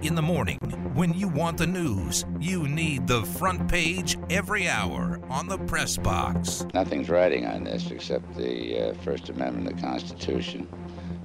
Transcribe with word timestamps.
In 0.00 0.14
the 0.14 0.22
morning, 0.22 0.58
when 0.94 1.12
you 1.12 1.26
want 1.26 1.58
the 1.58 1.66
news, 1.66 2.24
you 2.38 2.68
need 2.68 3.08
the 3.08 3.22
front 3.22 3.68
page 3.68 4.16
every 4.30 4.68
hour 4.68 5.20
on 5.28 5.48
the 5.48 5.58
press 5.58 5.96
box. 5.96 6.64
Nothing's 6.72 7.08
writing 7.08 7.46
on 7.46 7.64
this 7.64 7.90
except 7.90 8.36
the 8.36 8.90
uh, 8.90 8.94
First 9.02 9.28
Amendment 9.28 9.66
of 9.66 9.76
the 9.76 9.82
Constitution, 9.82 10.68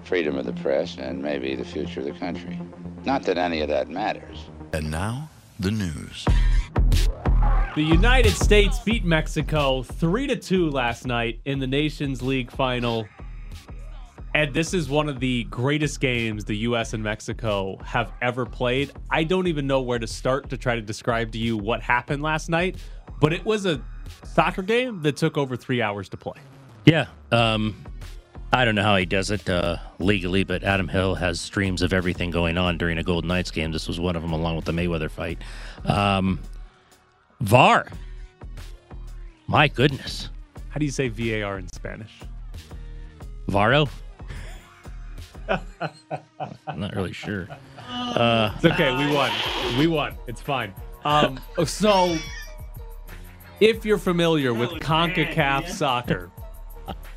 freedom 0.03 0.39
of 0.39 0.47
the 0.47 0.53
press, 0.53 0.97
and 0.97 1.21
maybe 1.21 1.53
the 1.53 1.63
future 1.63 1.99
of 1.99 2.07
the 2.07 2.13
country. 2.13 2.59
Not 3.05 3.21
that 3.23 3.37
any 3.37 3.61
of 3.61 3.69
that 3.69 3.89
matters. 3.89 4.39
And 4.73 4.89
now, 4.89 5.29
the 5.59 5.69
news. 5.69 6.25
The 7.75 7.83
United 7.83 8.31
States 8.31 8.79
beat 8.79 9.05
Mexico 9.05 9.83
3 9.83 10.27
to 10.27 10.35
2 10.35 10.71
last 10.71 11.05
night 11.05 11.41
in 11.45 11.59
the 11.59 11.67
Nations 11.67 12.23
League 12.23 12.49
final. 12.49 13.07
And 14.35 14.51
this 14.53 14.73
is 14.73 14.89
one 14.89 15.09
of 15.09 15.19
the 15.19 15.43
greatest 15.45 15.99
games 15.99 16.43
the 16.43 16.57
US 16.57 16.93
and 16.93 17.03
Mexico 17.03 17.77
have 17.85 18.11
ever 18.21 18.45
played. 18.45 18.91
I 19.11 19.23
don't 19.23 19.47
even 19.47 19.67
know 19.67 19.81
where 19.81 19.99
to 19.99 20.07
start 20.07 20.49
to 20.49 20.57
try 20.57 20.75
to 20.75 20.81
describe 20.81 21.31
to 21.33 21.37
you 21.37 21.55
what 21.55 21.81
happened 21.81 22.23
last 22.23 22.49
night, 22.49 22.77
but 23.19 23.31
it 23.31 23.45
was 23.45 23.65
a 23.65 23.81
soccer 24.23 24.63
game 24.63 25.01
that 25.03 25.17
took 25.17 25.37
over 25.37 25.55
3 25.55 25.81
hours 25.81 26.09
to 26.09 26.17
play. 26.17 26.39
Yeah. 26.85 27.05
Um, 27.31 27.75
I 28.51 28.65
don't 28.65 28.75
know 28.75 28.83
how 28.83 28.95
he 28.95 29.05
does 29.05 29.31
it 29.31 29.47
uh, 29.49 29.77
legally, 29.99 30.43
but 30.43 30.63
Adam 30.63 30.87
Hill 30.87 31.15
has 31.15 31.39
streams 31.39 31.81
of 31.81 31.93
everything 31.93 32.31
going 32.31 32.57
on 32.57 32.77
during 32.77 32.97
a 32.97 33.03
Golden 33.03 33.27
Knights 33.27 33.51
game. 33.51 33.71
This 33.71 33.87
was 33.87 33.99
one 33.99 34.15
of 34.15 34.21
them, 34.21 34.31
along 34.31 34.55
with 34.55 34.65
the 34.65 34.71
Mayweather 34.71 35.09
fight. 35.09 35.39
Um, 35.85 36.39
VAR. 37.41 37.87
My 39.47 39.67
goodness. 39.67 40.29
How 40.69 40.79
do 40.79 40.85
you 40.85 40.91
say 40.91 41.09
VAR 41.09 41.57
in 41.59 41.67
Spanish? 41.71 42.11
Varo? 43.47 43.87
I'm 45.49 46.79
not 46.79 46.95
really 46.95 47.13
sure. 47.13 47.47
Uh, 47.79 48.51
It's 48.55 48.65
okay. 48.65 48.95
We 48.95 49.13
won. 49.13 49.31
We 49.77 49.87
won. 49.87 50.15
It's 50.27 50.41
fine. 50.41 50.73
Um, 51.03 51.39
so, 51.65 52.17
if 53.59 53.85
you're 53.85 53.97
familiar 53.97 54.53
with 54.53 54.69
CONCACAF 54.71 55.69
soccer, 55.69 56.31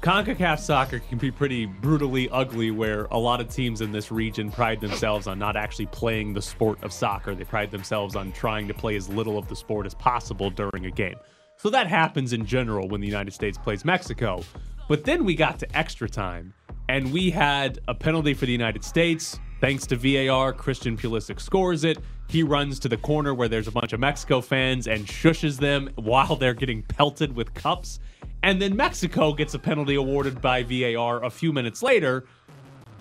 CONCACAF 0.02 0.58
soccer 0.58 0.98
can 1.00 1.18
be 1.18 1.30
pretty 1.30 1.66
brutally 1.66 2.28
ugly 2.30 2.70
where 2.70 3.04
a 3.06 3.18
lot 3.18 3.40
of 3.40 3.48
teams 3.48 3.80
in 3.80 3.92
this 3.92 4.10
region 4.12 4.50
pride 4.50 4.80
themselves 4.80 5.26
on 5.26 5.38
not 5.38 5.56
actually 5.56 5.86
playing 5.86 6.34
the 6.34 6.42
sport 6.42 6.82
of 6.82 6.92
soccer. 6.92 7.34
They 7.34 7.44
pride 7.44 7.70
themselves 7.70 8.14
on 8.16 8.32
trying 8.32 8.68
to 8.68 8.74
play 8.74 8.96
as 8.96 9.08
little 9.08 9.38
of 9.38 9.48
the 9.48 9.56
sport 9.56 9.86
as 9.86 9.94
possible 9.94 10.50
during 10.50 10.86
a 10.86 10.90
game. 10.90 11.16
So 11.56 11.70
that 11.70 11.86
happens 11.86 12.32
in 12.32 12.44
general 12.44 12.86
when 12.88 13.00
the 13.00 13.06
United 13.06 13.32
States 13.32 13.56
plays 13.58 13.84
Mexico. 13.84 14.42
But 14.88 15.04
then 15.04 15.24
we 15.24 15.34
got 15.34 15.58
to 15.60 15.76
extra 15.76 16.08
time 16.08 16.52
and 16.88 17.12
we 17.12 17.30
had 17.30 17.78
a 17.88 17.94
penalty 17.94 18.34
for 18.34 18.46
the 18.46 18.52
United 18.52 18.84
States. 18.84 19.38
Thanks 19.60 19.86
to 19.86 19.96
VAR, 19.96 20.52
Christian 20.52 20.96
Pulisic 20.96 21.40
scores 21.40 21.84
it. 21.84 21.98
He 22.28 22.42
runs 22.42 22.78
to 22.80 22.88
the 22.88 22.96
corner 22.96 23.32
where 23.34 23.48
there's 23.48 23.68
a 23.68 23.72
bunch 23.72 23.92
of 23.92 24.00
Mexico 24.00 24.40
fans 24.40 24.86
and 24.86 25.06
shushes 25.06 25.58
them 25.58 25.88
while 25.94 26.36
they're 26.36 26.54
getting 26.54 26.82
pelted 26.82 27.34
with 27.34 27.54
cups. 27.54 28.00
And 28.42 28.60
then 28.60 28.76
Mexico 28.76 29.32
gets 29.32 29.54
a 29.54 29.58
penalty 29.58 29.94
awarded 29.94 30.40
by 30.40 30.62
VAR 30.62 31.24
a 31.24 31.30
few 31.30 31.52
minutes 31.52 31.82
later. 31.82 32.26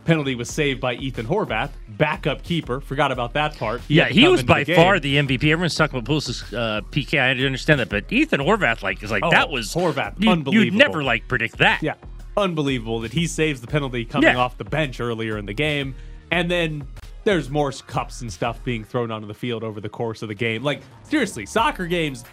Penalty 0.05 0.35
was 0.35 0.49
saved 0.51 0.79
by 0.79 0.93
Ethan 0.93 1.25
Horvath, 1.25 1.71
backup 1.89 2.43
keeper. 2.43 2.79
Forgot 2.79 3.11
about 3.11 3.33
that 3.33 3.57
part. 3.57 3.81
yeah, 3.87 4.07
he 4.07 4.27
was 4.27 4.43
by 4.43 4.63
the 4.63 4.75
far 4.75 4.99
the 4.99 5.15
MVP. 5.15 5.43
Everyone's 5.51 5.73
talking 5.73 5.97
about 5.97 6.09
Pulisic's 6.11 6.53
uh, 6.53 6.81
PK. 6.91 7.19
I 7.19 7.33
didn't 7.33 7.47
understand 7.47 7.79
that, 7.79 7.89
but 7.89 8.11
Ethan 8.13 8.39
Horvath, 8.39 8.83
like, 8.83 9.01
is 9.01 9.09
like 9.09 9.23
Oh, 9.25 9.31
that 9.31 9.49
was 9.49 9.73
Horvath, 9.73 10.13
You, 10.21 10.29
unbelievable. 10.29 10.63
You'd 10.65 10.73
never 10.75 11.03
like 11.03 11.27
predict 11.27 11.57
that. 11.57 11.81
Yeah, 11.81 11.95
unbelievable 12.37 12.99
that 13.01 13.13
he 13.13 13.27
saves 13.27 13.61
the 13.61 13.67
penalty 13.67 14.05
coming 14.05 14.29
Yeah. 14.29 14.37
off 14.37 14.57
the 14.57 14.63
bench 14.65 14.99
earlier 14.99 15.37
in 15.37 15.45
the 15.45 15.53
game, 15.53 15.95
and 16.31 16.49
then 16.49 16.87
there's 17.23 17.49
more 17.49 17.71
cups 17.71 18.21
and 18.21 18.31
stuff 18.31 18.63
being 18.63 18.83
thrown 18.83 19.11
onto 19.11 19.27
the 19.27 19.33
field 19.33 19.63
over 19.63 19.81
the 19.81 19.89
course 19.89 20.21
of 20.21 20.27
the 20.27 20.35
game. 20.35 20.63
Like 20.63 20.81
seriously, 21.03 21.45
soccer 21.45 21.85
games 21.87 22.23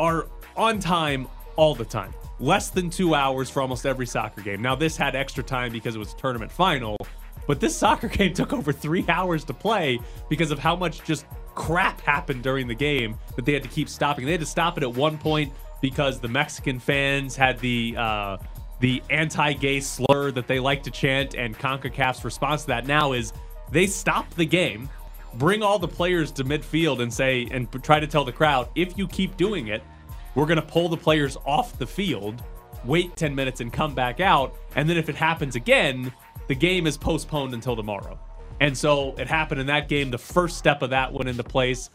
are 0.00 0.26
on 0.56 0.78
time 0.78 1.28
all 1.56 1.74
the 1.74 1.84
time. 1.84 2.12
Less 2.40 2.70
than 2.70 2.90
two 2.90 3.14
hours 3.14 3.48
for 3.48 3.62
almost 3.62 3.86
every 3.86 4.06
soccer 4.06 4.40
game. 4.40 4.60
Now 4.60 4.74
this 4.74 4.96
had 4.96 5.14
extra 5.14 5.44
time 5.44 5.72
because 5.72 5.94
it 5.94 5.98
was 5.98 6.12
a 6.12 6.16
tournament 6.16 6.50
final, 6.50 6.96
but 7.46 7.60
this 7.60 7.76
soccer 7.76 8.08
game 8.18 8.34
took 8.34 8.52
over 8.52 8.72
three 8.72 9.04
hours 9.08 9.44
to 9.44 9.54
play 9.54 10.00
because 10.28 10.50
of 10.50 10.58
how 10.58 10.74
much 10.76 11.04
just 11.04 11.24
crap 11.54 12.00
happened 12.00 12.42
during 12.42 12.66
the 12.66 12.74
game 12.74 13.16
that 13.36 13.44
they 13.44 13.52
had 13.52 13.62
to 13.62 13.68
keep 13.68 13.88
stopping. 13.88 14.24
They 14.24 14.32
had 14.32 14.40
to 14.40 14.46
stop 14.46 14.76
it 14.76 14.82
at 14.82 14.92
one 14.92 15.18
point 15.18 15.52
because 15.80 16.18
the 16.20 16.28
Mexican 16.28 16.78
fans 16.80 17.36
had 17.36 17.58
the 17.60 17.94
uh, 17.96 18.36
the 18.82 19.00
anti-gay 19.10 19.78
slur 19.78 20.32
that 20.32 20.48
they 20.48 20.58
like 20.58 20.82
to 20.82 20.90
chant, 20.90 21.36
and 21.36 21.56
CONCACAF's 21.56 22.24
response 22.24 22.62
to 22.62 22.66
that 22.66 22.84
now 22.84 23.12
is 23.12 23.32
they 23.70 23.86
stop 23.86 24.28
the 24.34 24.44
game, 24.44 24.90
bring 25.34 25.62
all 25.62 25.78
the 25.78 25.86
players 25.86 26.32
to 26.32 26.44
midfield, 26.44 27.00
and 27.00 27.14
say 27.14 27.46
and 27.52 27.70
try 27.84 28.00
to 28.00 28.08
tell 28.08 28.24
the 28.24 28.32
crowd 28.32 28.68
if 28.74 28.98
you 28.98 29.06
keep 29.06 29.36
doing 29.36 29.68
it, 29.68 29.84
we're 30.34 30.46
going 30.46 30.60
to 30.60 30.66
pull 30.66 30.88
the 30.88 30.96
players 30.96 31.36
off 31.46 31.78
the 31.78 31.86
field, 31.86 32.42
wait 32.84 33.14
10 33.14 33.32
minutes, 33.32 33.60
and 33.60 33.72
come 33.72 33.94
back 33.94 34.18
out. 34.18 34.56
And 34.74 34.90
then 34.90 34.96
if 34.96 35.08
it 35.08 35.14
happens 35.14 35.54
again, 35.54 36.12
the 36.48 36.54
game 36.56 36.88
is 36.88 36.96
postponed 36.96 37.54
until 37.54 37.76
tomorrow. 37.76 38.18
And 38.60 38.76
so 38.76 39.14
it 39.16 39.28
happened 39.28 39.60
in 39.60 39.68
that 39.68 39.88
game. 39.88 40.10
The 40.10 40.18
first 40.18 40.58
step 40.58 40.82
of 40.82 40.90
that 40.90 41.12
went 41.12 41.28
into 41.28 41.44
place. 41.44 41.88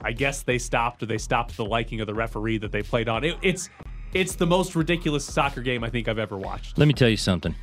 I 0.00 0.12
guess 0.12 0.42
they 0.42 0.58
stopped 0.58 1.02
or 1.02 1.06
they 1.06 1.18
stopped 1.18 1.56
the 1.56 1.64
liking 1.64 2.00
of 2.00 2.06
the 2.06 2.14
referee 2.14 2.58
that 2.58 2.70
they 2.70 2.82
played 2.82 3.08
on. 3.08 3.24
It, 3.24 3.36
it's 3.42 3.68
it's 4.14 4.34
the 4.34 4.46
most 4.46 4.74
ridiculous 4.74 5.24
soccer 5.24 5.60
game 5.60 5.84
I 5.84 5.90
think 5.90 6.08
I've 6.08 6.18
ever 6.18 6.36
watched. 6.36 6.78
Let 6.78 6.88
me 6.88 6.94
tell 6.94 7.08
you 7.08 7.16
something. 7.16 7.54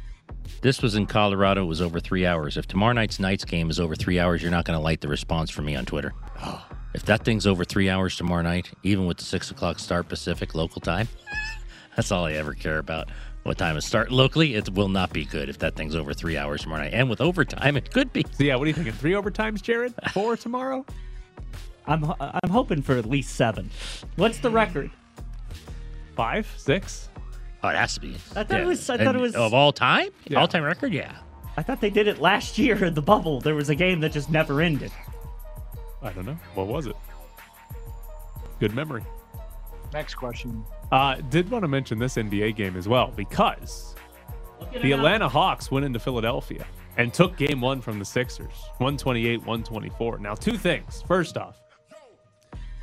This 0.61 0.81
was 0.81 0.95
in 0.95 1.05
Colorado. 1.05 1.63
It 1.63 1.67
was 1.67 1.81
over 1.81 1.99
three 1.99 2.25
hours. 2.25 2.57
If 2.57 2.67
tomorrow 2.67 2.93
night's 2.93 3.19
Knights 3.19 3.45
game 3.45 3.69
is 3.69 3.79
over 3.79 3.95
three 3.95 4.19
hours, 4.19 4.41
you're 4.41 4.51
not 4.51 4.65
going 4.65 4.77
to 4.77 4.83
like 4.83 5.01
the 5.01 5.07
response 5.07 5.49
from 5.49 5.65
me 5.65 5.75
on 5.75 5.85
Twitter. 5.85 6.13
If 6.93 7.03
that 7.07 7.25
thing's 7.25 7.45
over 7.45 7.65
three 7.65 7.89
hours 7.89 8.15
tomorrow 8.15 8.41
night, 8.41 8.71
even 8.83 9.05
with 9.05 9.17
the 9.17 9.25
six 9.25 9.51
o'clock 9.51 9.79
start 9.79 10.07
Pacific 10.07 10.55
local 10.55 10.79
time, 10.79 11.09
that's 11.97 12.09
all 12.09 12.23
I 12.23 12.31
ever 12.31 12.53
care 12.53 12.77
about. 12.77 13.09
What 13.43 13.57
time 13.57 13.75
it 13.75 13.81
start 13.81 14.13
locally? 14.13 14.55
It 14.55 14.69
will 14.69 14.87
not 14.87 15.11
be 15.11 15.25
good 15.25 15.49
if 15.49 15.59
that 15.59 15.75
thing's 15.75 15.93
over 15.93 16.13
three 16.13 16.37
hours 16.37 16.61
tomorrow 16.61 16.83
night. 16.83 16.93
And 16.93 17.09
with 17.09 17.19
overtime, 17.19 17.75
it 17.75 17.91
could 17.91 18.13
be. 18.13 18.25
So 18.31 18.45
yeah, 18.45 18.55
what 18.55 18.63
are 18.63 18.67
you 18.67 18.73
thinking? 18.73 18.93
Three 18.93 19.11
overtimes, 19.11 19.61
Jared? 19.61 19.93
Four 20.13 20.37
tomorrow? 20.37 20.85
I'm 21.85 22.05
I'm 22.19 22.49
hoping 22.49 22.81
for 22.81 22.95
at 22.97 23.05
least 23.05 23.35
seven. 23.35 23.69
What's 24.15 24.37
the 24.37 24.49
record? 24.49 24.89
Five? 26.15 26.51
Six? 26.57 27.09
Oh, 27.63 27.69
it 27.69 27.75
has 27.75 27.95
to 27.95 27.99
be. 28.01 28.15
I 28.35 28.43
thought 28.43 28.59
it 28.61 28.65
was- 28.65 28.89
I 28.89 28.97
thought 28.97 29.07
And 29.07 29.17
it 29.17 29.21
was- 29.21 29.35
of 29.35 29.53
all 29.53 29.71
time. 29.71 30.09
Yeah. 30.27 30.39
All 30.39 30.47
time 30.47 30.63
record. 30.63 30.93
Yeah. 30.93 31.11
I 31.57 31.63
thought 31.63 31.81
they 31.81 31.89
did 31.89 32.07
it 32.07 32.19
last 32.19 32.57
year 32.57 32.83
in 32.85 32.93
the 32.93 33.01
bubble. 33.01 33.39
There 33.41 33.55
was 33.55 33.69
a 33.69 33.75
game 33.75 34.01
that 34.01 34.11
just 34.11 34.29
never 34.29 34.61
ended. 34.61 34.91
I 36.03 36.11
don't 36.11 36.25
know. 36.25 36.37
What 36.53 36.67
was 36.67 36.85
it? 36.87 36.95
Good 38.59 38.73
memory. 38.75 39.03
Next 39.93 40.15
question. 40.15 40.63
Uh, 40.91 41.15
did 41.29 41.49
want 41.49 41.63
to 41.63 41.67
mention 41.67 41.97
this 41.99 42.15
NBA 42.17 42.55
game 42.55 42.75
as 42.75 42.87
well 42.87 43.11
because 43.15 43.95
the 44.81 44.91
Atlanta 44.91 45.27
Hawks 45.29 45.71
went 45.71 45.85
into 45.85 45.99
Philadelphia 45.99 46.65
and 46.97 47.13
took 47.13 47.35
game 47.37 47.61
one 47.61 47.81
from 47.81 47.99
the 47.99 48.05
Sixers 48.05 48.51
128 48.77 49.37
124. 49.39 50.19
Now, 50.19 50.35
two 50.35 50.57
things. 50.57 51.03
First 51.07 51.37
off, 51.37 51.61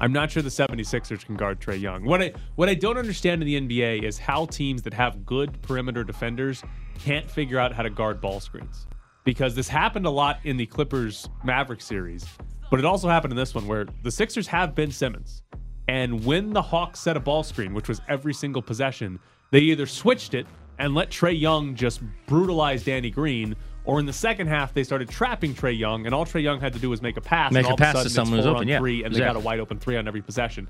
I'm 0.01 0.13
not 0.13 0.31
sure 0.31 0.43
the 0.43 0.49
76ers 0.49 1.25
can 1.25 1.37
guard 1.37 1.61
Trae 1.61 1.81
Young. 1.81 2.05
What 2.05 2.21
I 2.23 2.33
what 2.57 2.69
I 2.69 2.75
don't 2.75 2.99
understand 2.99 3.43
in 3.43 3.69
the 3.69 3.83
NBA 3.83 4.03
is 4.03 4.19
how 4.19 4.47
teams 4.47 4.83
that 4.83 4.95
have 4.95 5.25
good 5.25 5.61
perimeter 5.63 6.03
defenders 6.03 6.63
can't 6.99 7.31
figure 7.31 7.59
out 7.59 7.73
how 7.73 7.83
to 7.83 7.91
guard 7.91 8.21
ball 8.21 8.41
screens. 8.41 8.87
Because 9.25 9.55
this 9.55 9.69
happened 9.69 10.07
a 10.07 10.11
lot 10.11 10.41
in 10.45 10.57
the 10.57 10.67
Clippers 10.67 11.29
Maverick 11.45 11.81
series, 11.81 12.27
but 12.71 12.81
it 12.81 12.85
also 12.85 13.09
happened 13.09 13.33
in 13.33 13.37
this 13.37 13.55
one 13.55 13.69
where 13.69 13.87
the 14.03 14.11
Sixers 14.11 14.49
have 14.49 14.75
Ben 14.75 14.91
Simmons. 14.91 15.43
And 15.89 16.25
when 16.25 16.53
the 16.53 16.63
Hawks 16.63 17.01
set 17.01 17.17
a 17.17 17.21
ball 17.21 17.43
screen, 17.43 17.75
which 17.75 17.89
was 17.89 18.01
every 18.09 18.35
single 18.35 18.63
possession, 18.63 19.21
they 19.51 19.61
either 19.61 19.87
switched 19.87 20.35
it 20.35 20.47
and 20.79 20.95
let 20.95 21.11
Trae 21.11 21.39
Young 21.39 21.75
just 21.75 22.01
brutalize 22.27 22.83
Danny 22.83 23.11
Green, 23.11 23.55
or 23.85 24.01
in 24.01 24.07
the 24.07 24.13
second 24.13 24.47
half 24.47 24.75
they 24.75 24.85
started 24.85 25.09
trapping 25.09 25.55
Trae 25.55 25.77
Young, 25.77 26.07
and 26.07 26.15
all 26.15 26.25
Trae 26.25 26.43
Young 26.43 26.61
had 26.61 26.73
to 26.75 26.79
do 26.79 26.91
was 26.91 27.03
make 27.03 27.17
a 27.17 27.21
pass. 27.21 27.53
Make 27.53 27.67
and 27.67 27.75
a 27.75 27.77
pass 27.77 27.95
to 27.95 27.99
a 27.99 28.03
sudden 28.03 28.11
someone 28.11 28.39
who's 28.39 28.47
open, 28.47 28.69
yeah, 28.69 28.79
three, 28.79 29.05
and 29.05 29.15
they 29.15 29.21
got 29.21 29.37
a 29.37 29.41
wide 29.41 29.61
open 29.61 29.79
three 29.79 29.97
on 29.97 30.07
every 30.07 30.23
possession. 30.23 30.69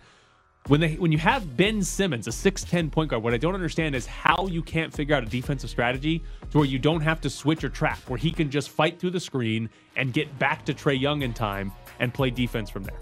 When 0.68 0.80
they 0.80 0.94
when 0.94 1.10
you 1.10 1.18
have 1.18 1.56
Ben 1.56 1.82
Simmons, 1.82 2.28
a 2.28 2.30
6'10 2.30 2.92
point 2.92 3.10
guard, 3.10 3.22
what 3.22 3.34
I 3.34 3.36
don't 3.36 3.54
understand 3.54 3.96
is 3.96 4.06
how 4.06 4.46
you 4.46 4.62
can't 4.62 4.92
figure 4.92 5.16
out 5.16 5.24
a 5.24 5.26
defensive 5.26 5.68
strategy 5.68 6.22
to 6.50 6.58
where 6.58 6.66
you 6.66 6.78
don't 6.78 7.00
have 7.00 7.20
to 7.22 7.30
switch 7.30 7.64
or 7.64 7.68
trap, 7.68 7.98
where 8.08 8.18
he 8.18 8.30
can 8.30 8.48
just 8.48 8.70
fight 8.70 9.00
through 9.00 9.10
the 9.10 9.20
screen 9.20 9.68
and 9.96 10.12
get 10.12 10.38
back 10.38 10.64
to 10.66 10.74
Trae 10.74 10.98
Young 10.98 11.22
in 11.22 11.34
time 11.34 11.72
and 11.98 12.14
play 12.14 12.30
defense 12.30 12.70
from 12.70 12.84
there. 12.84 13.00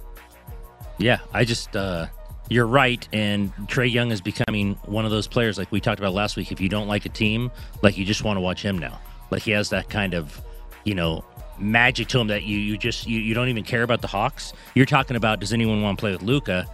Yeah, 0.97 1.19
I 1.35 1.45
just 1.45 1.77
uh 1.77 2.07
you're 2.49 2.67
right, 2.67 3.07
and 3.13 3.55
Trae 3.69 3.91
Young 3.91 4.11
is 4.11 4.21
becoming 4.21 4.75
one 4.87 5.05
of 5.05 5.13
those 5.13 5.29
players 5.29 5.57
like 5.57 5.71
we 5.71 5.81
talked 5.81 6.01
about 6.01 6.15
last 6.15 6.37
week. 6.37 6.51
If 6.51 6.61
you 6.61 6.69
don't 6.69 6.89
like 6.89 7.07
a 7.07 7.09
team, 7.09 7.51
like 7.83 7.97
you 7.97 8.05
just 8.05 8.25
want 8.25 8.39
to 8.39 8.41
watch 8.41 8.61
him 8.61 8.77
now. 8.77 8.99
Like 9.31 9.43
he 9.43 9.53
has 9.53 9.71
that 9.71 9.89
kind 9.89 10.15
of, 10.15 10.41
you 10.85 10.95
know, 10.95 11.25
magic 11.59 12.09
to 12.09 12.19
him 12.21 12.29
that 12.29 12.43
you 12.43 12.59
you 12.59 12.77
just 12.79 13.07
you, 13.07 13.21
you 13.21 13.35
don't 13.35 13.49
even 13.49 13.65
care 13.65 13.83
about 13.83 14.01
the 14.01 14.09
Hawks. 14.09 14.53
You're 14.75 14.87
talking 14.87 15.17
about 15.17 15.41
does 15.41 15.53
anyone 15.53 15.83
want 15.83 15.99
to 15.99 16.01
play 16.01 16.13
with 16.13 16.23
Luka? 16.23 16.67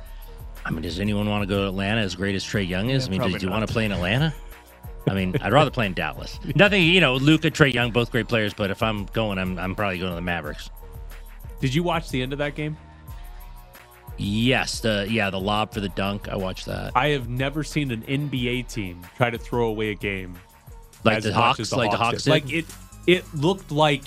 I 0.65 0.71
mean, 0.71 0.83
does 0.83 0.99
anyone 0.99 1.29
want 1.29 1.43
to 1.43 1.47
go 1.47 1.63
to 1.63 1.69
Atlanta 1.69 2.01
as 2.01 2.15
great 2.15 2.35
as 2.35 2.45
Trae 2.45 2.67
Young 2.67 2.91
is? 2.91 3.07
I 3.07 3.11
mean, 3.11 3.21
did 3.23 3.43
you 3.43 3.51
want 3.51 3.67
to 3.67 3.73
play 3.73 3.85
in 3.85 3.93
Atlanta? 3.93 4.35
I 5.09 5.15
mean, 5.15 5.37
I'd 5.41 5.53
rather 5.53 5.71
play 5.71 5.87
in 5.87 5.95
Dallas. 5.95 6.41
Nothing, 6.57 6.83
you 6.83 7.01
know, 7.01 7.15
Luka, 7.15 7.51
Trae 7.51 7.73
Young, 7.73 7.93
both 7.93 8.11
great 8.11 8.27
players, 8.27 8.53
but 8.53 8.71
if 8.71 8.83
I'm 8.83 9.07
going, 9.07 9.39
I'm 9.39 9.59
I'm 9.59 9.75
probably 9.75 9.99
going 9.99 10.11
to 10.11 10.17
the 10.17 10.23
Mavericks. 10.23 10.71
Did 11.61 11.75
you 11.75 11.83
watch 11.83 12.11
the 12.11 12.21
end 12.21 12.33
of 12.33 12.39
that 12.39 12.55
game? 12.55 12.77
Yes, 14.19 14.81
the 14.81 15.07
yeah 15.09 15.31
the 15.31 15.41
lob 15.41 15.73
for 15.73 15.81
the 15.81 15.91
dunk. 15.91 16.29
I 16.29 16.37
watched 16.37 16.67
that. 16.67 16.93
I 16.95 17.09
have 17.09 17.29
never 17.29 17.63
seen 17.63 17.91
an 17.91 18.03
NBA 18.03 18.69
team 18.69 19.03
try 19.17 19.31
to 19.31 19.39
throw 19.39 19.69
away 19.69 19.91
a 19.91 19.95
game 19.95 20.35
Like 21.07 21.23
the 21.23 21.33
Hawks, 21.33 21.61
as 21.61 21.71
the 21.71 21.77
like 21.77 21.91
the 21.91 21.97
Hawks 21.97 22.25
Hawks 22.25 22.25
did. 22.25 22.31
did. 22.33 22.45
Like 22.45 22.53
it, 22.53 23.23
it 23.25 23.35
looked 23.35 23.71
like 23.71 24.03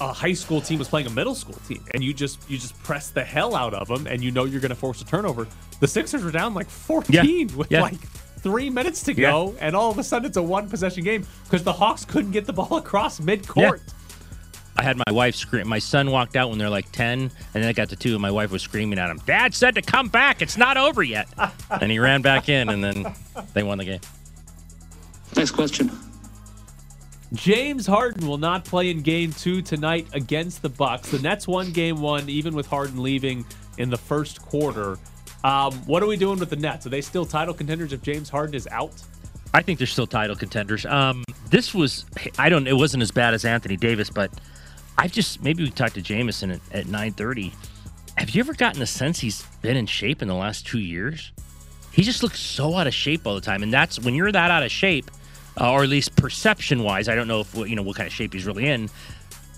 a 0.00 0.12
high 0.12 0.32
school 0.32 0.60
team 0.60 0.78
was 0.78 0.88
playing 0.88 1.06
a 1.06 1.10
middle 1.10 1.34
school 1.34 1.54
team, 1.68 1.84
and 1.94 2.02
you 2.02 2.12
just 2.12 2.38
you 2.50 2.58
just 2.58 2.80
press 2.82 3.10
the 3.10 3.22
hell 3.24 3.54
out 3.54 3.74
of 3.74 3.88
them, 3.88 4.06
and 4.06 4.22
you 4.22 4.30
know 4.30 4.44
you're 4.44 4.60
going 4.60 4.70
to 4.70 4.74
force 4.74 5.00
a 5.00 5.04
turnover. 5.04 5.46
The 5.80 5.88
Sixers 5.88 6.24
were 6.24 6.30
down 6.30 6.54
like 6.54 6.68
14 6.70 7.56
with 7.56 7.70
Yeah. 7.70 7.82
like 7.82 8.00
three 8.40 8.70
minutes 8.70 9.02
to 9.04 9.14
go, 9.14 9.54
and 9.60 9.76
all 9.76 9.90
of 9.90 9.98
a 9.98 10.04
sudden 10.04 10.26
it's 10.26 10.36
a 10.36 10.42
one 10.42 10.68
possession 10.68 11.04
game 11.04 11.26
because 11.44 11.62
the 11.62 11.72
Hawks 11.72 12.04
couldn't 12.04 12.32
get 12.32 12.46
the 12.46 12.52
ball 12.52 12.76
across 12.78 13.20
mid 13.20 13.46
court. 13.46 13.82
I 14.74 14.82
had 14.82 14.96
my 14.96 15.12
wife 15.12 15.36
scream. 15.36 15.68
My 15.68 15.78
son 15.78 16.10
walked 16.10 16.34
out 16.34 16.48
when 16.48 16.58
they're 16.58 16.70
like 16.70 16.90
10, 16.92 17.20
and 17.20 17.30
then 17.52 17.64
I 17.64 17.74
got 17.74 17.90
to 17.90 17.96
two, 17.96 18.14
and 18.14 18.22
my 18.22 18.30
wife 18.30 18.50
was 18.50 18.62
screaming 18.62 18.98
at 18.98 19.10
him, 19.10 19.18
Dad 19.26 19.54
said 19.54 19.74
to 19.74 19.82
come 19.82 20.08
back. 20.08 20.40
It's 20.40 20.56
not 20.56 20.78
over 20.78 21.02
yet. 21.02 21.28
and 21.70 21.92
he 21.92 21.98
ran 21.98 22.22
back 22.22 22.48
in, 22.48 22.70
and 22.70 22.82
then 22.82 23.14
they 23.52 23.62
won 23.62 23.76
the 23.78 23.84
game. 23.84 24.00
Next 25.36 25.52
question. 25.52 25.90
James 27.32 27.86
Harden 27.86 28.26
will 28.26 28.38
not 28.38 28.64
play 28.64 28.90
in 28.90 29.00
game 29.00 29.32
two 29.32 29.62
tonight 29.62 30.06
against 30.12 30.60
the 30.60 30.68
Bucks. 30.68 31.10
The 31.10 31.18
Nets 31.18 31.48
won 31.48 31.72
game 31.72 32.00
one, 32.00 32.28
even 32.28 32.54
with 32.54 32.66
Harden 32.66 33.02
leaving 33.02 33.44
in 33.78 33.88
the 33.88 33.96
first 33.96 34.42
quarter. 34.42 34.98
Um, 35.42 35.72
what 35.86 36.02
are 36.02 36.06
we 36.06 36.16
doing 36.16 36.38
with 36.38 36.50
the 36.50 36.56
Nets? 36.56 36.86
Are 36.86 36.90
they 36.90 37.00
still 37.00 37.24
title 37.24 37.54
contenders 37.54 37.92
if 37.92 38.02
James 38.02 38.28
Harden 38.28 38.54
is 38.54 38.68
out? 38.68 39.02
I 39.54 39.62
think 39.62 39.78
they're 39.78 39.86
still 39.86 40.06
title 40.06 40.36
contenders. 40.36 40.84
Um, 40.86 41.24
this 41.48 41.74
was, 41.74 42.04
I 42.38 42.48
don't, 42.48 42.66
it 42.66 42.76
wasn't 42.76 43.02
as 43.02 43.10
bad 43.10 43.34
as 43.34 43.44
Anthony 43.44 43.76
Davis, 43.76 44.10
but 44.10 44.30
I've 44.98 45.12
just, 45.12 45.42
maybe 45.42 45.64
we 45.64 45.70
talked 45.70 45.94
to 45.94 46.02
Jameson 46.02 46.50
at, 46.50 46.60
at 46.72 46.86
930. 46.86 47.52
Have 48.18 48.30
you 48.30 48.40
ever 48.40 48.52
gotten 48.52 48.78
the 48.78 48.86
sense 48.86 49.20
he's 49.20 49.42
been 49.62 49.76
in 49.76 49.86
shape 49.86 50.22
in 50.22 50.28
the 50.28 50.34
last 50.34 50.66
two 50.66 50.78
years? 50.78 51.32
He 51.92 52.02
just 52.02 52.22
looks 52.22 52.40
so 52.40 52.74
out 52.76 52.86
of 52.86 52.94
shape 52.94 53.26
all 53.26 53.34
the 53.34 53.40
time. 53.40 53.62
And 53.62 53.72
that's 53.72 53.98
when 53.98 54.14
you're 54.14 54.32
that 54.32 54.50
out 54.50 54.62
of 54.62 54.70
shape, 54.70 55.10
uh, 55.60 55.72
or 55.72 55.82
at 55.82 55.88
least 55.88 56.16
perception 56.16 56.82
wise, 56.82 57.08
I 57.08 57.14
don't 57.14 57.28
know 57.28 57.40
if, 57.40 57.54
you 57.54 57.76
know, 57.76 57.82
what 57.82 57.96
kind 57.96 58.06
of 58.06 58.12
shape 58.12 58.32
he's 58.32 58.46
really 58.46 58.68
in. 58.68 58.88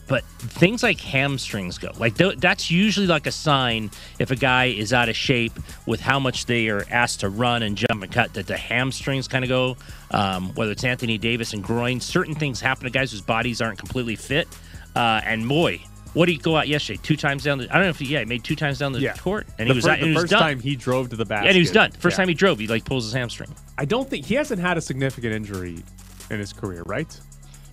But 0.07 0.23
things 0.39 0.83
like 0.83 1.01
hamstrings 1.01 1.79
go. 1.79 1.91
Like 1.97 2.19
th- 2.19 2.37
that's 2.37 2.71
usually 2.71 3.07
like 3.07 3.27
a 3.27 3.33
sign 3.33 3.91
if 4.19 4.31
a 4.31 4.37
guy 4.37 4.67
is 4.67 4.93
out 4.93 5.09
of 5.09 5.17
shape 5.17 5.55
with 5.87 6.01
how 6.01 6.19
much 6.19 6.45
they 6.45 6.69
are 6.69 6.85
asked 6.91 7.21
to 7.21 7.31
run 7.31 7.63
and 7.63 7.75
jump 7.75 8.03
and 8.03 8.13
cut. 8.13 8.35
That 8.35 8.47
the 8.47 8.57
hamstrings 8.59 9.29
kind 9.29 9.45
of 9.45 9.49
go. 9.49 9.77
Um, 10.11 10.55
whether 10.57 10.73
it's 10.73 10.85
Anthony 10.85 11.17
Davis 11.17 11.55
and 11.55 11.65
groin, 11.65 12.01
certain 12.01 12.35
things 12.35 12.61
happen 12.61 12.85
to 12.85 12.91
guys 12.91 13.13
whose 13.13 13.23
bodies 13.23 13.63
aren't 13.63 13.79
completely 13.79 14.15
fit. 14.15 14.47
Uh, 14.95 15.23
and 15.25 15.49
boy, 15.49 15.81
what 16.15 16.27
did 16.27 16.33
he 16.33 16.39
go 16.39 16.57
out 16.57 16.67
yesterday? 16.69 16.99
Two 17.03 17.17
times 17.17 17.45
down 17.45 17.59
the. 17.59 17.69
I 17.71 17.75
don't 17.75 17.83
know 17.85 17.89
if 17.91 17.99
he 17.99 18.07
yeah 18.07 18.21
he 18.21 18.25
made 18.25 18.43
two 18.43 18.57
times 18.57 18.79
down 18.79 18.93
the 18.93 19.01
Yeah. 19.01 19.15
court 19.15 19.47
and 19.59 19.69
the 19.69 19.75
he 19.75 19.77
was 19.77 19.85
fir- 19.85 19.91
out, 19.93 20.01
the 20.01 20.07
he 20.07 20.13
was 20.13 20.23
first 20.23 20.31
done. 20.31 20.41
time 20.43 20.61
he 20.61 20.75
drove 20.77 21.11
to 21.11 21.17
the 21.17 21.25
basket. 21.27 21.49
and 21.49 21.55
he 21.57 21.61
was 21.61 21.71
done. 21.71 21.91
First 21.93 22.15
Yeah. 22.15 22.23
time 22.23 22.29
he 22.29 22.35
drove, 22.35 22.59
he 22.59 22.67
like 22.67 22.85
pulls 22.85 23.05
his 23.05 23.13
hamstring. 23.13 23.55
I 23.77 23.85
don't 23.85 24.09
think 24.09 24.25
he 24.25 24.35
hasn't 24.37 24.61
had 24.61 24.79
a 24.79 24.81
significant 24.81 25.35
injury 25.35 25.83
in 26.31 26.39
his 26.39 26.53
career, 26.53 26.83
right? 26.87 27.21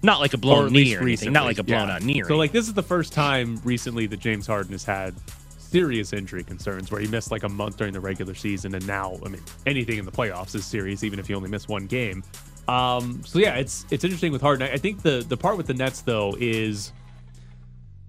Not 0.03 0.19
like 0.19 0.33
a 0.33 0.37
blown 0.37 0.73
knee 0.73 0.79
or 0.95 0.97
anything. 0.97 1.05
recently, 1.05 1.33
Not 1.33 1.45
like 1.45 1.59
a 1.59 1.63
blown 1.63 1.87
yeah. 1.87 1.95
out 1.95 2.03
knee. 2.03 2.23
So 2.27 2.35
like 2.35 2.51
this 2.51 2.67
is 2.67 2.73
the 2.73 2.83
first 2.83 3.13
time 3.13 3.61
recently 3.63 4.07
that 4.07 4.19
James 4.19 4.47
Harden 4.47 4.71
has 4.73 4.83
had 4.83 5.13
serious 5.57 6.11
injury 6.11 6.43
concerns 6.43 6.91
where 6.91 6.99
he 6.99 7.07
missed 7.07 7.31
like 7.31 7.43
a 7.43 7.49
month 7.49 7.77
during 7.77 7.93
the 7.93 7.99
regular 7.99 8.33
season 8.35 8.75
and 8.75 8.85
now 8.85 9.17
I 9.25 9.29
mean 9.29 9.41
anything 9.65 9.99
in 9.99 10.05
the 10.05 10.11
playoffs 10.11 10.53
is 10.53 10.65
serious 10.65 11.01
even 11.03 11.17
if 11.17 11.29
you 11.29 11.35
only 11.35 11.49
miss 11.49 11.67
one 11.69 11.85
game. 11.87 12.23
Um, 12.67 13.21
so 13.25 13.39
yeah, 13.39 13.55
it's 13.55 13.85
it's 13.91 14.03
interesting 14.03 14.31
with 14.31 14.41
Harden. 14.41 14.67
I 14.67 14.73
I 14.73 14.77
think 14.77 15.01
the 15.01 15.23
the 15.27 15.37
part 15.37 15.57
with 15.57 15.67
the 15.67 15.73
Nets 15.73 16.01
though 16.01 16.35
is 16.39 16.91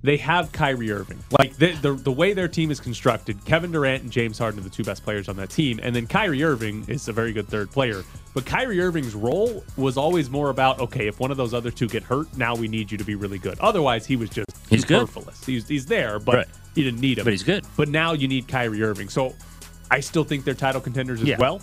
they 0.03 0.17
have 0.17 0.51
Kyrie 0.53 0.91
Irving. 0.91 1.19
Like 1.39 1.55
the, 1.57 1.73
the 1.73 1.93
the 1.93 2.13
way 2.13 2.33
their 2.33 2.49
team 2.49 2.71
is 2.71 2.81
constructed, 2.81 3.45
Kevin 3.45 3.71
Durant 3.73 4.03
and 4.03 4.11
James 4.13 4.39
Harden 4.39 4.61
are 4.61 4.63
the 4.65 4.71
two 4.71 4.83
best 4.85 5.05
players 5.05 5.29
on 5.29 5.37
that 5.37 5.51
team, 5.51 5.79
and 5.83 5.95
then 5.95 6.07
Kyrie 6.07 6.43
Irving 6.43 6.85
is 6.89 7.09
a 7.09 7.13
very 7.13 7.33
good 7.33 7.49
third 7.49 7.71
player. 7.71 8.03
But 8.35 8.47
Kyrie 8.47 8.81
Irving's 8.81 9.15
role 9.15 9.63
was 9.77 9.97
always 9.97 10.31
more 10.31 10.51
about 10.51 10.81
okay, 10.81 11.07
if 11.07 11.21
one 11.21 11.31
of 11.31 11.37
those 11.37 11.55
other 11.55 11.71
two 11.71 11.87
get 11.89 12.03
hurt, 12.03 12.37
now 12.37 12.55
we 12.55 12.69
need 12.69 12.91
you 12.91 12.99
to 12.99 13.05
be 13.05 13.15
really 13.15 13.39
good. 13.39 13.59
Otherwise, 13.61 14.07
he 14.07 14.17
was 14.17 14.31
just 14.31 14.49
He's 14.69 14.85
good. 14.85 15.09
He's 15.47 15.69
he's 15.69 15.87
there, 15.87 16.19
but 16.19 16.35
Right. 16.35 16.47
you 16.75 16.85
didn't 16.85 17.01
need 17.01 17.19
him. 17.19 17.25
But 17.25 17.33
he's 17.33 17.43
good. 17.43 17.65
But 17.77 17.89
now 17.89 18.13
you 18.15 18.27
need 18.27 18.49
Kyrie 18.49 18.83
Irving. 18.83 19.09
So 19.09 19.35
I 19.91 20.01
still 20.01 20.25
think 20.25 20.45
they're 20.45 20.55
title 20.55 20.81
contenders 20.81 21.21
as 21.21 21.29
Yeah. 21.29 21.37
well. 21.39 21.61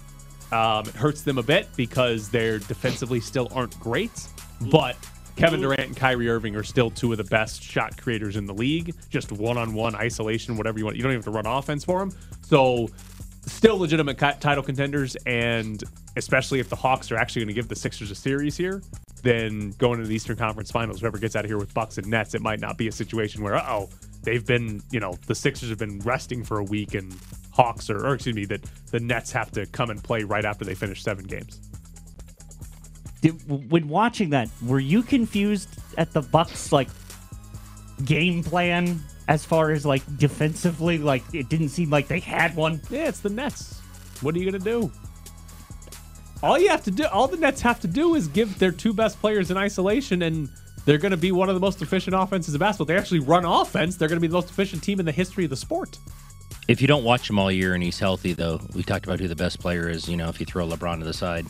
Um, 0.51 0.88
it 0.88 0.95
hurts 0.95 1.21
them 1.24 1.38
a 1.38 1.44
bit 1.44 1.68
because 1.75 2.30
they're 2.30 2.57
defensively 2.59 3.19
still 3.19 3.47
aren't 3.51 3.80
great, 3.80 4.12
but 4.71 4.95
Kevin 5.39 5.62
Durant 5.62 5.80
and 5.80 5.95
Kyrie 5.95 6.27
Irving 6.27 6.57
are 6.57 6.63
still 6.63 6.91
two 6.91 7.13
of 7.13 7.18
the 7.18 7.24
best 7.24 7.63
shot 7.63 7.95
creators 7.95 8.36
in 8.36 8.45
the 8.45 8.53
league. 8.53 8.94
Just 9.09 9.31
one-on-one 9.31 9.95
isolation, 9.95 10.57
whatever 10.57 10.77
you 10.77 10.83
want. 10.83 10.97
You 10.97 11.03
don't 11.03 11.13
even 11.13 11.19
have 11.19 11.25
to 11.25 11.31
run 11.31 11.45
offense 11.45 11.86
for 11.86 12.00
them. 12.00 12.12
So 12.41 12.89
still 13.45 13.77
legitimate 13.77 14.18
title 14.18 14.62
contenders, 14.62 15.15
and 15.25 15.81
especially 16.18 16.59
if 16.59 16.68
the 16.68 16.75
Hawks 16.75 17.09
are 17.09 17.15
actually 17.15 17.44
going 17.44 17.47
to 17.47 17.53
give 17.53 17.69
the 17.69 17.75
Sixers 17.77 18.12
a 18.12 18.15
series 18.15 18.57
here, 18.57 18.83
then 19.24 19.71
going 19.77 20.00
into 20.00 20.09
the 20.09 20.15
Eastern 20.15 20.36
Conference 20.36 20.71
Finals, 20.71 21.00
whoever 21.00 21.18
gets 21.18 21.38
out 21.38 21.45
of 21.45 21.50
here 21.50 21.57
with 21.57 21.74
Bucks 21.74 21.97
and 21.97 22.07
Nets, 22.07 22.35
it 22.35 22.42
might 22.42 22.59
not 22.59 22.77
be 22.77 22.89
a 22.89 22.92
situation 22.92 23.42
where, 23.42 23.56
oh, 23.56 23.88
they've 24.24 24.45
been, 24.45 24.83
you 24.92 25.00
know, 25.00 25.13
the 25.27 25.35
Sixers 25.35 25.69
have 25.69 25.80
been 25.80 26.00
resting 26.00 26.44
for 26.44 26.59
a 26.59 26.65
week 26.65 26.95
and 26.95 27.15
Hawks 27.51 27.89
are, 27.89 28.06
or 28.06 28.15
excuse 28.15 28.35
me, 28.35 28.44
that 28.44 28.62
the 28.92 29.00
Nets 29.00 29.31
have 29.31 29.51
to 29.51 29.65
come 29.68 29.89
and 29.89 30.03
play 30.03 30.24
right 30.24 30.44
after 30.44 30.65
they 30.65 30.75
finish 30.75 31.01
seven 31.01 31.24
games. 31.24 31.62
Did, 33.21 33.31
when 33.69 33.88
watching 33.89 34.30
that, 34.30 34.50
were 34.66 34.80
you 34.80 35.04
confused 35.04 35.69
at 35.98 36.13
the 36.13 36.21
Bucks 36.21 36.71
like 36.71 36.88
game 38.06 38.44
plan 38.44 39.01
as 39.27 39.44
far 39.44 39.71
as 39.71 39.86
like 39.86 40.04
defensively? 40.18 40.98
Like 40.98 41.24
it 41.33 41.50
didn't 41.50 41.69
seem 41.69 41.89
like 41.89 42.07
they 42.07 42.19
had 42.19 42.56
one. 42.56 42.81
Yeah, 42.89 43.07
it's 43.10 43.19
the 43.19 43.30
Nets. 43.30 43.80
What 44.21 44.36
are 44.36 44.39
you 44.39 44.50
going 44.50 44.62
to 44.62 44.69
do? 44.69 44.92
All 46.42 46.57
you 46.57 46.69
have 46.69 46.83
to 46.86 46.92
do, 46.92 47.06
all 47.07 47.27
the 47.27 47.38
Nets 47.38 47.62
have 47.62 47.81
to 47.81 47.88
do 47.88 48.16
is 48.16 48.27
give 48.30 48.60
their 48.60 48.71
two 48.71 48.94
best 48.94 49.19
players 49.19 49.51
in 49.51 49.57
isolation, 49.57 50.21
and 50.21 50.48
they're 50.86 50.98
going 50.98 51.12
to 51.12 51.18
be 51.18 51.33
one 51.33 51.50
of 51.50 51.56
the 51.56 51.62
most 51.62 51.81
efficient 51.81 52.16
offenses 52.16 52.54
in 52.54 52.60
basketball. 52.60 52.86
They 52.86 52.98
actually 52.98 53.19
run 53.19 53.44
offense. 53.44 53.98
They're 53.98 54.07
going 54.07 54.18
to 54.18 54.21
be 54.21 54.27
the 54.27 54.33
most 54.36 54.50
efficient 54.50 54.81
team 54.81 55.01
in 55.01 55.06
the 55.06 55.12
history 55.12 55.44
of 55.44 55.50
the 55.50 55.57
sport. 55.57 55.98
If 56.69 56.81
you 56.81 56.88
don't 56.88 57.04
watch 57.04 57.30
him 57.30 57.39
all 57.39 57.51
year 57.51 57.74
and 57.74 57.83
he's 57.83 58.00
healthy, 58.00 58.33
though, 58.33 58.62
we 58.74 58.83
talked 58.83 59.06
about 59.06 59.19
who 59.19 59.27
the 59.27 59.36
best 59.36 59.60
player 59.60 59.89
is. 59.89 60.07
You 60.07 60.16
know, 60.16 60.30
if 60.30 60.39
you 60.39 60.45
throw 60.45 60.66
LeBron 60.68 61.00
to 61.00 61.06
the 61.06 61.13
side, 61.13 61.45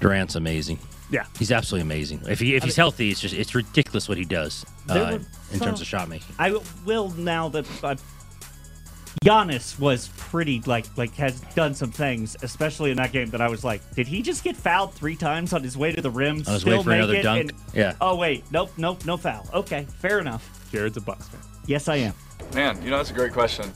Durant's 0.00 0.34
amazing. 0.34 0.78
Yeah. 1.10 1.24
He's 1.38 1.50
absolutely 1.52 1.82
amazing. 1.82 2.22
If 2.28 2.38
he 2.40 2.54
if 2.54 2.62
he's 2.62 2.76
healthy, 2.76 3.10
it's 3.10 3.20
just 3.20 3.34
it's 3.34 3.54
ridiculous 3.54 4.08
what 4.08 4.16
he 4.18 4.24
does 4.24 4.64
uh, 4.88 4.94
were 4.94 5.16
in 5.16 5.26
some- 5.58 5.68
terms 5.68 5.80
of 5.80 5.86
shot 5.86 6.08
making. 6.08 6.34
I 6.38 6.56
will 6.84 7.10
now 7.10 7.48
that 7.48 7.66
uh, 7.84 7.96
Giannis 9.24 9.78
was 9.78 10.08
pretty 10.16 10.62
like 10.66 10.86
like 10.96 11.12
has 11.16 11.40
done 11.54 11.74
some 11.74 11.90
things, 11.90 12.36
especially 12.42 12.92
in 12.92 12.96
that 12.98 13.10
game 13.12 13.28
that 13.30 13.40
I 13.40 13.48
was 13.48 13.64
like, 13.64 13.82
did 13.94 14.06
he 14.06 14.22
just 14.22 14.44
get 14.44 14.56
fouled 14.56 14.94
three 14.94 15.16
times 15.16 15.52
on 15.52 15.62
his 15.62 15.76
way 15.76 15.90
to 15.92 16.00
the 16.00 16.10
rim? 16.10 16.44
I 16.46 16.52
was 16.52 16.60
still 16.62 16.70
waiting 16.78 16.84
for 16.84 16.92
another 16.92 17.14
it, 17.16 17.22
dunk. 17.22 17.50
and- 17.50 17.52
Yeah. 17.74 17.94
Oh 18.00 18.16
wait, 18.16 18.44
nope, 18.52 18.70
nope, 18.76 19.04
no 19.04 19.16
foul. 19.16 19.48
Okay, 19.52 19.86
fair 19.98 20.20
enough. 20.20 20.48
Jared's 20.70 20.96
a 20.96 21.00
Bucks 21.00 21.26
fan. 21.28 21.40
Yes, 21.66 21.88
I 21.88 21.96
am. 21.96 22.14
Man, 22.54 22.80
you 22.82 22.90
know 22.90 22.98
that's 22.98 23.10
a 23.10 23.14
great 23.14 23.32
question. 23.32 23.72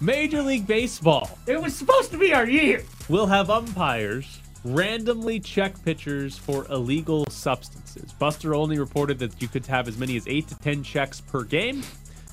Major 0.00 0.42
League 0.42 0.66
Baseball 0.66 1.38
It 1.46 1.60
was 1.60 1.74
supposed 1.74 2.12
to 2.12 2.18
be 2.18 2.32
our 2.32 2.46
year. 2.46 2.84
We'll 3.08 3.26
have 3.26 3.50
umpires 3.50 4.38
randomly 4.64 5.40
check 5.40 5.82
pitchers 5.84 6.36
for 6.36 6.66
illegal 6.70 7.24
substances. 7.30 8.12
Buster 8.12 8.54
Olney 8.54 8.78
reported 8.78 9.18
that 9.20 9.40
you 9.40 9.48
could 9.48 9.66
have 9.66 9.88
as 9.88 9.98
many 9.98 10.16
as 10.16 10.26
eight 10.28 10.48
to 10.48 10.58
ten 10.58 10.82
checks 10.82 11.20
per 11.20 11.42
game. 11.42 11.82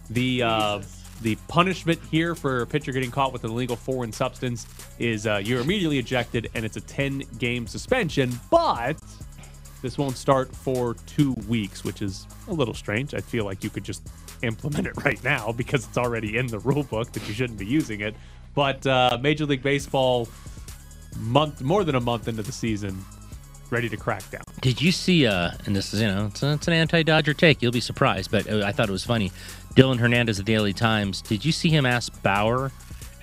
The 0.09 0.43
uh, 0.43 0.81
the 1.21 1.35
punishment 1.47 1.99
here 2.11 2.35
for 2.35 2.61
a 2.61 2.67
pitcher 2.67 2.91
getting 2.91 3.11
caught 3.11 3.31
with 3.31 3.43
an 3.43 3.51
illegal 3.51 3.75
foreign 3.75 4.11
substance 4.11 4.67
is 4.99 5.25
uh, 5.25 5.41
you're 5.43 5.61
immediately 5.61 5.97
ejected 5.97 6.49
and 6.53 6.65
it's 6.65 6.77
a 6.77 6.81
10 6.81 7.23
game 7.39 7.67
suspension. 7.67 8.33
But 8.51 8.97
this 9.81 9.97
won't 9.97 10.17
start 10.17 10.53
for 10.53 10.95
two 11.05 11.33
weeks, 11.47 11.83
which 11.83 12.01
is 12.01 12.27
a 12.47 12.53
little 12.53 12.73
strange. 12.73 13.13
I 13.13 13.21
feel 13.21 13.45
like 13.45 13.63
you 13.63 13.69
could 13.69 13.83
just 13.83 14.07
implement 14.41 14.87
it 14.87 14.93
right 15.05 15.23
now 15.23 15.51
because 15.51 15.85
it's 15.85 15.97
already 15.97 16.37
in 16.37 16.47
the 16.47 16.59
rule 16.59 16.83
book 16.83 17.11
that 17.13 17.27
you 17.27 17.33
shouldn't 17.33 17.59
be 17.59 17.65
using 17.65 18.01
it. 18.01 18.15
But 18.53 18.85
uh, 18.87 19.17
Major 19.21 19.45
League 19.45 19.63
Baseball, 19.63 20.27
month 21.17 21.61
more 21.61 21.83
than 21.83 21.95
a 21.95 21.99
month 22.01 22.27
into 22.27 22.41
the 22.43 22.51
season, 22.51 23.03
ready 23.69 23.89
to 23.89 23.97
crack 23.97 24.29
down. 24.31 24.41
Did 24.61 24.81
you 24.81 24.91
see? 24.91 25.25
Uh, 25.27 25.51
and 25.65 25.75
this 25.75 25.93
is 25.93 26.01
you 26.01 26.07
know 26.07 26.27
it's, 26.27 26.41
it's 26.43 26.67
an 26.67 26.73
anti-Dodger 26.73 27.33
take. 27.33 27.61
You'll 27.61 27.71
be 27.71 27.79
surprised, 27.81 28.31
but 28.31 28.49
uh, 28.49 28.63
I 28.65 28.71
thought 28.71 28.89
it 28.89 28.91
was 28.91 29.05
funny. 29.05 29.31
Dylan 29.75 29.97
Hernandez 29.99 30.39
of 30.39 30.45
the 30.45 30.51
Daily 30.53 30.73
Times. 30.73 31.21
Did 31.21 31.43
you 31.43 31.51
see 31.51 31.69
him 31.69 31.85
ask 31.85 32.21
Bauer 32.23 32.71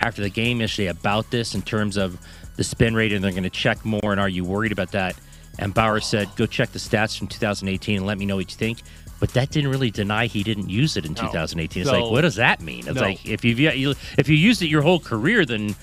after 0.01 0.21
the 0.23 0.29
game 0.31 0.61
yesterday 0.61 0.89
about 0.89 1.31
this 1.31 1.55
in 1.55 1.63
terms 1.63 1.97
of 1.97 2.19
the 2.57 2.65
spin 2.65 2.95
rate 2.95 3.13
and 3.13 3.25
they're 3.25 3.31
going 3.31 3.43
to 3.45 3.51
check 3.51 3.85
more? 3.85 4.01
And 4.13 4.21
are 4.21 4.29
you 4.29 4.45
worried 4.45 4.73
about 4.73 4.93
that? 4.93 5.17
And 5.59 5.73
Bauer 5.75 6.01
said, 6.01 6.29
"Go 6.37 6.47
check 6.47 6.71
the 6.73 6.79
stats 6.79 7.17
from 7.19 7.29
2018 7.29 7.99
and 7.99 8.07
let 8.07 8.19
me 8.19 8.27
know 8.27 8.37
what 8.37 8.51
you 8.51 8.57
think." 8.57 8.83
But 9.21 9.31
that 9.35 9.51
didn't 9.51 9.71
really 9.71 9.91
deny 9.93 10.27
he 10.27 10.43
didn't 10.43 10.69
use 10.69 10.97
it 10.97 11.07
in 11.07 11.15
2018. 11.15 11.83
It's 11.83 11.91
So- 11.91 12.03
like, 12.03 12.11
what 12.11 12.23
does 12.23 12.35
that 12.37 12.61
mean? 12.61 12.81
It's 12.89 12.97
No. 12.97 13.03
like 13.03 13.25
if 13.25 13.45
you've 13.45 13.61
if 14.19 14.29
you 14.29 14.35
used 14.37 14.63
it 14.63 14.67
your 14.67 14.83
whole 14.83 14.99
career, 14.99 15.45
then 15.47 15.77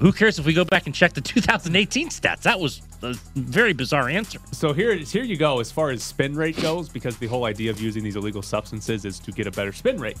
Who 0.00 0.12
cares 0.12 0.38
if 0.38 0.46
we 0.46 0.52
go 0.52 0.64
back 0.64 0.86
and 0.86 0.94
check 0.94 1.12
the 1.12 1.20
2018 1.20 2.08
stats? 2.08 2.42
That 2.42 2.60
was 2.60 2.82
a 3.02 3.14
very 3.34 3.72
bizarre 3.72 4.08
answer. 4.08 4.38
So 4.52 4.72
here, 4.72 4.94
here 4.94 5.24
you 5.24 5.36
go. 5.36 5.60
As 5.60 5.72
far 5.72 5.90
as 5.90 6.02
spin 6.02 6.34
rate 6.36 6.60
goes, 6.60 6.88
because 6.88 7.16
the 7.16 7.26
whole 7.26 7.44
idea 7.44 7.70
of 7.70 7.80
using 7.80 8.04
these 8.04 8.16
illegal 8.16 8.42
substances 8.42 9.04
is 9.04 9.18
to 9.20 9.32
get 9.32 9.46
a 9.46 9.50
better 9.50 9.72
spin 9.72 10.00
rate. 10.00 10.18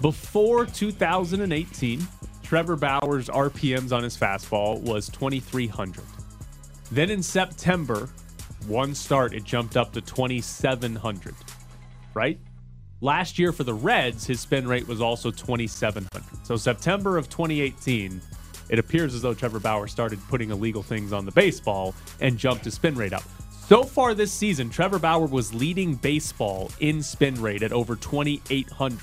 Before 0.00 0.66
2018, 0.66 2.06
Trevor 2.42 2.76
Bauer's 2.76 3.28
RPMs 3.28 3.92
on 3.92 4.02
his 4.02 4.16
fastball 4.16 4.80
was 4.80 5.08
2,300. 5.08 6.04
Then 6.90 7.10
in 7.10 7.22
September, 7.22 8.08
one 8.66 8.94
start, 8.94 9.34
it 9.34 9.44
jumped 9.44 9.76
up 9.76 9.92
to 9.94 10.00
2,700. 10.00 11.34
Right? 12.14 12.38
Last 13.00 13.38
year 13.38 13.52
for 13.52 13.64
the 13.64 13.74
Reds, 13.74 14.26
his 14.26 14.40
spin 14.40 14.66
rate 14.66 14.88
was 14.88 15.00
also 15.00 15.30
2,700. 15.30 16.24
So 16.44 16.56
September 16.56 17.16
of 17.16 17.28
2018, 17.28 18.20
it 18.68 18.78
appears 18.78 19.14
as 19.14 19.22
though 19.22 19.34
Trevor 19.34 19.60
Bauer 19.60 19.86
started 19.86 20.18
putting 20.28 20.50
illegal 20.50 20.82
things 20.82 21.12
on 21.12 21.24
the 21.24 21.32
baseball 21.32 21.94
and 22.20 22.38
jumped 22.38 22.64
his 22.64 22.74
spin 22.74 22.94
rate 22.94 23.12
up. 23.12 23.22
So 23.68 23.82
far 23.84 24.14
this 24.14 24.32
season, 24.32 24.70
Trevor 24.70 24.98
Bauer 24.98 25.26
was 25.26 25.52
leading 25.52 25.94
baseball 25.94 26.70
in 26.80 27.02
spin 27.02 27.40
rate 27.40 27.62
at 27.62 27.72
over 27.72 27.96
2,800. 27.96 28.98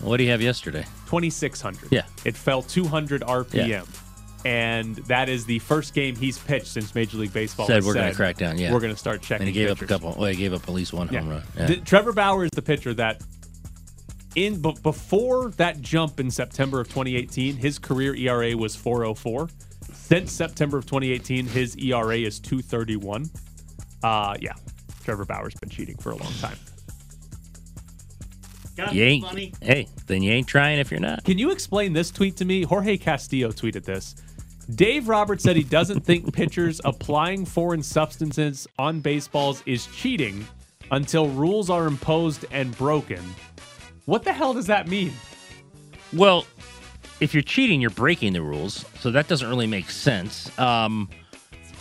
What 0.00 0.16
do 0.16 0.24
you 0.24 0.30
have 0.30 0.42
yesterday? 0.42 0.82
2,600. 1.06 1.92
Yeah. 1.92 2.02
It 2.24 2.36
fell 2.36 2.62
200 2.62 3.22
RPM. 3.22 3.68
Yeah. 3.68 3.82
And 4.44 4.96
that 5.06 5.28
is 5.28 5.44
the 5.44 5.58
first 5.60 5.94
game 5.94 6.14
he's 6.14 6.38
pitched 6.38 6.68
since 6.68 6.94
Major 6.94 7.16
League 7.16 7.32
Baseball 7.32 7.66
Said 7.66 7.82
we're 7.84 7.94
gonna 7.94 8.14
crack 8.14 8.36
down, 8.36 8.58
yeah. 8.58 8.72
We're 8.72 8.80
going 8.80 8.92
to 8.92 8.98
start 8.98 9.20
checking. 9.22 9.46
And 9.46 9.54
he 9.54 9.60
gave 9.60 9.70
up 9.70 9.80
a 9.80 9.86
couple. 9.86 10.14
Well, 10.16 10.30
he 10.30 10.36
gave 10.36 10.52
up 10.52 10.62
at 10.62 10.74
least 10.74 10.92
one 10.92 11.08
home 11.08 11.28
run. 11.28 11.42
Yeah. 11.56 11.66
The- 11.66 11.76
Trevor 11.78 12.12
Bauer 12.12 12.44
is 12.44 12.50
the 12.52 12.62
pitcher 12.62 12.94
that 12.94 13.22
in 14.36 14.60
b- 14.62 14.76
before 14.82 15.50
that 15.52 15.80
jump 15.80 16.20
in 16.20 16.30
September 16.30 16.80
of 16.80 16.88
2018, 16.88 17.56
his 17.56 17.78
career 17.78 18.14
ERA 18.14 18.56
was 18.56 18.76
404. 18.76 19.48
Since 19.92 20.30
September 20.30 20.78
of 20.78 20.86
2018, 20.86 21.46
his 21.46 21.76
ERA 21.76 22.18
is 22.18 22.38
231. 22.38 23.28
Uh 24.02 24.36
yeah. 24.40 24.52
Trevor 25.04 25.24
Bauer's 25.24 25.54
been 25.54 25.68
cheating 25.70 25.96
for 25.96 26.10
a 26.12 26.16
long 26.16 26.32
time. 26.34 26.56
you 28.92 29.02
ain't. 29.04 29.24
Hey, 29.62 29.88
then 30.06 30.22
you 30.22 30.32
ain't 30.32 30.46
trying 30.46 30.78
if 30.78 30.90
you're 30.90 31.00
not. 31.00 31.24
Can 31.24 31.38
you 31.38 31.50
explain 31.50 31.92
this 31.92 32.10
tweet 32.10 32.36
to 32.36 32.44
me? 32.44 32.62
Jorge 32.62 32.96
Castillo 32.98 33.50
tweeted 33.50 33.84
this. 33.84 34.14
Dave 34.74 35.08
Roberts 35.08 35.44
said 35.44 35.56
he 35.56 35.62
doesn't 35.62 36.00
think 36.00 36.32
pitchers 36.34 36.80
applying 36.84 37.44
foreign 37.46 37.82
substances 37.82 38.66
on 38.78 39.00
baseballs 39.00 39.62
is 39.64 39.86
cheating 39.86 40.46
until 40.90 41.28
rules 41.28 41.70
are 41.70 41.86
imposed 41.86 42.44
and 42.50 42.76
broken. 42.76 43.22
What 44.06 44.22
the 44.24 44.32
hell 44.32 44.54
does 44.54 44.66
that 44.66 44.88
mean? 44.88 45.12
Well, 46.12 46.46
if 47.20 47.34
you're 47.34 47.42
cheating, 47.42 47.80
you're 47.80 47.90
breaking 47.90 48.32
the 48.32 48.42
rules, 48.42 48.84
so 49.00 49.10
that 49.10 49.26
doesn't 49.28 49.48
really 49.48 49.66
make 49.66 49.90
sense. 49.90 50.56
Um, 50.58 51.08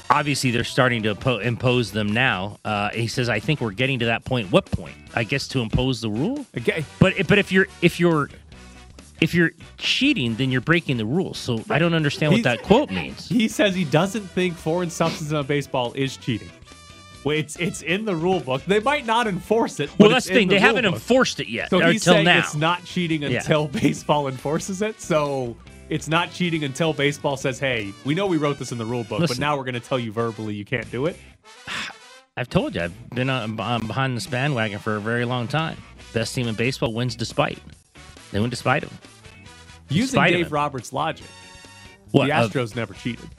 obviously, 0.10 0.51
they're 0.51 0.63
starting 0.63 1.03
to 1.03 1.13
po- 1.15 1.38
impose 1.39 1.91
them 1.91 2.08
now. 2.13 2.58
Uh, 2.65 2.89
he 2.89 3.08
says, 3.08 3.29
"I 3.29 3.39
think 3.39 3.62
we're 3.62 3.72
getting 3.72 4.00
to 4.00 4.05
that 4.05 4.25
point. 4.25 4.51
What 4.51 4.65
point? 4.65 4.96
I 5.13 5.24
guess 5.24 5.48
to 5.50 5.62
impose 5.62 6.01
the 6.01 6.10
rule. 6.10 6.46
Okay, 6.58 6.84
but 7.00 7.13
but 7.27 7.38
if 7.38 7.51
you're 7.51 7.67
if 7.82 8.00
you're 8.00 8.29
if 9.22 9.34
you're 9.34 9.51
cheating, 9.77 10.36
then 10.36 10.51
you're 10.51 10.62
breaking 10.62 10.98
the 10.98 11.05
rules. 11.05 11.38
So 11.38 11.63
I 11.70 11.77
don't 11.79 11.94
understand 11.94 12.32
what 12.32 12.38
He's- 12.38 12.58
that 12.58 12.63
quote 12.65 12.89
means. 12.91 13.29
He 13.29 13.48
says 13.48 13.75
he 13.75 13.86
doesn't 13.86 14.27
think 14.32 14.55
foreign 14.55 14.89
substances 14.89 15.32
on 15.34 15.46
baseball 15.46 15.94
is 15.94 16.17
cheating. 16.17 16.50
It's 17.25 17.55
it's 17.58 17.82
in 17.82 18.05
the 18.05 18.15
rule 18.15 18.39
book. 18.39 18.63
They 18.65 18.79
might 18.79 19.05
not 19.05 19.27
enforce 19.27 19.79
it. 19.79 19.89
Well, 19.98 20.10
that's 20.10 20.25
the 20.25 20.34
in 20.34 20.38
thing. 20.38 20.48
They 20.50 20.60
haven't 20.60 20.84
book. 20.86 20.94
enforced 20.94 21.39
it 21.39 21.48
yet 21.50 21.70
So 21.70 21.79
he's 21.79 22.03
saying 22.03 22.25
now. 22.25 22.39
it's 22.39 22.55
not 22.55 22.84
cheating 22.86 23.22
Yeah. 23.24 23.39
until 23.39 23.67
baseball 23.82 24.27
enforces 24.27 24.82
it. 24.82 25.01
So 25.01 25.55
it's 25.89 26.08
not 26.08 26.32
cheating 26.32 26.63
until 26.63 26.94
baseball 26.94 27.38
says, 27.38 27.60
"Hey, 27.60 27.94
we 28.05 28.13
know 28.15 28.27
we 28.27 28.38
wrote 28.38 28.60
this 28.60 28.72
in 28.72 28.77
the 28.77 28.86
rule 28.86 29.03
book, 29.03 29.22
but 29.27 29.39
now 29.39 29.58
we're 29.58 29.63
going 29.63 29.74
to 29.75 29.79
tell 29.79 30.00
you 30.00 30.12
verbally 30.12 30.53
you 30.55 30.65
can't 30.65 30.89
do 30.91 31.05
it." 31.08 31.17
I've 32.38 32.50
told 32.50 32.75
you, 32.75 32.82
I've 32.82 33.10
been 33.12 33.27
behind 33.55 34.17
this 34.17 34.27
bandwagon 34.27 34.77
for 34.79 34.98
a 34.98 35.00
very 35.00 35.24
long 35.24 35.48
time. 35.48 35.77
Best 36.13 36.36
team 36.36 36.48
in 36.50 36.55
baseball 36.55 36.94
wins 36.94 37.15
despite. 37.15 37.60
They 38.32 38.39
win 38.41 38.50
despite 38.50 38.82
them. 38.84 38.91
Using 39.88 40.15
Despite 40.17 40.34
Dave 40.34 40.48
it. 40.48 40.51
Roberts' 40.51 40.91
logic, 40.91 41.27
What, 42.12 42.25
the 42.25 42.34
uh, 42.34 42.50
Astros 42.50 42.75
never 42.75 42.94
cheated. 42.94 43.29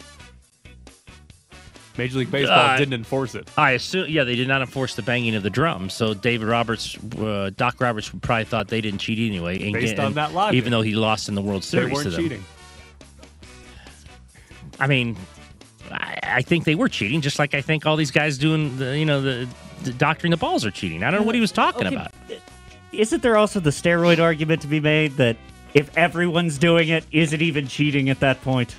Major 1.99 2.19
League 2.19 2.31
Baseball 2.31 2.59
Uh, 2.59 2.77
didn't 2.77 2.95
enforce 2.95 3.35
it. 3.35 3.49
I 3.57 3.73
assume, 3.73 4.09
yeah, 4.09 4.25
they 4.25 4.35
did 4.37 4.49
not 4.49 4.61
enforce 4.61 4.95
the 4.95 5.03
banging 5.03 5.35
of 5.35 5.43
the 5.43 5.51
drum. 5.51 5.89
So 5.91 6.15
David 6.15 6.47
Roberts, 6.49 6.97
uh, 7.19 7.51
Doc 7.57 7.81
Roberts 7.81 8.11
probably 8.23 8.45
thought 8.45 8.69
they 8.69 8.81
didn't 8.81 8.99
cheat 9.01 9.19
anyway. 9.19 9.63
and 9.63 9.73
Based 9.73 9.97
get- 9.97 10.05
on 10.05 10.15
that 10.15 10.33
logic. 10.35 10.57
even 10.59 10.71
though 10.73 10.83
he 10.83 10.95
lost 10.95 11.29
in 11.29 11.35
the 11.35 11.43
World 11.43 11.65
Series, 11.65 11.89
They 11.89 11.95
Series 11.95 12.05
weren't 12.05 12.17
to 12.17 12.23
them. 12.23 12.41
cheating. 12.41 12.45
I 14.79 14.87
mean, 14.87 15.17
I, 15.91 16.19
I 16.23 16.43
think 16.43 16.65
they 16.65 16.75
were 16.75 16.89
cheating, 16.89 17.21
just 17.21 17.39
like 17.39 17.55
I 17.55 17.63
think 17.63 17.87
all 17.87 17.97
these 17.97 18.11
guys 18.11 18.37
doing, 18.39 18.77
the, 18.77 18.99
you 18.99 19.07
know, 19.07 19.21
the, 19.23 19.49
the 19.85 19.93
doctoring 19.93 20.31
the 20.33 20.37
balls 20.37 20.65
are 20.67 20.71
cheating. 20.71 21.03
I 21.03 21.11
don't 21.11 21.21
know 21.21 21.27
what 21.27 21.35
he 21.35 21.41
was 21.41 21.53
talking 21.53 21.87
Okay, 21.87 21.97
about. 21.97 22.13
Isn't 22.93 23.23
there 23.23 23.37
also 23.37 23.61
the 23.61 23.71
steroid 23.71 24.21
argument 24.21 24.63
to 24.63 24.67
be 24.69 24.81
made 24.81 25.13
that 25.17 25.37
if 25.75 25.97
everyone's 25.97 26.59
doing 26.59 26.89
it, 26.89 27.05
is 27.13 27.33
it 27.33 27.43
even 27.43 27.67
cheating 27.69 28.09
at 28.11 28.21
that 28.21 28.41
point? 28.43 28.75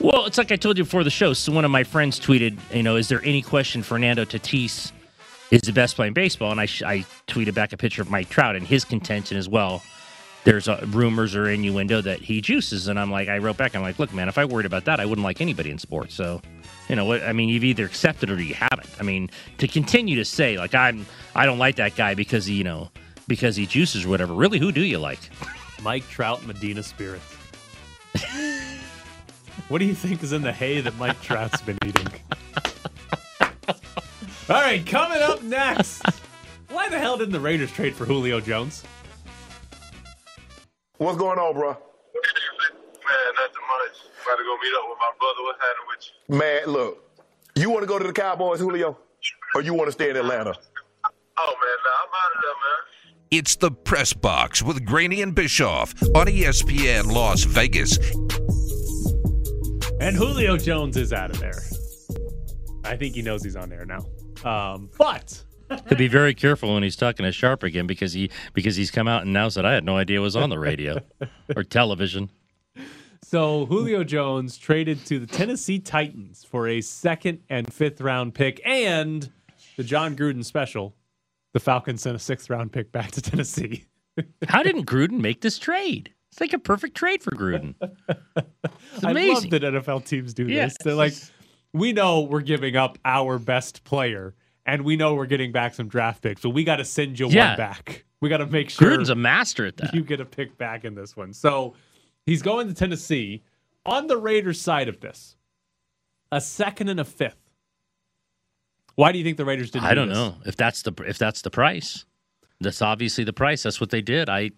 Well, 0.00 0.26
it's 0.26 0.38
like 0.38 0.52
I 0.52 0.56
told 0.56 0.78
you 0.78 0.84
before 0.84 1.04
the 1.04 1.10
show. 1.10 1.32
So 1.32 1.52
one 1.52 1.64
of 1.64 1.70
my 1.70 1.84
friends 1.84 2.18
tweeted, 2.18 2.58
you 2.74 2.82
know, 2.82 2.96
is 2.96 3.08
there 3.08 3.22
any 3.24 3.42
question 3.42 3.82
Fernando 3.82 4.24
Tatis 4.24 4.92
is 5.50 5.62
the 5.62 5.72
best 5.72 5.96
player 5.96 6.08
in 6.08 6.14
baseball? 6.14 6.50
And 6.50 6.60
I, 6.60 6.64
I 6.64 7.04
tweeted 7.28 7.54
back 7.54 7.72
a 7.72 7.76
picture 7.76 8.02
of 8.02 8.10
Mike 8.10 8.28
Trout 8.28 8.56
and 8.56 8.66
his 8.66 8.84
contention 8.84 9.36
as 9.36 9.48
well. 9.48 9.82
There's 10.44 10.68
uh, 10.68 10.84
rumors 10.88 11.34
or 11.34 11.48
innuendo 11.48 12.02
that 12.02 12.20
he 12.20 12.42
juices, 12.42 12.88
and 12.88 13.00
I'm 13.00 13.10
like, 13.10 13.28
I 13.28 13.38
wrote 13.38 13.56
back, 13.56 13.74
I'm 13.74 13.80
like, 13.80 13.98
look, 13.98 14.12
man, 14.12 14.28
if 14.28 14.36
I 14.36 14.44
worried 14.44 14.66
about 14.66 14.84
that, 14.84 15.00
I 15.00 15.06
wouldn't 15.06 15.24
like 15.24 15.40
anybody 15.40 15.70
in 15.70 15.78
sports. 15.78 16.14
So, 16.14 16.42
you 16.86 16.96
know, 16.96 17.06
what 17.06 17.22
I 17.22 17.32
mean, 17.32 17.48
you've 17.48 17.64
either 17.64 17.86
accepted 17.86 18.30
or 18.30 18.38
you 18.40 18.52
haven't. 18.52 18.90
I 19.00 19.04
mean, 19.04 19.30
to 19.56 19.66
continue 19.66 20.16
to 20.16 20.24
say 20.24 20.58
like 20.58 20.74
I'm, 20.74 21.06
I 21.34 21.46
don't 21.46 21.58
like 21.58 21.76
that 21.76 21.96
guy 21.96 22.12
because 22.12 22.44
he, 22.44 22.56
you 22.56 22.64
know, 22.64 22.90
because 23.26 23.56
he 23.56 23.64
juices 23.64 24.04
or 24.04 24.10
whatever. 24.10 24.34
Really, 24.34 24.58
who 24.58 24.70
do 24.70 24.82
you 24.82 24.98
like? 24.98 25.20
Mike 25.82 26.06
Trout, 26.08 26.44
Medina 26.44 26.82
Spirits. 26.82 27.24
what 29.68 29.78
do 29.78 29.84
you 29.84 29.94
think 29.94 30.22
is 30.22 30.32
in 30.32 30.42
the 30.42 30.52
hay 30.52 30.80
that 30.80 30.96
Mike 30.96 31.20
Trout's 31.22 31.60
been 31.62 31.78
eating? 31.84 32.08
All 34.50 34.60
right, 34.60 34.84
coming 34.86 35.22
up 35.22 35.42
next. 35.42 36.02
Why 36.68 36.88
the 36.88 36.98
hell 36.98 37.16
didn't 37.16 37.32
the 37.32 37.40
Raiders 37.40 37.72
trade 37.72 37.94
for 37.94 38.04
Julio 38.04 38.40
Jones? 38.40 38.84
What's 40.98 41.16
going 41.16 41.38
on, 41.38 41.54
bro? 41.54 41.68
Man, 41.70 41.78
nothing 43.36 43.62
much. 43.68 43.96
About 44.22 44.36
to 44.36 44.44
go 44.44 44.56
meet 44.62 44.74
up 44.78 44.84
with 44.88 44.98
my 45.00 45.12
brother. 45.18 45.42
What's 45.42 45.60
happening 45.60 45.86
with 45.88 46.04
you? 46.04 46.38
Man, 46.38 46.66
look, 46.66 47.20
you 47.56 47.70
want 47.70 47.82
to 47.82 47.86
go 47.86 47.98
to 47.98 48.06
the 48.06 48.12
Cowboys, 48.12 48.60
Julio, 48.60 48.98
or 49.54 49.62
you 49.62 49.74
want 49.74 49.88
to 49.88 49.92
stay 49.92 50.10
in 50.10 50.16
Atlanta? 50.16 50.54
Oh, 51.36 51.46
man, 51.46 51.78
nah, 51.84 52.02
I'm 52.02 52.10
out 52.14 52.36
of 52.36 52.42
there, 52.42 52.50
man. 52.50 52.84
It's 53.30 53.56
the 53.56 53.70
Press 53.70 54.12
Box 54.12 54.62
with 54.62 54.84
Graney 54.84 55.20
and 55.22 55.34
Bischoff 55.34 55.94
on 56.14 56.26
ESPN 56.26 57.10
Las 57.10 57.44
Vegas. 57.44 57.98
And 60.00 60.16
Julio 60.16 60.56
Jones 60.56 60.96
is 60.96 61.12
out 61.12 61.30
of 61.30 61.38
there. 61.40 61.62
I 62.84 62.96
think 62.96 63.14
he 63.14 63.22
knows 63.22 63.42
he's 63.42 63.56
on 63.56 63.68
there 63.68 63.86
now. 63.86 64.04
Um, 64.44 64.90
but 64.98 65.42
Could 65.86 65.98
be 65.98 66.08
very 66.08 66.34
careful 66.34 66.74
when 66.74 66.82
he's 66.82 66.96
talking 66.96 67.24
to 67.24 67.32
Sharp 67.32 67.62
again 67.62 67.86
because 67.86 68.12
he 68.12 68.30
because 68.52 68.76
he's 68.76 68.90
come 68.90 69.08
out 69.08 69.22
and 69.22 69.32
now 69.32 69.48
said 69.48 69.64
I 69.64 69.72
had 69.72 69.84
no 69.84 69.96
idea 69.96 70.18
it 70.18 70.22
was 70.22 70.36
on 70.36 70.50
the 70.50 70.58
radio 70.58 71.00
or 71.56 71.64
television. 71.64 72.30
So 73.22 73.66
Julio 73.66 74.04
Jones 74.04 74.58
traded 74.58 75.04
to 75.06 75.18
the 75.18 75.26
Tennessee 75.26 75.78
Titans 75.78 76.44
for 76.44 76.68
a 76.68 76.80
second 76.80 77.40
and 77.48 77.72
fifth 77.72 78.00
round 78.00 78.34
pick 78.34 78.60
and 78.64 79.30
the 79.76 79.84
Jon 79.84 80.14
Gruden 80.14 80.44
special. 80.44 80.94
The 81.52 81.60
Falcons 81.60 82.02
sent 82.02 82.16
a 82.16 82.18
sixth 82.18 82.50
round 82.50 82.72
pick 82.72 82.92
back 82.92 83.10
to 83.12 83.22
Tennessee. 83.22 83.86
How 84.46 84.62
didn't 84.62 84.84
Gruden 84.84 85.20
make 85.20 85.40
this 85.40 85.58
trade? 85.58 86.12
It's 86.34 86.40
like 86.40 86.52
a 86.52 86.58
perfect 86.58 86.96
trade 86.96 87.22
for 87.22 87.30
Gruden. 87.30 87.74
It's 88.96 89.04
I 89.04 89.12
love 89.12 89.50
that 89.50 89.62
NFL 89.62 90.04
teams 90.04 90.34
do 90.34 90.48
Yeah, 90.48 90.64
this. 90.64 90.76
They're 90.82 90.94
like, 90.94 91.14
we 91.72 91.92
know 91.92 92.22
we're 92.22 92.40
giving 92.40 92.74
up 92.74 92.98
our 93.04 93.38
best 93.38 93.84
player 93.84 94.34
and 94.66 94.82
we 94.82 94.96
know 94.96 95.14
we're 95.14 95.26
getting 95.26 95.52
back 95.52 95.74
some 95.74 95.86
draft 95.86 96.22
picks, 96.22 96.40
but 96.42 96.50
we 96.50 96.64
got 96.64 96.76
to 96.76 96.84
send 96.84 97.20
you 97.20 97.28
Yeah. 97.28 97.50
one 97.50 97.56
back. 97.56 98.04
We 98.20 98.28
got 98.28 98.38
to 98.38 98.46
make 98.46 98.70
sure 98.70 98.90
Gruden's 98.90 99.10
a 99.10 99.14
master 99.14 99.64
at 99.66 99.76
that. 99.76 99.94
you 99.94 100.02
get 100.02 100.20
a 100.20 100.24
pick 100.24 100.58
back 100.58 100.84
in 100.84 100.96
this 100.96 101.16
one. 101.16 101.32
So 101.32 101.74
he's 102.26 102.42
going 102.42 102.66
to 102.66 102.74
Tennessee. 102.74 103.42
On 103.86 104.06
the 104.08 104.16
Raiders 104.16 104.60
side 104.60 104.88
of 104.88 104.98
this, 105.00 105.36
a 106.32 106.40
second 106.40 106.88
and 106.88 106.98
a 106.98 107.04
fifth. 107.04 107.36
Why 108.96 109.12
do 109.12 109.18
you 109.18 109.24
think 109.24 109.36
the 109.36 109.44
Raiders 109.44 109.70
didn't? 109.70 109.84
I 109.86 109.90
do 109.90 109.94
don't 109.96 110.08
this? 110.08 110.16
know 110.18 110.34
if 110.46 110.56
that's 110.56 110.82
the 110.82 110.92
if 111.06 111.18
that's 111.18 111.42
the 111.42 111.50
price. 111.50 112.04
That's 112.60 112.80
obviously 112.82 113.24
the 113.24 113.32
price. 113.32 113.62
That's 113.64 113.80
what 113.80 113.90
they 113.90 114.00
did. 114.02 114.28
I 114.28 114.50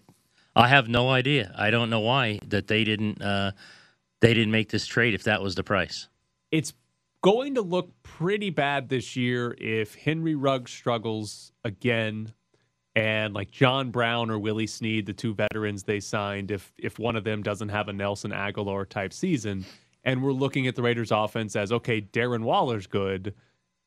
I 0.57 0.69
have 0.69 0.89
no 0.89 1.11
idea. 1.11 1.55
I 1.57 1.71
don't 1.71 1.91
know 1.91 2.01
why 2.01 2.41
that 2.47 2.67
they 2.67 2.83
didn't 2.83 3.21
uh, 3.21 3.53
they 4.21 4.33
didn't 4.33 4.53
make 4.53 4.71
this 4.71 4.87
trade 4.87 5.15
if 5.15 5.25
that 5.25 5.43
was 5.43 5.55
the 5.55 5.63
price. 5.63 6.09
It's 6.51 6.73
going 7.23 7.57
to 7.57 7.61
look 7.61 7.91
pretty 8.03 8.51
bad 8.51 8.89
this 8.89 9.17
year 9.17 9.55
if 9.59 9.95
Henry 9.95 10.35
Ruggs 10.35 10.73
struggles 10.73 11.53
again, 11.65 12.33
and 12.95 13.35
like 13.35 13.51
John 13.51 13.91
Brown 13.91 14.31
or 14.31 14.39
Willie 14.39 14.67
Snead, 14.67 15.05
the 15.05 15.13
two 15.13 15.35
veterans 15.35 15.83
they 15.83 16.01
signed, 16.01 16.51
if 16.51 16.73
if 16.79 16.99
one 16.99 17.17
of 17.17 17.25
them 17.25 17.43
doesn't 17.43 17.69
have 17.69 17.89
a 17.89 17.93
Nelson 17.93 18.31
Agholor 18.31 18.89
type 18.89 19.13
season, 19.13 19.67
and 20.05 20.23
we're 20.23 20.33
looking 20.33 20.67
at 20.67 20.75
the 20.75 20.83
Raiders 20.83 21.13
offense 21.13 21.55
as 21.55 21.71
okay, 21.71 22.01
Darren 22.01 22.45
Waller's 22.45 22.87
good, 22.87 23.35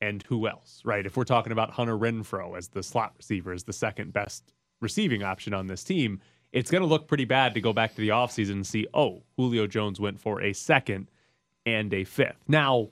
and 0.01 0.21
who 0.23 0.47
else, 0.47 0.83
right? 0.85 1.05
If 1.05 1.17
we're 1.17 1.23
talking 1.23 1.51
about 1.51 1.71
Hunter 1.71 1.97
Renfrow 1.97 2.55
as 2.55 2.67
the 2.67 2.83
slot 2.83 3.13
receiver, 3.17 3.53
as 3.53 3.63
the 3.63 3.73
second 3.73 4.13
best 4.13 4.53
receiving 4.81 5.23
option 5.23 5.55
on 5.55 5.65
this 5.65 5.83
team, 5.83 6.21
it's 6.51 6.71
going 6.71 6.81
to 6.81 6.87
look 6.87 7.07
pretty 7.07 7.25
bad 7.25 7.53
to 7.53 7.61
go 7.61 7.73
back 7.73 7.95
to 7.95 8.01
the 8.01 8.09
offseason 8.09 8.51
and 8.51 8.67
see, 8.67 8.87
oh, 8.93 9.23
Julio 9.37 9.67
Jones 9.67 9.99
went 9.99 10.19
for 10.19 10.41
a 10.41 10.53
second 10.53 11.09
and 11.65 11.93
a 11.93 12.03
fifth. 12.03 12.43
Now, 12.47 12.89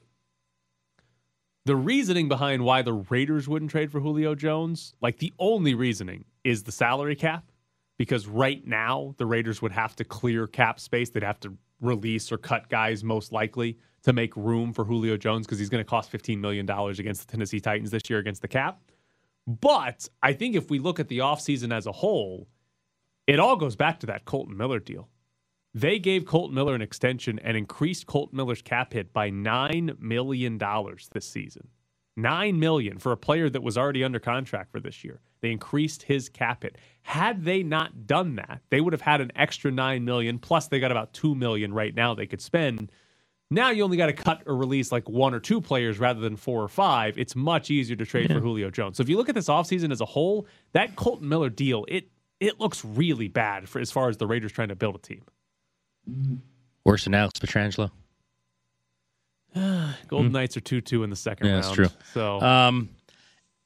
the 1.66 1.76
reasoning 1.76 2.28
behind 2.28 2.64
why 2.64 2.82
the 2.82 2.94
Raiders 2.94 3.48
wouldn't 3.48 3.72
trade 3.72 3.92
for 3.92 4.00
Julio 4.00 4.36
Jones, 4.36 4.94
like 5.02 5.18
the 5.18 5.34
only 5.40 5.74
reasoning 5.74 6.24
is 6.44 6.64
the 6.64 6.72
salary 6.72 7.16
cap, 7.16 7.52
because 7.98 8.28
right 8.28 8.66
now 8.66 9.16
the 9.18 9.26
Raiders 9.26 9.62
would 9.62 9.72
have 9.72 9.96
to 9.98 10.04
clear 10.04 10.48
cap 10.48 10.80
space. 10.80 11.10
They'd 11.10 11.24
have 11.24 11.40
to 11.42 11.54
release 11.82 12.32
or 12.32 12.38
cut 12.38 12.70
guys 12.70 13.04
most 13.04 13.32
likely 13.32 13.78
to 14.04 14.14
make 14.14 14.36
room 14.38 14.72
for 14.72 14.86
Julio 14.86 15.18
Jones 15.18 15.46
because 15.46 15.60
he's 15.60 15.70
going 15.70 15.84
to 15.84 15.90
cost 15.90 16.12
$15 16.12 16.40
million 16.40 16.70
against 16.70 17.28
the 17.28 17.32
Tennessee 17.32 17.60
Titans 17.60 17.92
this 17.92 18.10
year 18.10 18.20
against 18.20 18.42
the 18.42 18.48
cap. 18.48 18.80
But 19.46 20.08
I 20.24 20.34
think 20.34 20.56
if 20.56 20.70
we 20.70 20.80
look 20.80 21.00
at 21.00 21.08
the 21.08 21.20
offseason 21.20 21.74
as 21.74 21.88
a 21.88 21.92
whole, 21.92 22.48
it 23.28 23.40
all 23.40 23.56
goes 23.56 23.76
back 23.76 24.00
to 24.00 24.08
that 24.08 24.26
Kolton 24.26 24.58
Miller 24.58 24.80
deal. 24.80 25.10
They 25.74 26.00
gave 26.00 26.26
Kolton 26.26 26.56
Miller 26.56 26.74
an 26.74 26.82
extension 26.82 27.38
and 27.40 27.56
increased 27.56 28.08
Kolton 28.08 28.38
Miller's 28.38 28.62
cap 28.64 28.94
hit 28.94 29.14
by 29.14 29.30
$9 29.30 30.00
million 30.00 30.58
this 31.12 31.28
season. 31.28 31.68
Nine 32.20 32.58
million 32.58 32.98
for 32.98 33.12
a 33.12 33.18
player 33.18 33.48
that 33.48 33.62
was 33.62 33.78
already 33.78 34.04
under 34.04 34.18
contract 34.18 34.72
for 34.72 34.80
this 34.80 35.04
year. 35.04 35.22
They 35.42 35.52
increased 35.52 36.02
his 36.02 36.30
cap 36.30 36.64
hit. 36.64 36.80
Had 37.04 37.46
they 37.46 37.62
not 37.62 38.08
done 38.08 38.38
that, 38.38 38.62
they 38.72 38.82
would 38.82 38.94
have 38.94 39.02
had 39.02 39.22
an 39.22 39.32
extra 39.36 39.72
nine 39.72 40.04
million. 40.04 40.40
Plus, 40.40 40.68
they 40.68 40.80
got 40.80 40.90
about 40.90 41.14
two 41.14 41.36
million 41.36 41.72
right 41.72 41.94
now 41.94 42.16
they 42.16 42.26
could 42.26 42.42
spend. 42.42 42.92
Now 43.52 43.70
you 43.70 43.84
only 43.84 43.98
got 43.98 44.08
to 44.08 44.14
cut 44.14 44.42
or 44.48 44.56
release 44.58 44.92
like 44.92 45.08
one 45.08 45.36
or 45.36 45.40
two 45.40 45.62
players 45.62 46.00
rather 46.00 46.20
than 46.20 46.36
four 46.38 46.64
or 46.64 46.68
five. 46.68 47.20
It's 47.20 47.36
much 47.36 47.70
easier 47.70 47.96
to 47.96 48.06
trade 48.06 48.30
yeah. 48.30 48.38
for 48.38 48.42
Julio 48.42 48.72
Jones. 48.72 48.98
So 48.98 49.02
if 49.02 49.10
you 49.10 49.16
look 49.16 49.30
at 49.30 49.36
this 49.36 49.48
offseason 49.48 49.92
as 49.92 50.02
a 50.02 50.06
whole, 50.06 50.48
that 50.74 50.96
Kolton 50.96 51.30
Miller 51.30 51.52
deal, 51.52 51.86
it 51.88 52.10
it 52.40 52.60
looks 52.60 52.84
really 52.86 53.28
bad 53.28 53.68
for 53.68 53.80
as 53.80 53.92
far 53.92 54.10
as 54.10 54.18
the 54.18 54.28
Raiders 54.28 54.52
trying 54.52 54.70
to 54.70 54.76
build 54.76 54.96
a 54.96 55.00
team. 55.00 55.22
Worse 56.86 57.04
than 57.04 57.14
Alex 57.14 57.40
Pietrangelo. 57.40 57.92
Golden 60.08 60.30
mm. 60.30 60.34
Knights 60.34 60.58
are 60.58 60.62
two 60.62 60.82
two 60.82 61.04
in 61.04 61.10
the 61.10 61.16
second 61.16 61.48
yeah, 61.48 61.54
round. 61.54 61.64
That's 61.64 61.76
true. 61.76 61.90
So 62.14 62.42
um, 62.42 62.90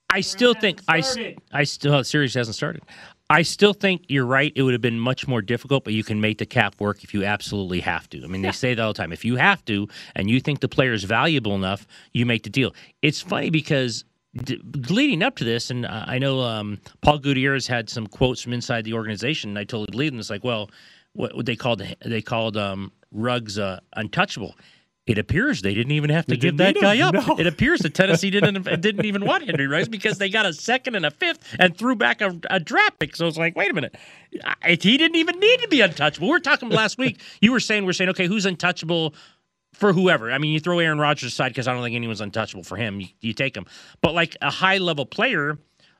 I 0.09 0.21
still 0.21 0.53
think 0.53 0.81
I 0.87 1.03
I 1.51 1.63
still 1.63 1.97
the 1.97 2.03
series 2.03 2.33
hasn't 2.33 2.55
started. 2.55 2.83
I 3.29 3.43
still 3.43 3.73
think 3.73 4.03
you're 4.09 4.25
right. 4.25 4.51
It 4.57 4.63
would 4.63 4.73
have 4.73 4.81
been 4.81 4.99
much 4.99 5.25
more 5.25 5.41
difficult, 5.41 5.85
but 5.85 5.93
you 5.93 6.03
can 6.03 6.19
make 6.19 6.37
the 6.37 6.45
cap 6.45 6.75
work 6.81 7.01
if 7.01 7.13
you 7.13 7.23
absolutely 7.23 7.79
have 7.79 8.09
to. 8.09 8.21
I 8.21 8.27
mean, 8.27 8.43
yeah. 8.43 8.49
they 8.49 8.51
say 8.51 8.73
that 8.73 8.81
all 8.81 8.91
the 8.91 8.97
time. 8.97 9.13
If 9.13 9.23
you 9.23 9.37
have 9.37 9.63
to, 9.65 9.87
and 10.15 10.29
you 10.29 10.41
think 10.41 10.59
the 10.59 10.67
player 10.67 10.91
is 10.91 11.05
valuable 11.05 11.55
enough, 11.55 11.87
you 12.11 12.25
make 12.25 12.43
the 12.43 12.49
deal. 12.49 12.75
It's 13.01 13.21
funny 13.21 13.49
because 13.49 14.03
d- 14.35 14.61
leading 14.89 15.23
up 15.23 15.35
to 15.37 15.43
this, 15.43 15.69
and 15.69 15.85
I 15.85 16.17
know 16.17 16.41
um, 16.41 16.79
Paul 17.01 17.19
Gutierrez 17.19 17.67
had 17.67 17.89
some 17.89 18.07
quotes 18.07 18.41
from 18.41 18.53
inside 18.53 18.85
the 18.85 18.93
organization. 18.93 19.51
And 19.51 19.59
I 19.59 19.63
told 19.63 19.93
lead 19.95 20.13
them, 20.13 20.19
it's 20.19 20.29
like, 20.29 20.43
well, 20.43 20.69
what 21.13 21.45
they 21.45 21.55
called 21.55 21.83
they 22.05 22.21
called 22.21 22.57
um, 22.57 22.91
Ruggs 23.11 23.59
uh, 23.59 23.79
untouchable. 23.95 24.55
It 25.07 25.17
appears 25.17 25.63
they 25.63 25.73
didn't 25.73 25.93
even 25.93 26.11
have 26.11 26.25
to 26.27 26.35
they 26.35 26.37
give 26.37 26.57
that 26.57 26.75
guy 26.79 26.95
him, 26.95 27.07
up. 27.15 27.27
No. 27.27 27.39
It 27.39 27.47
appears 27.47 27.79
that 27.81 27.95
Tennessee 27.95 28.29
didn't 28.29 28.63
didn't 28.81 29.03
even 29.03 29.25
want 29.25 29.45
Henry 29.45 29.67
Ruggs 29.67 29.89
because 29.89 30.19
they 30.19 30.29
got 30.29 30.45
a 30.45 30.53
second 30.53 30.95
and 30.95 31.05
a 31.05 31.11
fifth 31.11 31.55
and 31.59 31.75
threw 31.75 31.95
back 31.95 32.21
a, 32.21 32.39
a 32.49 32.59
draft 32.59 32.99
pick. 32.99 33.15
So 33.15 33.27
it's 33.27 33.37
like, 33.37 33.55
wait 33.55 33.71
a 33.71 33.73
minute, 33.73 33.95
he 34.67 34.97
didn't 34.97 35.15
even 35.15 35.39
need 35.39 35.59
to 35.61 35.67
be 35.67 35.81
untouchable. 35.81 36.29
We 36.29 36.35
are 36.35 36.39
talking 36.39 36.69
last 36.69 36.97
week. 36.97 37.19
You 37.41 37.51
were 37.51 37.59
saying 37.59 37.85
we're 37.85 37.93
saying 37.93 38.11
okay, 38.11 38.27
who's 38.27 38.45
untouchable 38.45 39.15
for 39.81 39.93
whoever. 39.93 40.31
I 40.31 40.37
mean, 40.37 40.53
you 40.53 40.59
throw 40.59 40.77
Aaron 40.77 40.99
Rodgers 40.99 41.33
aside 41.33 41.49
because 41.49 41.67
I 41.67 41.73
don't 41.73 41.81
think 41.83 41.95
anyone's 41.95 42.21
untouchable 42.21 42.63
for 42.63 42.77
him. 42.77 43.01
You, 43.01 43.07
you 43.19 43.33
take 43.33 43.57
him, 43.57 43.65
but 43.99 44.13
like 44.13 44.37
a 44.41 44.51
high 44.51 44.77
level 44.77 45.05
player. 45.05 45.57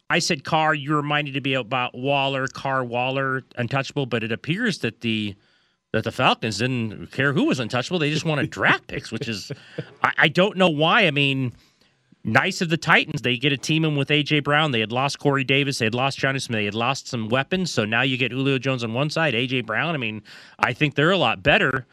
I 0.08 0.20
said 0.20 0.44
Carr. 0.44 0.76
You 0.76 0.96
reminded 0.96 1.34
to 1.36 1.42
be 1.42 1.54
about 1.54 1.96
Waller, 1.96 2.46
Carr, 2.48 2.84
Waller, 2.84 3.44
untouchable, 3.56 4.06
but 4.06 4.24
it 4.24 4.32
appears 4.32 4.80
that 4.80 5.02
the 5.02 5.36
that 5.94 6.04
the 6.04 6.12
Falcons 6.12 6.60
didn't 6.60 7.12
care 7.12 7.34
who 7.34 7.46
was 7.46 7.60
untouchable. 7.60 7.98
They 7.98 8.12
just 8.12 8.25
wanted 8.25 8.50
draft 8.50 8.88
picks, 8.88 9.12
which 9.12 9.27
is 9.27 9.51
I, 10.03 10.12
I, 10.18 10.27
don't 10.27 10.58
know 10.58 10.70
why. 10.70 11.08
I 11.08 11.12
mean, 11.12 11.53
nice 12.24 12.62
of 12.62 12.70
the 12.70 12.77
Titans. 12.77 13.22
They 13.22 13.38
get 13.38 13.51
a 13.51 13.58
team 13.58 13.84
in 13.84 13.96
with 13.96 14.10
AJ 14.10 14.44
Brown. 14.44 14.72
They 14.72 14.79
had 14.79 14.92
lost 14.92 15.20
Corey 15.20 15.44
Davis. 15.44 15.79
They 15.79 15.86
had 15.86 15.96
lost 15.96 16.20
Jonnu 16.20 16.42
Smith. 16.42 16.60
They 16.60 16.66
had 16.66 16.75
lost 16.75 17.08
some 17.08 17.29
weapons. 17.29 17.72
So 17.72 17.84
now 17.86 18.03
you 18.03 18.18
get 18.18 18.32
Julio 18.32 18.58
Jones 18.58 18.84
on 18.84 18.94
one 18.94 19.10
side, 19.10 19.34
AJ 19.34 19.66
Brown. 19.66 19.96
I 19.96 19.98
mean, 19.98 20.24
I 20.60 20.74
think 20.74 20.96
they're 20.96 21.12
a 21.12 21.18
lot 21.18 21.42
better. 21.42 21.88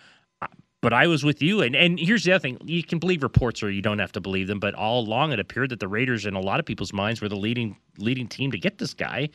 But 0.80 0.92
I 0.92 1.08
was 1.08 1.24
with 1.24 1.42
you, 1.42 1.60
and 1.62 1.74
and 1.74 1.98
here's 1.98 2.24
the 2.24 2.32
other 2.32 2.40
thing: 2.40 2.58
you 2.64 2.84
can 2.84 2.98
believe 2.98 3.22
reports, 3.22 3.62
or 3.62 3.70
you 3.70 3.82
don't 3.82 3.98
have 3.98 4.12
to 4.12 4.20
believe 4.20 4.46
them. 4.46 4.60
But 4.60 4.74
all 4.74 5.00
along, 5.00 5.32
it 5.32 5.40
appeared 5.40 5.70
that 5.70 5.80
the 5.80 5.88
Raiders, 5.88 6.24
in 6.24 6.34
a 6.34 6.40
lot 6.40 6.60
of 6.60 6.66
people's 6.66 6.92
minds, 6.92 7.20
were 7.20 7.28
the 7.28 7.36
leading 7.36 7.76
leading 7.98 8.28
team 8.28 8.52
to 8.52 8.58
get 8.58 8.78
this 8.78 8.94
guy, 8.94 9.30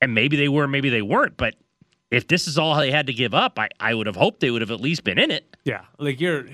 and 0.00 0.14
maybe 0.14 0.36
they 0.36 0.48
were, 0.48 0.68
maybe 0.68 0.88
they 0.88 1.02
weren't. 1.02 1.36
But 1.36 1.56
if 2.10 2.28
this 2.28 2.46
is 2.46 2.58
all 2.58 2.76
they 2.76 2.90
had 2.90 3.06
to 3.06 3.12
give 3.12 3.34
up, 3.34 3.58
I, 3.58 3.68
I 3.78 3.94
would 3.94 4.06
have 4.06 4.16
hoped 4.16 4.40
they 4.40 4.50
would 4.50 4.62
have 4.62 4.70
at 4.70 4.80
least 4.80 5.04
been 5.04 5.18
in 5.18 5.30
it. 5.30 5.56
Yeah. 5.64 5.82
Like 5.98 6.20
you're 6.20 6.46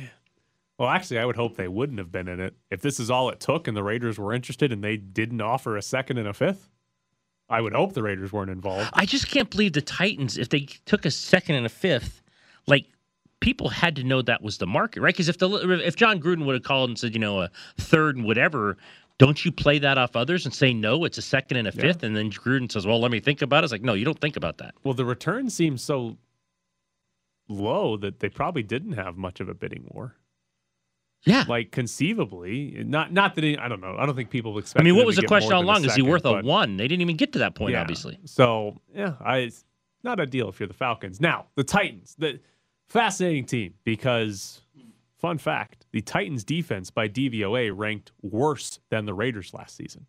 well, 0.79 0.89
actually 0.89 1.19
I 1.19 1.25
would 1.25 1.37
hope 1.37 1.57
they 1.57 1.69
wouldn't 1.69 1.99
have 1.99 2.13
been 2.13 2.29
in 2.29 2.41
it. 2.41 2.55
If 2.71 2.83
this 2.83 3.01
is 3.01 3.11
all 3.11 3.31
it 3.31 3.41
took 3.41 3.67
and 3.67 3.77
the 3.77 3.83
Raiders 3.83 4.19
were 4.19 4.33
interested 4.33 4.73
and 4.73 4.85
they 4.85 4.97
didn't 4.97 5.41
offer 5.41 5.77
a 5.77 5.83
second 5.83 6.19
and 6.19 6.29
a 6.29 6.35
fifth, 6.35 6.71
I 7.49 7.61
would 7.61 7.73
hope 7.73 7.95
the 7.95 8.03
Raiders 8.03 8.33
weren't 8.33 8.51
involved. 8.51 8.91
I 8.93 9.07
just 9.07 9.31
can't 9.31 9.49
believe 9.49 9.73
the 9.73 9.81
Titans, 9.81 10.37
if 10.37 10.49
they 10.49 10.61
took 10.85 11.05
a 11.05 11.11
second 11.11 11.55
and 11.55 11.65
a 11.65 11.71
fifth, 11.71 12.23
like 12.67 12.87
people 13.41 13.69
had 13.69 13.97
to 13.97 14.05
know 14.05 14.23
that 14.23 14.43
was 14.43 14.59
the 14.59 14.67
market, 14.67 15.01
right? 15.01 15.15
Because 15.15 15.29
if 15.29 15.39
the 15.39 15.49
if 15.85 15.97
Jon 15.97 16.21
Gruden 16.21 16.45
would 16.47 16.55
have 16.55 16.63
called 16.63 16.91
and 16.91 16.99
said, 16.99 17.15
you 17.15 17.21
know, 17.21 17.41
a 17.41 17.51
third 17.79 18.17
and 18.17 18.25
whatever, 18.25 18.77
don't 19.19 19.45
you 19.45 19.53
play 19.53 19.79
that 19.79 19.99
off 19.99 20.17
others 20.17 20.45
and 20.45 20.55
say 20.55 20.73
no, 20.73 21.05
it's 21.05 21.19
a 21.19 21.23
second 21.23 21.57
and 21.57 21.69
a 21.69 21.73
fifth, 21.73 22.03
yeah. 22.03 22.09
and 22.09 22.17
then 22.17 22.31
Gruden 22.31 22.71
says, 22.71 22.87
"Well, 22.87 23.01
let 23.01 23.11
me 23.11 23.21
think 23.21 23.43
about 23.43 23.63
it." 23.63 23.67
It's 23.67 23.73
like, 23.73 23.83
no, 23.83 23.95
you 23.95 24.05
don't 24.05 24.21
think 24.21 24.37
about 24.37 24.59
that. 24.59 24.75
Well, 24.85 24.95
the 24.95 25.05
return 25.05 25.51
seems 25.51 25.83
so 25.83 26.17
low 27.49 27.97
that 27.99 28.21
they 28.21 28.29
probably 28.29 28.63
didn't 28.63 28.93
have 28.93 29.17
much 29.17 29.41
of 29.41 29.49
a 29.49 29.55
bidding 29.55 29.89
war. 29.91 30.17
Yeah, 31.25 31.45
like 31.49 31.73
conceivably, 31.73 32.85
not 32.85 33.13
not 33.13 33.35
that 33.35 33.45
he, 33.45 33.57
I 33.57 33.69
don't 33.69 33.81
know. 33.81 33.97
I 33.99 34.07
don't 34.07 34.15
think 34.15 34.31
people 34.31 34.57
expect. 34.59 34.81
I 34.81 34.85
mean, 34.85 34.97
what 34.97 35.07
was 35.07 35.17
the 35.17 35.27
question 35.27 35.53
all 35.53 35.63
along? 35.63 35.85
Is 35.85 35.95
he 35.95 36.03
worth 36.03 36.25
a 36.25 36.43
one? 36.43 36.77
They 36.77 36.87
didn't 36.87 37.03
even 37.03 37.17
get 37.17 37.33
to 37.33 37.41
that 37.41 37.55
point, 37.55 37.73
yeah. 37.73 37.81
obviously. 37.81 38.19
So 38.25 38.81
yeah, 38.95 39.15
I 39.21 39.51
not 40.05 40.21
a 40.21 40.27
deal 40.27 40.49
if 40.49 40.61
you're 40.61 40.69
the 40.69 40.75
Falcons. 40.75 41.21
Now 41.21 41.47
the 41.57 41.65
Titans, 41.65 42.15
the 42.19 42.39
fascinating 42.89 43.45
team 43.45 43.75
because 43.85 44.63
Fun 45.19 45.39
fact 45.39 45.87
the 45.93 46.03
Titans 46.03 46.45
defense 46.45 46.91
by 46.91 47.09
DVOA 47.09 47.73
ranked 47.75 48.13
worse 48.23 48.81
than 48.91 49.07
the 49.07 49.15
Raiders 49.15 49.55
last 49.55 49.77
season. 49.77 50.07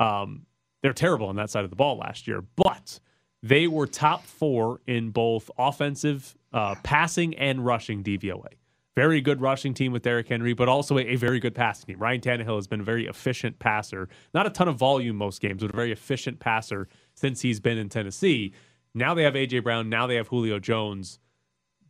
Um, 0.00 0.46
they're 0.82 0.92
terrible 0.92 1.28
on 1.28 1.36
that 1.36 1.50
side 1.50 1.64
of 1.64 1.70
the 1.70 1.76
ball 1.76 1.96
last 1.96 2.26
year, 2.26 2.42
but 2.56 2.98
they 3.42 3.68
were 3.68 3.86
top 3.86 4.24
four 4.24 4.80
in 4.86 5.10
both 5.10 5.50
offensive 5.58 6.36
uh, 6.52 6.74
passing 6.82 7.36
and 7.36 7.64
rushing 7.64 8.02
DVOA. 8.02 8.46
Very 8.96 9.20
good 9.20 9.40
rushing 9.40 9.74
team 9.74 9.92
with 9.92 10.02
Derrick 10.02 10.28
Henry, 10.28 10.54
but 10.54 10.68
also 10.68 10.98
a, 10.98 11.02
a, 11.02 11.14
very 11.14 11.38
good 11.38 11.54
passing 11.54 11.86
team. 11.86 11.98
Ryan 12.00 12.20
Tannehill 12.20 12.56
has 12.56 12.66
been 12.66 12.80
a 12.80 12.84
very 12.84 13.06
efficient 13.06 13.60
passer. 13.60 14.08
Not 14.34 14.46
a 14.46 14.50
ton 14.50 14.66
of 14.66 14.74
volume 14.74 15.14
most 15.14 15.40
games, 15.40 15.62
but 15.62 15.72
a 15.72 15.76
very 15.76 15.92
efficient 15.92 16.40
passer 16.40 16.88
since 17.14 17.42
he's 17.42 17.60
been 17.60 17.78
in 17.78 17.88
Tennessee. 17.88 18.54
Now 18.92 19.14
they 19.14 19.22
have 19.22 19.36
A.J. 19.36 19.60
Brown. 19.60 19.88
Now 19.88 20.08
they 20.08 20.16
have 20.16 20.28
Julio 20.28 20.58
Jones. 20.58 21.20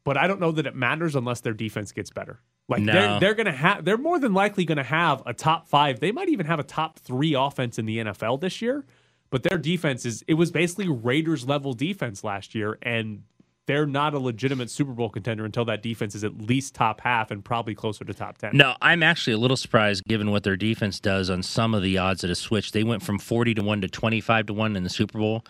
But 0.08 0.16
I 0.16 0.26
don't 0.26 0.40
know 0.40 0.52
that 0.52 0.64
it 0.64 0.74
matters 0.74 1.14
unless 1.14 1.42
their 1.42 1.52
defense 1.52 1.92
gets 1.92 2.08
better. 2.08 2.40
Like 2.66 2.80
no. 2.80 2.94
they're 2.94 3.20
they're 3.20 3.34
gonna 3.34 3.52
have 3.52 3.84
they're 3.84 3.98
more 3.98 4.18
than 4.18 4.32
likely 4.32 4.64
gonna 4.64 4.82
have 4.82 5.22
a 5.26 5.34
top 5.34 5.68
five. 5.68 6.00
They 6.00 6.12
might 6.12 6.30
even 6.30 6.46
have 6.46 6.58
a 6.58 6.62
top 6.62 6.98
three 6.98 7.34
offense 7.34 7.78
in 7.78 7.84
the 7.84 7.98
NFL 7.98 8.40
this 8.40 8.62
year. 8.62 8.86
But 9.28 9.42
their 9.42 9.58
defense 9.58 10.06
is 10.06 10.24
it 10.26 10.32
was 10.32 10.50
basically 10.50 10.88
Raiders 10.88 11.46
level 11.46 11.74
defense 11.74 12.24
last 12.24 12.54
year, 12.54 12.78
and 12.80 13.24
they're 13.66 13.84
not 13.84 14.14
a 14.14 14.18
legitimate 14.18 14.70
Super 14.70 14.92
Bowl 14.92 15.10
contender 15.10 15.44
until 15.44 15.66
that 15.66 15.82
defense 15.82 16.14
is 16.14 16.24
at 16.24 16.38
least 16.38 16.74
top 16.74 17.02
half 17.02 17.30
and 17.30 17.44
probably 17.44 17.74
closer 17.74 18.02
to 18.06 18.14
top 18.14 18.38
ten. 18.38 18.52
No, 18.56 18.76
I'm 18.80 19.02
actually 19.02 19.34
a 19.34 19.38
little 19.38 19.58
surprised 19.58 20.04
given 20.04 20.30
what 20.30 20.42
their 20.42 20.56
defense 20.56 21.00
does 21.00 21.28
on 21.28 21.42
some 21.42 21.74
of 21.74 21.82
the 21.82 21.98
odds 21.98 22.22
that 22.22 22.28
have 22.28 22.38
switched. 22.38 22.72
They 22.72 22.82
went 22.82 23.02
from 23.02 23.18
forty 23.18 23.52
to 23.52 23.62
one 23.62 23.82
to 23.82 23.88
twenty 23.88 24.22
five 24.22 24.46
to 24.46 24.54
one 24.54 24.74
in 24.74 24.84
the 24.84 24.88
Super 24.88 25.18
Bowl 25.18 25.44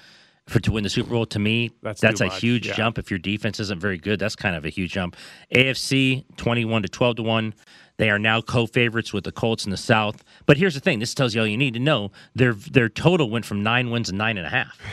for 0.49 0.61
to 0.61 0.73
win 0.73 0.83
the 0.83 0.91
Super 0.91 1.11
Bowl 1.11 1.27
to 1.27 1.39
me 1.39 1.71
that's, 1.83 2.01
that's 2.01 2.21
a 2.21 2.27
much. 2.27 2.41
huge 2.41 2.67
yeah. 2.67 2.75
jump. 2.75 2.99
If 2.99 3.11
your 3.11 3.19
defense 3.19 3.61
isn't 3.61 3.81
very 3.81 3.99
good 3.99 4.19
that's 4.19 4.37
kind 4.37 4.57
of 4.57 4.65
a 4.65 4.71
huge 4.71 4.93
jump. 4.93 5.17
AFC 5.55 6.25
21 6.37 6.83
to 6.83 6.89
12 6.89 7.17
to 7.17 7.23
1 7.23 7.55
they 7.99 8.11
are 8.11 8.19
now 8.19 8.41
co-favorites 8.41 9.13
with 9.13 9.25
the 9.25 9.33
Colts 9.33 9.65
in 9.65 9.73
the 9.73 9.77
South. 9.77 10.23
But 10.47 10.57
here's 10.57 10.75
the 10.75 10.81
thing. 10.81 11.01
This 11.01 11.15
tells 11.15 11.35
you 11.35 11.41
all 11.41 11.47
you 11.47 11.57
need 11.57 11.75
to 11.75 11.81
know. 11.81 12.13
Their 12.35 12.55
their 12.55 12.89
total 12.89 13.29
went 13.29 13.45
from 13.45 13.63
nine 13.63 13.91
wins 13.91 14.09
and 14.09 14.17
nine 14.17 14.39
and 14.39 14.47
a 14.47 14.51
half. 14.51 14.79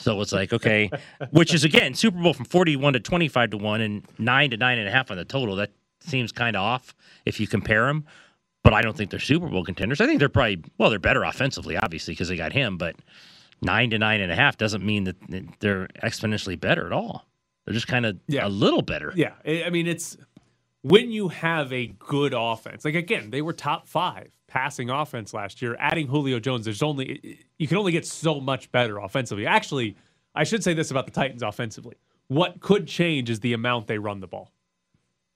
So 0.00 0.20
it's 0.20 0.30
like 0.30 0.52
okay 0.52 0.92
which 1.32 1.52
is 1.52 1.64
again 1.64 1.92
Super 1.92 2.22
Bowl 2.22 2.32
from 2.32 2.44
41 2.44 2.92
to 2.92 3.00
25 3.00 3.50
to 3.50 3.56
1 3.56 3.80
and 3.80 4.04
9 4.18 4.50
to 4.50 4.56
9 4.56 4.78
and 4.78 4.86
a 4.88 4.92
half 4.92 5.10
on 5.10 5.16
the 5.16 5.24
total. 5.24 5.56
That 5.56 5.72
seems 5.98 6.30
kind 6.30 6.54
of 6.54 6.62
off 6.62 6.94
if 7.26 7.40
you 7.40 7.48
compare 7.48 7.86
them 7.86 8.06
but 8.62 8.72
I 8.72 8.80
don't 8.80 8.96
think 8.96 9.10
they're 9.10 9.18
Super 9.18 9.48
Bowl 9.48 9.64
contenders. 9.64 10.00
I 10.00 10.06
think 10.06 10.20
they're 10.20 10.28
probably 10.28 10.62
well 10.78 10.88
they're 10.88 11.00
better 11.00 11.24
offensively 11.24 11.76
obviously 11.76 12.12
because 12.12 12.28
they 12.28 12.36
got 12.36 12.52
him 12.52 12.78
but 12.78 12.94
nine 13.62 13.90
to 13.90 13.98
nine 13.98 14.20
and 14.20 14.30
a 14.32 14.34
half 14.34 14.56
doesn't 14.56 14.84
mean 14.84 15.04
that 15.04 15.16
they're 15.60 15.88
exponentially 16.02 16.58
better 16.58 16.86
at 16.86 16.92
all. 16.92 17.26
They're 17.64 17.74
just 17.74 17.88
kind 17.88 18.06
of 18.06 18.18
yeah. 18.28 18.46
a 18.46 18.48
little 18.48 18.82
better. 18.82 19.12
Yeah. 19.14 19.32
I 19.44 19.70
mean, 19.70 19.86
it's 19.86 20.16
when 20.82 21.10
you 21.10 21.28
have 21.28 21.72
a 21.72 21.88
good 21.98 22.34
offense, 22.36 22.84
like 22.84 22.94
again, 22.94 23.30
they 23.30 23.42
were 23.42 23.52
top 23.52 23.86
five 23.88 24.30
passing 24.46 24.88
offense 24.90 25.34
last 25.34 25.60
year. 25.60 25.76
Adding 25.78 26.06
Julio 26.06 26.40
Jones, 26.40 26.64
there's 26.64 26.82
only 26.82 27.38
you 27.58 27.68
can 27.68 27.76
only 27.76 27.92
get 27.92 28.06
so 28.06 28.40
much 28.40 28.70
better 28.72 28.98
offensively. 28.98 29.46
Actually, 29.46 29.96
I 30.34 30.44
should 30.44 30.64
say 30.64 30.72
this 30.72 30.90
about 30.90 31.04
the 31.06 31.12
Titans 31.12 31.42
offensively. 31.42 31.96
What 32.28 32.60
could 32.60 32.86
change 32.86 33.28
is 33.30 33.40
the 33.40 33.52
amount 33.52 33.86
they 33.86 33.98
run 33.98 34.20
the 34.20 34.26
ball. 34.28 34.52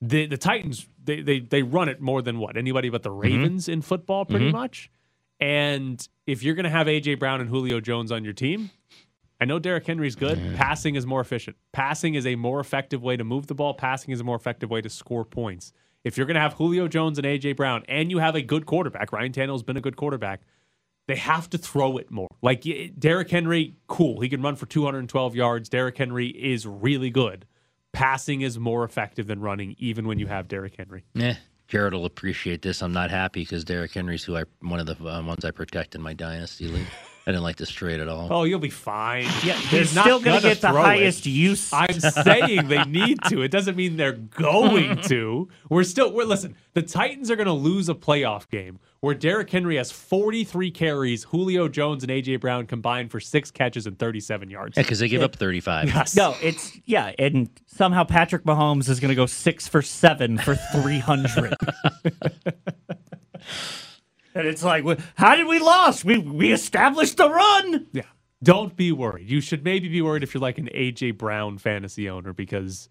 The 0.01 0.25
the 0.25 0.37
Titans 0.37 0.87
they 1.03 1.21
they 1.21 1.39
they 1.39 1.61
run 1.61 1.89
it 1.89 2.01
more 2.01 2.21
than 2.21 2.39
what 2.39 2.57
anybody 2.57 2.89
but 2.89 3.03
the 3.03 3.11
Ravens 3.11 3.69
in 3.69 3.81
football, 3.81 4.25
pretty 4.25 4.49
Mhm. 4.49 4.53
much. 4.53 4.89
And 5.43 6.07
if 6.25 6.41
you're 6.41 6.55
going 6.55 6.63
to 6.63 6.69
have 6.69 6.87
AJ 6.87 7.19
Brown 7.19 7.41
and 7.41 7.49
Julio 7.49 7.81
Jones 7.81 8.13
on 8.13 8.23
your 8.23 8.31
team, 8.31 8.69
I 9.41 9.45
know 9.45 9.59
Derrick 9.59 9.85
Henry's 9.85 10.15
good. 10.15 10.39
Passing 10.55 10.95
is 10.95 11.05
more 11.05 11.19
efficient. 11.19 11.57
Passing 11.73 12.15
is 12.15 12.25
a 12.25 12.37
more 12.37 12.61
effective 12.61 13.03
way 13.03 13.17
to 13.17 13.25
move 13.25 13.47
the 13.47 13.53
ball. 13.53 13.73
Passing 13.73 14.13
is 14.13 14.21
a 14.21 14.23
more 14.23 14.37
effective 14.37 14.69
way 14.69 14.79
to 14.79 14.89
score 14.89 15.25
points. 15.25 15.73
If 16.05 16.17
you're 16.17 16.25
going 16.25 16.35
to 16.35 16.41
have 16.41 16.53
Julio 16.53 16.87
Jones 16.87 17.17
and 17.17 17.27
AJ 17.27 17.57
Brown, 17.57 17.83
and 17.89 18.09
you 18.09 18.19
have 18.19 18.35
a 18.35 18.41
good 18.41 18.65
quarterback, 18.65 19.11
Ryan 19.11 19.33
Tannehill's 19.33 19.63
been 19.63 19.75
a 19.75 19.81
good 19.81 19.97
quarterback. 19.97 20.43
They 21.07 21.17
have 21.17 21.49
to 21.49 21.57
throw 21.57 21.97
it 21.97 22.09
more. 22.09 22.29
Like 22.41 22.65
Derrick 22.97 23.29
Henry, 23.29 23.75
cool. 23.87 24.21
He 24.21 24.29
can 24.29 24.41
run 24.41 24.55
for 24.55 24.65
212 24.65 25.35
yards. 25.35 25.67
Derrick 25.67 25.97
Henry 25.97 26.27
is 26.27 26.65
really 26.65 27.09
good. 27.09 27.45
Passing 27.91 28.39
is 28.39 28.57
more 28.57 28.85
effective 28.85 29.27
than 29.27 29.41
running, 29.41 29.75
even 29.77 30.07
when 30.07 30.19
you 30.19 30.27
have 30.27 30.47
Derrick 30.47 30.75
Henry. 30.77 31.03
Eh, 31.19 31.35
Jared 31.73 31.95
will 31.95 32.05
appreciate 32.05 32.61
this. 32.61 32.83
I'm 32.83 32.93
not 32.93 33.09
happy 33.09 33.41
because 33.41 33.63
Derrick 33.63 33.91
Henry's 33.93 34.23
who 34.23 34.37
I 34.37 34.43
one 34.59 34.79
of 34.79 34.85
the 34.85 34.93
uh, 34.93 35.23
ones 35.23 35.43
I 35.43 35.49
protect 35.49 35.95
in 35.95 36.03
my 36.03 36.13
dynasty 36.13 36.67
league. 36.67 36.85
I 37.25 37.31
didn't 37.31 37.41
like 37.41 37.55
this 37.55 37.71
trade 37.71 37.99
at 37.99 38.07
all. 38.07 38.27
Oh, 38.29 38.43
you'll 38.43 38.59
be 38.59 38.69
fine. 38.69 39.23
Yeah, 39.43 39.53
He's 39.53 39.89
still 39.89 40.19
going 40.19 40.39
to 40.39 40.47
get 40.49 40.61
the 40.61 40.67
highest 40.67 41.25
use. 41.25 41.73
I'm 41.73 41.99
saying 41.99 42.67
they 42.67 42.83
need 42.83 43.23
to. 43.29 43.41
It 43.41 43.47
doesn't 43.47 43.75
mean 43.75 43.97
they're 43.97 44.11
going 44.11 45.01
to. 45.07 45.49
We're 45.67 45.83
still. 45.83 46.13
We're 46.13 46.25
listen. 46.25 46.55
The 46.75 46.83
Titans 46.83 47.31
are 47.31 47.35
going 47.35 47.47
to 47.47 47.53
lose 47.53 47.89
a 47.89 47.95
playoff 47.95 48.47
game 48.49 48.79
where 49.03 49.13
Derrick 49.13 49.49
Henry 49.49 49.75
has 49.75 49.91
43 49.91 50.71
carries, 50.71 51.25
Julio 51.25 51.67
Jones 51.67 52.03
and 52.03 52.09
AJ 52.09 52.39
Brown 52.39 52.65
combined 52.65 53.11
for 53.11 53.19
six 53.19 53.51
catches 53.51 53.85
and 53.85 53.99
37 53.99 54.49
yards. 54.49 54.77
Yeah, 54.77 54.83
because 54.83 54.99
they 54.99 55.09
give 55.09 55.21
up 55.21 55.35
35. 55.35 55.87
Yes. 55.87 56.15
No, 56.15 56.37
it's 56.41 56.71
yeah, 56.85 57.11
and 57.19 57.49
somehow 57.65 58.05
Patrick 58.05 58.45
Mahomes 58.45 58.87
is 58.87 59.01
going 59.01 59.09
to 59.09 59.15
go 59.15 59.25
six 59.25 59.67
for 59.67 59.81
seven 59.81 60.37
for 60.37 60.55
three 60.71 60.99
hundred. 60.99 61.53
and 64.33 64.47
it's 64.47 64.63
like, 64.63 64.85
how 65.15 65.35
did 65.35 65.47
we 65.47 65.59
lose? 65.59 66.05
We 66.05 66.19
we 66.19 66.53
established 66.53 67.17
the 67.17 67.29
run. 67.29 67.87
Yeah. 67.91 68.03
Don't 68.41 68.73
be 68.77 68.93
worried. 68.93 69.29
You 69.29 69.41
should 69.41 69.65
maybe 69.65 69.89
be 69.89 70.01
worried 70.01 70.23
if 70.23 70.33
you're 70.33 70.39
like 70.39 70.59
an 70.59 70.69
AJ 70.73 71.17
Brown 71.17 71.57
fantasy 71.57 72.09
owner 72.09 72.31
because 72.31 72.87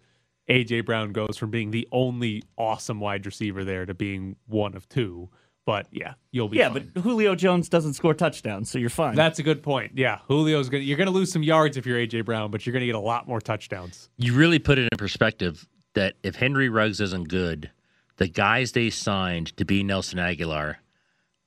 AJ 0.47 0.85
Brown 0.85 1.11
goes 1.11 1.37
from 1.37 1.49
being 1.49 1.71
the 1.71 1.87
only 1.91 2.43
awesome 2.55 2.99
wide 2.99 3.25
receiver 3.25 3.63
there 3.63 3.87
to 3.87 3.95
being 3.95 4.35
one 4.45 4.75
of 4.75 4.87
two. 4.87 5.31
But 5.65 5.87
yeah, 5.91 6.15
you'll 6.31 6.49
be 6.49 6.57
Yeah, 6.57 6.69
fine. 6.69 6.91
but 6.93 7.01
Julio 7.03 7.35
Jones 7.35 7.69
doesn't 7.69 7.93
score 7.93 8.13
touchdowns, 8.13 8.69
so 8.69 8.77
you're 8.79 8.89
fine. 8.89 9.15
That's 9.15 9.39
a 9.39 9.43
good 9.43 9.63
point. 9.63 9.93
Yeah, 9.95 10.19
Julio's 10.27 10.67
gonna 10.69 10.83
you're 10.83 10.97
gonna 10.97 11.11
lose 11.11 11.31
some 11.31 11.41
yards 11.43 11.77
if 11.77 11.85
you're 11.85 11.97
AJ 11.97 12.25
Brown, 12.25 12.51
but 12.51 12.65
you're 12.65 12.73
gonna 12.73 12.85
get 12.85 12.95
a 12.95 12.99
lot 12.99 13.27
more 13.27 13.39
touchdowns. 13.39 14.09
You 14.17 14.33
really 14.33 14.59
put 14.59 14.77
it 14.77 14.89
in 14.91 14.97
perspective 14.97 15.65
that 15.93 16.15
if 16.23 16.35
Henry 16.35 16.67
Ruggs 16.69 16.99
isn't 16.99 17.29
good, 17.29 17.71
the 18.17 18.27
guys 18.27 18.73
they 18.73 18.89
signed 18.89 19.55
to 19.57 19.63
be 19.63 19.83
Nelson 19.83 20.19
Agholor, 20.19 20.75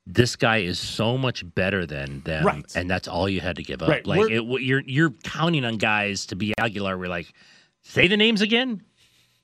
this 0.07 0.35
guy 0.37 0.59
is 0.59 0.79
so 0.79 1.19
much 1.19 1.45
better 1.55 1.85
than 1.85 2.21
them, 2.23 2.47
Right. 2.47 2.65
and 2.77 2.89
that's 2.89 3.09
all 3.09 3.29
you 3.29 3.41
had 3.41 3.57
to 3.57 3.63
give 3.63 3.83
up. 3.83 3.89
Right. 3.91 4.07
Like 4.07 4.31
it, 4.31 4.43
you're 4.63 4.81
you're 4.87 5.11
counting 5.25 5.65
on 5.67 5.77
guys 5.77 6.25
to 6.27 6.37
be 6.37 6.55
Agholor. 6.59 6.99
We're 6.99 7.09
like, 7.09 7.35
say 7.83 8.09
the 8.09 8.17
names 8.17 8.41
again. 8.41 8.83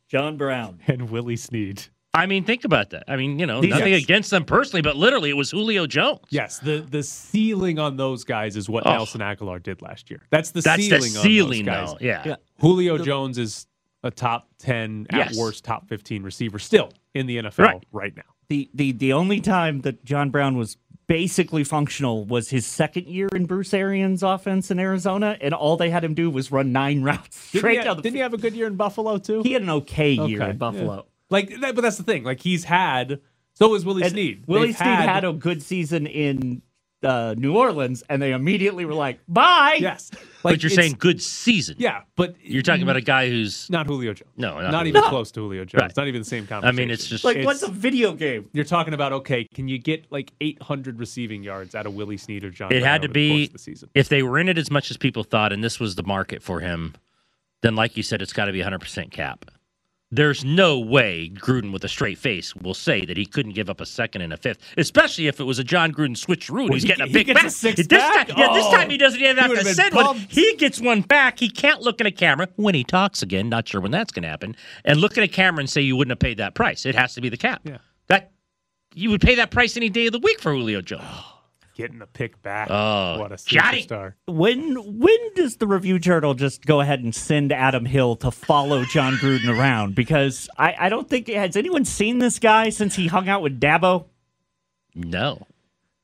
John 0.09 0.37
Brown. 0.39 0.81
And 0.87 1.11
Willie 1.11 1.37
Snead. 1.37 1.83
I 2.15 2.27
mean, 2.27 2.45
think 2.45 2.65
about 2.65 2.91
that. 2.91 3.05
I 3.09 3.17
mean, 3.17 3.39
you 3.39 3.47
know, 3.47 3.61
These 3.63 3.71
nothing 3.71 3.93
guys- 3.93 4.03
against 4.05 4.31
them 4.31 4.45
personally, 4.45 4.83
but 4.83 4.97
literally, 4.97 5.31
it 5.31 5.37
was 5.37 5.51
Julio 5.51 5.87
Jones. 5.87 6.21
Yes, 6.29 6.59
the 6.59 6.79
the 6.91 7.03
ceiling 7.03 7.79
on 7.79 7.97
those 7.97 8.25
guys 8.25 8.57
is 8.57 8.69
what 8.69 8.87
Oh. 8.87 8.93
Nelson 8.93 9.21
Agholor 9.23 9.63
did 9.63 9.81
last 9.81 10.11
year. 10.11 10.21
That's 10.31 10.51
the 10.51 10.61
That's 10.61 10.89
the 10.89 11.01
ceiling 11.01 11.67
on 11.67 11.67
those 11.67 11.91
guys. 11.91 11.91
though. 11.93 11.99
Yeah. 12.07 12.23
Yeah. 12.27 12.37
Julio 12.61 12.99
Jones 12.99 13.39
is 13.39 13.67
a 14.05 14.11
top 14.11 14.49
10 14.59 15.07
at 15.11 15.33
worst 15.37 15.65
top 15.65 15.89
15 15.89 16.23
receiver 16.23 16.59
still 16.59 16.91
in 17.15 17.27
the 17.27 17.37
NFL 17.39 17.65
Right. 17.65 17.85
right, 17.93 18.17
now. 18.17 18.25
the 18.49 18.69
the 18.75 18.93
the 18.93 19.13
only 19.15 19.41
time 19.41 19.81
that 19.83 20.05
John 20.05 20.29
Brown 20.31 20.57
was 20.59 20.77
basically 21.07 21.63
functional 21.65 22.25
was 22.25 22.51
his 22.51 22.67
second 22.67 23.07
year 23.07 23.29
in 23.35 23.47
Bruce 23.47 23.73
Arians' 23.73 24.23
offense 24.23 24.71
in 24.71 24.79
Arizona, 24.79 25.37
and 25.41 25.53
all 25.55 25.77
they 25.77 25.91
had 25.91 26.03
him 26.05 26.15
do 26.15 26.29
was 26.31 26.51
run 26.53 26.73
nine 26.73 27.03
routes 27.09 27.51
Didn't, 27.53 27.61
straight 27.61 27.79
he, 27.79 27.85
down 27.85 27.97
the 27.97 28.03
didn't 28.03 28.17
he 28.17 28.21
have 28.21 28.35
a 28.35 28.39
good 28.39 28.55
year 28.55 28.67
in 28.67 28.77
Buffalo 28.77 29.17
too? 29.19 29.43
He 29.43 29.53
had 29.53 29.63
an 29.63 29.71
okay 29.71 30.13
year 30.13 30.43
Okay, 30.43 30.51
in 30.51 30.59
Buffalo. 30.59 30.95
yeah. 30.97 31.03
Like 31.33 31.61
that, 31.61 31.75
but 31.75 31.81
that's 31.83 31.97
the 31.97 32.05
thing. 32.05 32.23
Like 32.25 32.41
he's 32.41 32.65
had 32.65 33.21
so 33.55 33.75
is 33.75 33.85
Willie 33.85 34.03
And 34.03 34.13
Snead. 34.13 34.45
Willie 34.47 34.69
They've 34.69 34.77
Snead 34.77 35.09
had, 35.09 35.25
a 35.25 35.33
good 35.33 35.63
season 35.63 36.07
in 36.07 36.63
uh, 37.03 37.35
New 37.37 37.57
Orleans, 37.57 38.03
and 38.09 38.23
they 38.23 38.33
immediately 38.33 38.85
were 38.85 38.95
like, 38.95 39.19
"Bye." 39.27 39.79
Yes, 39.81 40.11
but 40.43 40.63
you're 40.63 40.71
saying 40.71 40.97
good 40.99 41.21
season. 41.21 41.77
Yeah, 41.79 42.03
but 42.17 42.37
You're 42.43 42.63
talking 42.63 42.83
about 42.83 42.97
a 42.97 43.01
guy 43.01 43.29
who's 43.29 43.69
not 43.69 43.87
Julio 43.87 44.15
Jones. 44.15 44.31
No, 44.37 44.61
not, 44.61 44.71
not 44.71 44.87
even 44.87 45.01
Julio. 45.01 45.11
close 45.11 45.33
to 45.33 45.41
Julio 45.41 45.65
Jones. 45.65 45.81
Right. 45.83 45.97
Not 45.97 46.07
even 46.09 46.21
the 46.21 46.25
same 46.27 46.47
conversation. 46.47 46.77
I 46.77 46.81
mean, 46.81 46.91
it's 46.91 47.07
just- 47.07 47.25
Like, 47.25 47.45
what's 47.45 47.63
a 47.63 47.71
video 47.71 48.13
game? 48.13 48.49
You're 48.53 48.65
talking 48.65 48.95
about 48.95 49.13
okay, 49.13 49.45
can 49.53 49.69
you 49.69 49.79
get 49.79 50.05
like 50.11 50.33
800 50.41 50.99
receiving 51.01 51.43
yards 51.43 51.75
out 51.75 51.87
of 51.87 51.95
Willie 51.95 52.17
Snead 52.19 52.45
or 52.45 52.51
John? 52.51 52.73
It 52.73 52.81
Brown 52.81 52.93
had 52.93 53.03
to 53.03 53.07
over 53.09 53.13
the 53.15 53.47
be 53.47 53.47
the 53.49 53.59
season. 53.59 53.89
if 53.95 54.09
they 54.09 54.23
were 54.23 54.39
in 54.39 54.49
it 54.49 54.59
as 54.59 54.71
much 54.71 54.91
as 54.91 54.97
people 54.97 55.25
thought, 55.25 55.53
and 55.53 55.63
this 55.65 55.81
was 55.81 55.97
the 55.97 56.05
market 56.05 56.43
for 56.43 56.61
him. 56.61 56.95
Then, 57.63 57.75
like 57.77 57.97
you 57.97 58.03
said, 58.03 58.23
it's 58.23 58.33
got 58.33 58.47
to 58.47 58.53
be 58.53 58.59
100 58.61 58.81
percent 58.81 59.11
cap. 59.11 59.45
There's 60.15 60.45
no 60.45 60.79
way 60.79 61.31
Gruden, 61.35 61.73
with 61.73 61.85
a 61.85 61.89
straight 61.89 62.19
face, 62.19 62.55
will 62.55 62.75
say 62.75 63.07
that 63.07 63.17
he 63.17 63.25
couldn't 63.25 63.53
give 63.55 63.71
up 63.71 63.81
a 63.81 63.87
second 63.87 64.21
and 64.21 64.31
a 64.31 64.37
fifth, 64.37 64.59
especially 64.77 65.27
if 65.27 65.41
it 65.41 65.45
was 65.45 65.59
a 65.59 65.65
Jon 65.65 65.91
Gruden 65.91 66.15
switcheroo. 66.15 66.67
and 66.67 66.75
he's 66.75 66.83
he- 66.83 66.89
getting 66.89 67.05
a 67.05 67.07
he 67.07 67.13
big 67.15 67.27
gets 67.29 67.63
back. 67.63 67.75
this 67.77 67.87
pack? 67.89 68.29
Time, 68.29 68.37
yeah, 68.39 68.53
this 68.53 68.67
Oh, 68.67 68.73
time 68.77 68.91
he 68.91 68.99
doesn't 68.99 69.19
even 69.21 69.39
have 69.39 69.51
to 69.51 69.65
send 69.75 69.95
one. 69.95 70.19
He 70.29 70.55
gets 70.57 70.81
one 70.83 71.01
back. 71.01 71.39
He 71.39 71.49
can't 71.49 71.81
look 71.81 71.99
at 72.03 72.07
a 72.07 72.11
camera 72.11 72.49
when 72.57 72.75
he 72.75 72.85
talks 72.85 73.23
again. 73.23 73.49
Not 73.49 73.67
sure 73.67 73.81
when 73.81 73.91
that's 73.91 74.13
going 74.13 74.25
to 74.25 74.29
happen. 74.29 74.55
And 74.85 75.01
look 75.01 75.17
at 75.17 75.25
a 75.25 75.29
camera 75.29 75.61
and 75.61 75.71
say 75.71 75.81
you 75.81 75.97
wouldn't 75.97 76.11
have 76.13 76.19
paid 76.19 76.37
that 76.37 76.55
price. 76.55 76.85
It 76.85 76.95
has 76.95 77.15
to 77.15 77.23
be 77.23 77.31
the 77.31 77.39
cap. 77.39 77.63
Yeah. 77.65 77.79
That 78.09 78.33
you 78.95 79.09
would 79.11 79.23
pay 79.23 79.35
that 79.37 79.51
price 79.51 79.79
any 79.79 79.89
day 79.89 80.07
of 80.09 80.13
the 80.13 80.19
week 80.19 80.41
for 80.41 80.53
Julio 80.53 80.83
Jones. 80.83 81.03
Getting 81.83 82.01
a 82.01 82.07
pick 82.07 82.41
back. 82.43 82.69
Oh, 82.71 83.19
what 83.19 83.33
a 83.33 83.39
got 83.53 83.75
it. 83.75 83.89
superstar. 83.89 84.15
When 84.29 84.77
when 85.01 85.35
does 85.35 85.57
the 85.57 85.67
review 85.67 85.99
journal 85.99 86.33
just 86.33 86.65
go 86.65 86.81
ahead 86.81 87.01
and 87.01 87.13
send 87.13 87.51
Adam 87.51 87.87
Hill 87.87 88.15
to 88.19 88.31
follow 88.31 88.85
Jon 88.85 89.15
Gruden 89.15 89.49
around? 89.49 89.97
Because 89.97 90.49
I, 90.57 90.77
I 90.79 90.89
don't 90.89 91.09
think 91.11 91.27
has 91.27 91.57
anyone 91.57 91.85
seen 91.85 92.21
this 92.21 92.39
guy 92.39 92.69
since 92.69 92.95
he 92.95 93.09
hung 93.09 93.29
out 93.29 93.43
with 93.43 93.59
Dabo. 93.59 94.05
No. 94.95 95.45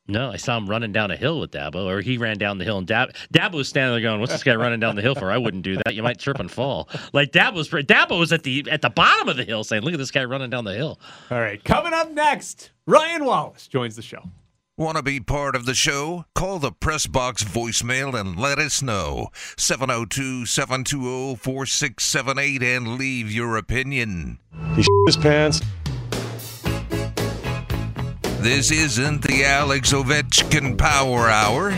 No, 0.09 0.33
I 0.33 0.37
saw 0.37 0.57
him 0.57 0.69
running 0.69 0.91
down 0.91 1.13
a 1.13 1.17
hill 1.17 1.39
with 1.39 1.53
Dabo, 1.53 1.87
or 1.87 2.01
he 2.01 2.19
ran 2.19 2.39
down 2.39 2.59
the 2.59 2.65
hill, 2.65 2.79
and 2.79 2.87
Dab- 2.87 3.13
Dabo 3.33 3.53
was 3.53 3.69
standing 3.69 3.93
there 3.93 4.01
going, 4.01 4.19
"What's 4.19 4.33
this 4.33 4.43
guy 4.43 4.57
running 4.57 4.81
down 4.81 4.97
the 4.97 5.03
hill 5.03 5.15
for? 5.15 5.31
I 5.31 5.39
wouldn't 5.39 5.63
do 5.63 5.77
that. 5.77 5.95
You 5.95 6.03
might 6.03 6.19
trip 6.19 6.41
and 6.41 6.51
fall." 6.51 6.89
Like 7.13 7.31
Dabo's, 7.31 7.69
Dabo 7.69 8.19
was 8.19 8.33
at 8.33 8.43
the 8.43 8.67
at 8.69 8.83
the 8.83 8.91
bottom 8.91 9.29
of 9.29 9.37
the 9.37 9.45
hill, 9.45 9.63
saying, 9.63 9.85
"Look 9.85 9.93
at 9.93 9.99
this 9.99 10.11
guy 10.11 10.25
running 10.25 10.51
down 10.51 10.65
the 10.65 10.75
hill." 10.75 10.99
All 11.31 11.39
right, 11.39 11.63
coming 11.63 11.93
up 11.93 12.11
next, 12.11 12.71
Ryan 12.87 13.27
Wallace 13.27 13.69
joins 13.69 13.95
the 13.95 14.03
show. 14.03 14.23
Want 14.79 14.97
to 14.97 15.03
be 15.03 15.19
part 15.19 15.57
of 15.57 15.67
the 15.67 15.75
show? 15.75 16.25
Call 16.37 16.61
the 16.61 16.71
Press 16.71 17.09
Box 17.09 17.43
voicemail 17.43 18.15
and 18.15 18.39
let 18.39 18.61
us 18.61 18.81
know. 18.81 19.27
702 19.57 20.47
720 20.47 21.35
4678 21.35 22.63
and 22.63 22.97
leave 22.97 23.29
your 23.33 23.57
opinion. 23.57 24.39
He 24.77 24.87
his 25.07 25.17
pants. 25.17 25.63
This 28.39 28.71
isn't 28.71 29.23
the 29.23 29.45
Alex 29.45 29.93
Ovechkin 29.93 30.79
Power 30.79 31.29
Hour. 31.29 31.75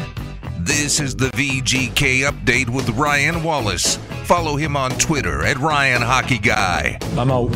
This 0.59 1.01
is 1.01 1.17
the 1.17 1.31
VGK 1.31 2.29
update 2.31 2.69
with 2.69 2.87
Ryan 2.91 3.43
Wallace. 3.43 3.97
Follow 4.25 4.57
him 4.57 4.77
on 4.77 4.91
Twitter 4.99 5.43
at 5.47 5.57
Ryan 5.57 6.03
Hockey 6.03 6.37
Guy. 6.37 6.99
I'm 7.17 7.31
out. 7.31 7.51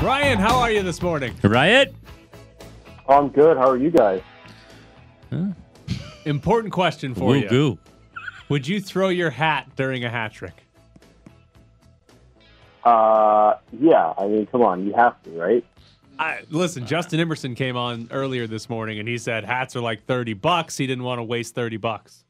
Ryan, 0.00 0.38
how 0.38 0.60
are 0.60 0.70
you 0.70 0.84
this 0.84 1.02
morning? 1.02 1.34
Riot. 1.42 1.92
I'm 3.08 3.28
good. 3.28 3.56
How 3.56 3.68
are 3.70 3.76
you 3.76 3.90
guys? 3.90 4.22
Important 6.24 6.72
question 6.72 7.14
for 7.14 7.28
Woo 7.28 7.34
you. 7.34 7.48
goo. 7.48 7.78
Would 8.48 8.66
you 8.66 8.80
throw 8.80 9.08
your 9.08 9.30
hat 9.30 9.68
during 9.76 10.04
a 10.04 10.10
hat 10.10 10.32
trick? 10.32 10.54
Uh, 12.84 13.54
yeah. 13.80 14.12
I 14.16 14.26
mean, 14.26 14.46
come 14.46 14.62
on, 14.62 14.86
you 14.86 14.92
have 14.94 15.22
to, 15.24 15.30
right? 15.30 15.64
I, 16.18 16.40
listen, 16.50 16.86
Justin 16.86 17.18
Emerson 17.20 17.54
came 17.54 17.76
on 17.76 18.08
earlier 18.10 18.46
this 18.46 18.68
morning 18.68 18.98
and 18.98 19.08
he 19.08 19.18
said 19.18 19.44
hats 19.44 19.74
are 19.74 19.80
like 19.80 20.04
30 20.06 20.34
bucks. 20.34 20.76
He 20.76 20.86
didn't 20.86 21.04
want 21.04 21.18
to 21.18 21.24
waste 21.24 21.54
30 21.54 21.76
bucks. 21.78 22.24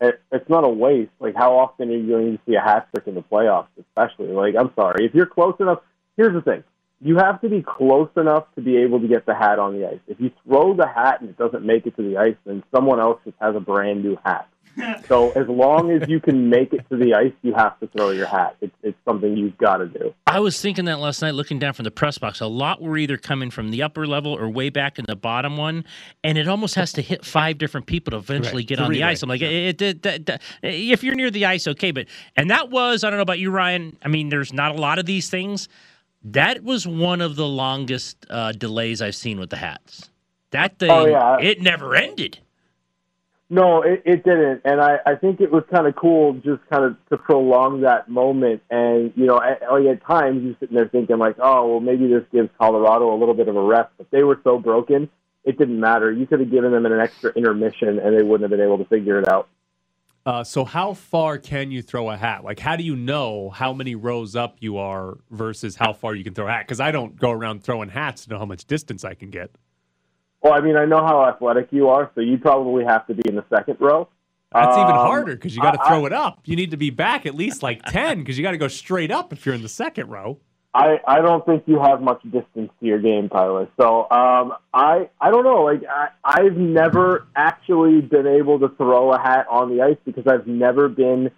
It, 0.00 0.20
it's 0.32 0.48
not 0.48 0.64
a 0.64 0.68
waste. 0.68 1.12
Like, 1.20 1.34
how 1.36 1.56
often 1.56 1.88
are 1.88 1.96
you 1.96 2.08
going 2.08 2.36
to 2.36 2.42
see 2.44 2.54
a 2.54 2.60
hat 2.60 2.88
trick 2.92 3.06
in 3.06 3.14
the 3.14 3.22
playoffs? 3.22 3.68
Especially, 3.78 4.28
like, 4.28 4.54
I'm 4.58 4.72
sorry, 4.74 5.06
if 5.06 5.14
you're 5.14 5.26
close 5.26 5.54
enough. 5.60 5.78
Here's 6.16 6.34
the 6.34 6.42
thing: 6.42 6.62
you 7.02 7.16
have 7.16 7.40
to 7.40 7.48
be 7.48 7.62
close 7.62 8.08
enough 8.16 8.44
to 8.54 8.60
be 8.60 8.76
able 8.78 9.00
to 9.00 9.08
get 9.08 9.26
the 9.26 9.34
hat 9.34 9.58
on 9.58 9.78
the 9.78 9.88
ice. 9.88 9.98
If 10.06 10.20
you 10.20 10.30
throw 10.46 10.74
the 10.74 10.86
hat 10.86 11.20
and 11.20 11.30
it 11.30 11.36
doesn't 11.38 11.64
make 11.64 11.86
it 11.86 11.96
to 11.96 12.02
the 12.02 12.16
ice, 12.16 12.36
then 12.46 12.62
someone 12.74 13.00
else 13.00 13.20
just 13.24 13.36
has 13.40 13.56
a 13.56 13.60
brand 13.60 14.02
new 14.04 14.16
hat. 14.24 14.48
so 15.06 15.30
as 15.32 15.46
long 15.48 15.90
as 15.90 16.08
you 16.08 16.18
can 16.18 16.48
make 16.48 16.72
it 16.72 16.88
to 16.88 16.96
the 16.96 17.12
ice, 17.12 17.32
you 17.42 17.52
have 17.52 17.78
to 17.80 17.86
throw 17.88 18.08
your 18.10 18.26
hat. 18.26 18.56
It's, 18.62 18.74
it's 18.82 18.96
something 19.06 19.36
you've 19.36 19.58
got 19.58 19.78
to 19.78 19.86
do. 19.86 20.14
I 20.26 20.40
was 20.40 20.58
thinking 20.62 20.86
that 20.86 20.98
last 20.98 21.20
night, 21.20 21.34
looking 21.34 21.58
down 21.58 21.74
from 21.74 21.84
the 21.84 21.90
press 21.90 22.16
box. 22.16 22.40
A 22.40 22.46
lot 22.46 22.80
were 22.80 22.96
either 22.96 23.18
coming 23.18 23.50
from 23.50 23.70
the 23.70 23.82
upper 23.82 24.06
level 24.06 24.32
or 24.32 24.48
way 24.48 24.70
back 24.70 24.98
in 24.98 25.04
the 25.06 25.16
bottom 25.16 25.58
one, 25.58 25.84
and 26.24 26.38
it 26.38 26.48
almost 26.48 26.74
has 26.76 26.90
to 26.94 27.02
hit 27.02 27.22
five 27.22 27.58
different 27.58 27.86
people 27.86 28.12
to 28.12 28.16
eventually 28.16 28.62
Right. 28.62 28.66
get 28.68 28.78
on 28.78 28.84
the 28.90 28.96
Three-way, 28.98 29.10
ice. 29.10 29.22
I'm 29.22 29.28
like, 29.28 29.42
it, 29.42 29.82
it, 29.82 30.06
it- 30.06 30.28
it- 30.30 30.40
if 30.62 31.04
you're 31.04 31.16
near 31.16 31.30
the 31.30 31.44
ice, 31.44 31.66
okay, 31.68 31.90
but 31.90 32.06
and 32.36 32.48
that 32.48 32.70
was 32.70 33.04
I 33.04 33.10
don't 33.10 33.18
know 33.18 33.22
about 33.22 33.40
you, 33.40 33.50
Ryan. 33.50 33.98
I 34.02 34.08
mean, 34.08 34.30
there's 34.30 34.54
not 34.54 34.70
a 34.74 34.80
lot 34.80 34.98
of 34.98 35.04
these 35.04 35.28
things. 35.28 35.68
That 36.24 36.62
was 36.62 36.86
one 36.86 37.20
of 37.20 37.36
the 37.36 37.46
longest 37.48 38.26
uh, 38.30 38.52
delays 38.52 39.02
I've 39.02 39.14
seen 39.14 39.40
with 39.40 39.50
the 39.50 39.56
hats. 39.56 40.10
That 40.50 40.78
thing, 40.78 40.90
Oh, 40.90 41.06
yeah. 41.06 41.38
it 41.40 41.60
never 41.60 41.94
ended. 41.96 42.38
No, 43.50 43.82
it, 43.82 44.02
it 44.06 44.24
didn't, 44.24 44.62
and 44.64 44.80
I, 44.80 44.96
I 45.04 45.14
think 45.14 45.42
it 45.42 45.52
was 45.52 45.62
kind 45.70 45.86
of 45.86 45.94
cool 45.94 46.32
just 46.34 46.62
kind 46.70 46.84
of 46.84 46.96
to 47.10 47.18
prolong 47.18 47.82
that 47.82 48.08
moment. 48.08 48.62
And 48.70 49.12
you 49.14 49.26
know, 49.26 49.42
at, 49.42 49.60
like 49.70 49.84
at 49.84 50.06
times 50.06 50.42
you're 50.42 50.56
sitting 50.58 50.74
there 50.74 50.88
thinking 50.88 51.18
like, 51.18 51.36
oh, 51.38 51.68
well, 51.68 51.80
maybe 51.80 52.06
this 52.06 52.24
gives 52.32 52.48
Colorado 52.58 53.14
a 53.14 53.18
little 53.18 53.34
bit 53.34 53.48
of 53.48 53.56
a 53.56 53.62
rest, 53.62 53.90
but 53.98 54.10
they 54.10 54.22
were 54.22 54.40
so 54.42 54.58
broken, 54.58 55.10
it 55.44 55.58
didn't 55.58 55.78
matter. 55.78 56.10
You 56.10 56.26
could 56.26 56.40
have 56.40 56.50
given 56.50 56.72
them 56.72 56.86
an 56.86 56.98
extra 56.98 57.30
intermission, 57.32 57.98
and 57.98 58.16
they 58.16 58.22
wouldn't 58.22 58.50
have 58.50 58.58
been 58.58 58.66
able 58.66 58.78
to 58.78 58.86
figure 58.86 59.18
it 59.18 59.28
out. 59.28 59.48
Uh, 60.24 60.44
so 60.44 60.64
how 60.64 60.94
far 60.94 61.36
can 61.36 61.72
you 61.72 61.82
throw 61.82 62.08
a 62.10 62.16
hat? 62.16 62.44
Like, 62.44 62.60
how 62.60 62.76
do 62.76 62.84
you 62.84 62.94
know 62.94 63.50
how 63.50 63.72
many 63.72 63.96
rows 63.96 64.36
up 64.36 64.56
you 64.60 64.76
are 64.76 65.18
versus 65.30 65.74
how 65.74 65.92
far 65.92 66.14
you 66.14 66.22
can 66.22 66.32
throw 66.32 66.46
a 66.46 66.50
hat? 66.50 66.66
Because 66.66 66.78
I 66.78 66.92
don't 66.92 67.16
go 67.16 67.30
around 67.32 67.64
throwing 67.64 67.88
hats 67.88 68.24
to 68.24 68.30
know 68.30 68.38
how 68.38 68.44
much 68.44 68.64
distance 68.66 69.04
I 69.04 69.14
can 69.14 69.30
get. 69.30 69.50
Well, 70.40 70.52
I 70.52 70.60
mean, 70.60 70.76
I 70.76 70.84
know 70.84 71.04
how 71.04 71.24
athletic 71.26 71.68
you 71.72 71.88
are, 71.88 72.10
so 72.14 72.20
you 72.20 72.38
probably 72.38 72.84
have 72.84 73.06
to 73.08 73.14
be 73.14 73.28
in 73.28 73.34
the 73.34 73.44
second 73.50 73.78
row. 73.80 74.08
That's 74.52 74.76
even 74.76 74.90
Um, 74.90 74.96
harder 75.06 75.34
because 75.34 75.56
you 75.56 75.62
got 75.62 75.72
to 75.72 75.82
I- 75.82 75.88
throw 75.88 76.06
it 76.06 76.12
up. 76.12 76.40
You 76.44 76.54
need 76.56 76.70
to 76.72 76.76
be 76.76 76.90
back 76.90 77.26
at 77.26 77.34
least 77.34 77.62
like 77.62 77.82
ten 77.86 78.18
because 78.18 78.36
you 78.38 78.44
got 78.44 78.50
to 78.52 78.58
go 78.58 78.68
straight 78.68 79.10
up 79.10 79.32
if 79.32 79.44
you're 79.46 79.54
in 79.54 79.62
the 79.62 79.68
second 79.68 80.08
row. 80.08 80.38
I, 80.74 81.00
I 81.06 81.20
don't 81.20 81.44
think 81.44 81.64
you 81.66 81.78
have 81.80 82.00
much 82.00 82.22
distance 82.22 82.70
to 82.80 82.86
your 82.86 82.98
game, 82.98 83.28
Tyler. 83.28 83.68
So 83.78 84.02
um, 84.10 84.54
I 84.72 85.10
I 85.20 85.30
don't 85.30 85.44
know. 85.44 85.64
Like 85.64 85.82
I, 85.88 86.08
I've 86.24 86.56
never 86.56 87.26
actually 87.36 88.00
been 88.00 88.26
able 88.26 88.58
to 88.60 88.68
throw 88.76 89.12
a 89.12 89.18
hat 89.18 89.46
on 89.50 89.74
the 89.76 89.82
ice 89.82 89.98
because 90.04 90.26
I've 90.26 90.46
never 90.46 90.88
been 90.88 91.30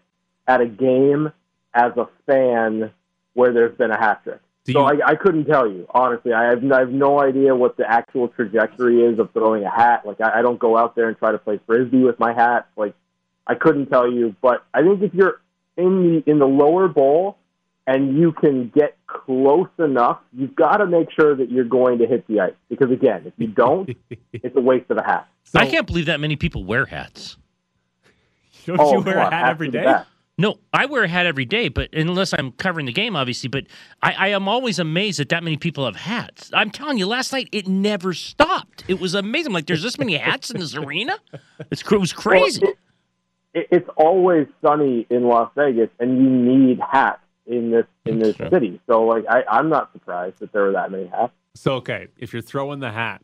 at 0.46 0.60
a 0.60 0.66
game 0.66 1.32
as 1.72 1.92
a 1.96 2.08
fan 2.26 2.92
where 3.32 3.52
there's 3.52 3.76
been 3.76 3.90
a 3.90 3.98
hat 3.98 4.22
trick. 4.22 4.40
Do 4.66 4.72
so 4.74 4.92
you- 4.92 5.02
I, 5.02 5.10
I 5.10 5.14
couldn't 5.16 5.46
tell 5.46 5.68
you 5.68 5.88
honestly. 5.90 6.32
I 6.32 6.44
have 6.50 6.64
I 6.70 6.78
have 6.80 6.90
no 6.90 7.20
idea 7.20 7.56
what 7.56 7.76
the 7.76 7.90
actual 7.90 8.28
trajectory 8.28 9.02
is 9.02 9.18
of 9.18 9.32
throwing 9.32 9.64
a 9.64 9.70
hat. 9.70 10.06
Like 10.06 10.20
I, 10.20 10.38
I 10.38 10.42
don't 10.42 10.60
go 10.60 10.76
out 10.78 10.94
there 10.94 11.08
and 11.08 11.18
try 11.18 11.32
to 11.32 11.38
play 11.38 11.58
frisbee 11.66 12.04
with 12.04 12.20
my 12.20 12.32
hat. 12.32 12.68
Like 12.76 12.94
I 13.48 13.56
couldn't 13.56 13.86
tell 13.86 14.08
you, 14.10 14.36
but 14.40 14.64
I 14.72 14.82
think 14.82 15.02
if 15.02 15.12
you're 15.12 15.40
in 15.76 16.22
the 16.24 16.30
in 16.30 16.38
the 16.38 16.46
lower 16.46 16.86
bowl 16.86 17.36
and 17.86 18.16
you 18.18 18.32
can 18.32 18.70
get 18.74 18.96
close 19.06 19.68
enough, 19.78 20.18
you've 20.32 20.54
got 20.56 20.78
to 20.78 20.86
make 20.86 21.08
sure 21.18 21.36
that 21.36 21.50
you're 21.50 21.64
going 21.64 21.98
to 21.98 22.06
hit 22.06 22.26
the 22.28 22.40
ice. 22.40 22.52
Because 22.70 22.90
again, 22.90 23.22
if 23.26 23.34
you 23.36 23.48
don't, 23.48 23.90
it's 24.32 24.56
a 24.56 24.60
waste 24.60 24.90
of 24.90 24.96
a 24.98 25.02
hat. 25.04 25.28
I 25.54 25.66
can't 25.66 25.86
believe 25.86 26.06
that 26.06 26.20
many 26.20 26.36
people 26.36 26.64
wear 26.64 26.86
hats. 26.86 27.36
Don't 28.66 28.80
Oh, 28.80 28.92
you 28.98 29.00
wear 29.02 29.14
come 29.14 29.22
a 29.26 29.30
hat 29.30 29.32
hats 29.32 29.50
every 29.50 29.68
are 29.68 29.70
the 29.72 29.78
day? 29.78 29.84
best. 29.84 30.08
No, 30.36 30.58
I 30.72 30.86
wear 30.86 31.04
a 31.04 31.08
hat 31.08 31.26
every 31.26 31.44
day, 31.44 31.68
but 31.68 31.90
unless 31.94 32.32
I'm 32.32 32.50
covering 32.52 32.86
the 32.86 32.92
game, 32.92 33.14
obviously. 33.14 33.48
But 33.48 33.66
I, 34.02 34.12
I 34.14 34.28
am 34.28 34.48
always 34.48 34.80
amazed 34.80 35.20
that 35.20 35.28
that 35.28 35.44
many 35.44 35.56
people 35.56 35.84
have 35.84 35.94
hats. 35.94 36.50
I'm 36.52 36.70
telling 36.70 36.98
you, 36.98 37.06
last 37.06 37.30
night 37.32 37.48
it 37.52 37.68
never 37.68 38.12
stopped. 38.14 38.82
It 38.88 38.98
was 38.98 39.14
amazing. 39.14 39.52
like, 39.52 39.66
there's 39.66 39.82
this 39.82 39.96
many 39.96 40.16
hats 40.16 40.50
in 40.50 40.58
this 40.58 40.74
arena. 40.76 41.18
It's 41.70 41.84
cr- 41.84 41.94
it 41.96 42.00
was 42.00 42.12
crazy. 42.12 42.62
Well, 42.64 42.72
it, 42.72 43.60
it, 43.60 43.68
it's 43.70 43.88
always 43.96 44.48
sunny 44.60 45.06
in 45.08 45.28
Las 45.28 45.52
Vegas, 45.54 45.90
and 46.00 46.16
you 46.18 46.28
need 46.28 46.80
hats 46.80 47.20
in 47.46 47.70
this 47.70 47.86
in 48.04 48.18
this 48.18 48.36
Sure. 48.36 48.50
city. 48.50 48.80
So 48.86 49.04
like, 49.04 49.24
I, 49.28 49.44
I'm 49.48 49.68
not 49.68 49.92
surprised 49.92 50.38
that 50.38 50.52
there 50.52 50.62
were 50.62 50.72
that 50.72 50.90
many 50.90 51.06
hats. 51.06 51.32
So 51.54 51.74
okay, 51.74 52.08
if 52.18 52.32
you're 52.32 52.42
throwing 52.42 52.80
the 52.80 52.90
hat, 52.90 53.22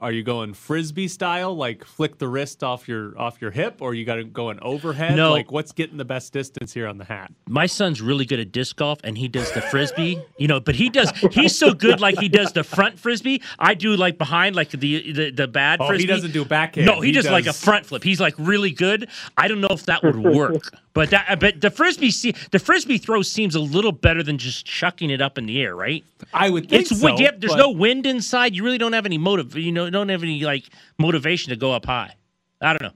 are 0.00 0.12
you 0.12 0.22
going 0.22 0.54
frisbee 0.54 1.08
style, 1.08 1.56
like 1.56 1.84
flick 1.84 2.18
the 2.18 2.28
wrist 2.28 2.62
off 2.62 2.86
your 2.86 3.18
off 3.18 3.40
your 3.42 3.50
hip, 3.50 3.78
or 3.80 3.94
you 3.94 4.04
got 4.04 4.14
to 4.16 4.24
go 4.24 4.50
an 4.50 4.60
overhead? 4.62 5.16
No. 5.16 5.32
Like, 5.32 5.50
what's 5.50 5.72
getting 5.72 5.96
the 5.96 6.04
best 6.04 6.32
distance 6.32 6.72
here 6.72 6.86
on 6.86 6.98
the 6.98 7.04
hat? 7.04 7.32
My 7.48 7.66
son's 7.66 8.00
really 8.00 8.24
good 8.24 8.38
at 8.38 8.52
disc 8.52 8.76
golf, 8.76 9.00
and 9.02 9.18
he 9.18 9.26
does 9.26 9.50
the 9.52 9.60
frisbee. 9.60 10.22
You 10.38 10.46
know, 10.46 10.60
but 10.60 10.76
he 10.76 10.88
does. 10.88 11.10
He's 11.32 11.58
so 11.58 11.74
good, 11.74 12.00
like 12.00 12.18
he 12.18 12.28
does 12.28 12.52
the 12.52 12.62
front 12.62 12.98
frisbee. 12.98 13.42
I 13.58 13.74
do 13.74 13.96
like 13.96 14.18
behind, 14.18 14.54
like 14.54 14.70
the 14.70 15.12
the, 15.12 15.30
the 15.30 15.48
bad 15.48 15.78
frisbee 15.78 15.94
Oh, 15.94 15.98
he 15.98 16.06
doesn't 16.06 16.32
do 16.32 16.44
backhand. 16.44 16.86
No, 16.86 17.00
he, 17.00 17.08
He 17.08 17.12
does, 17.12 17.28
like 17.28 17.46
a 17.46 17.52
front 17.52 17.84
flip. 17.84 18.04
He's 18.04 18.20
like 18.20 18.34
really 18.38 18.70
good. 18.70 19.08
I 19.36 19.48
don't 19.48 19.60
know 19.60 19.68
if 19.70 19.86
that 19.86 20.04
would 20.04 20.16
work, 20.16 20.62
but 20.92 21.10
that 21.10 21.40
but 21.40 21.60
the 21.60 21.70
frisbee 21.70 22.12
se- 22.12 22.34
the 22.52 22.60
frisbee 22.60 22.98
throw 22.98 23.22
seems 23.22 23.56
a 23.56 23.60
little 23.60 23.92
better 23.92 24.22
than 24.22 24.38
just 24.38 24.64
chucking 24.64 25.10
it 25.10 25.20
up 25.20 25.38
in 25.38 25.46
the 25.46 25.60
air, 25.60 25.74
right? 25.74 26.04
I 26.32 26.50
would 26.50 26.68
think 26.68 26.82
It's 26.82 26.98
so. 27.00 27.04
wind. 27.04 27.18
Yep, 27.18 27.40
there's 27.40 27.52
but- 27.52 27.58
no 27.58 27.70
wind 27.70 28.06
inside. 28.06 28.54
You 28.54 28.62
really 28.64 28.78
don't 28.78 28.92
have 28.92 29.06
any 29.06 29.18
motive. 29.18 29.56
You 29.56 29.72
know, 29.72 29.87
don't 29.90 30.08
have 30.08 30.22
any 30.22 30.40
like 30.44 30.64
motivation 30.98 31.50
to 31.50 31.56
go 31.56 31.72
up 31.72 31.86
high. 31.86 32.14
I 32.60 32.72
don't 32.72 32.82
know. 32.82 32.94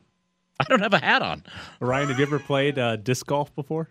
I 0.61 0.65
don't 0.65 0.81
have 0.81 0.95
a 0.95 0.99
hat 0.99 1.23
on. 1.23 1.43
Ryan, 1.81 2.09
have 2.09 2.19
you 2.19 2.25
ever 2.25 2.39
played 2.39 2.79
uh, 2.79 2.97
disc 2.97 3.27
golf 3.27 3.55
before? 3.55 3.89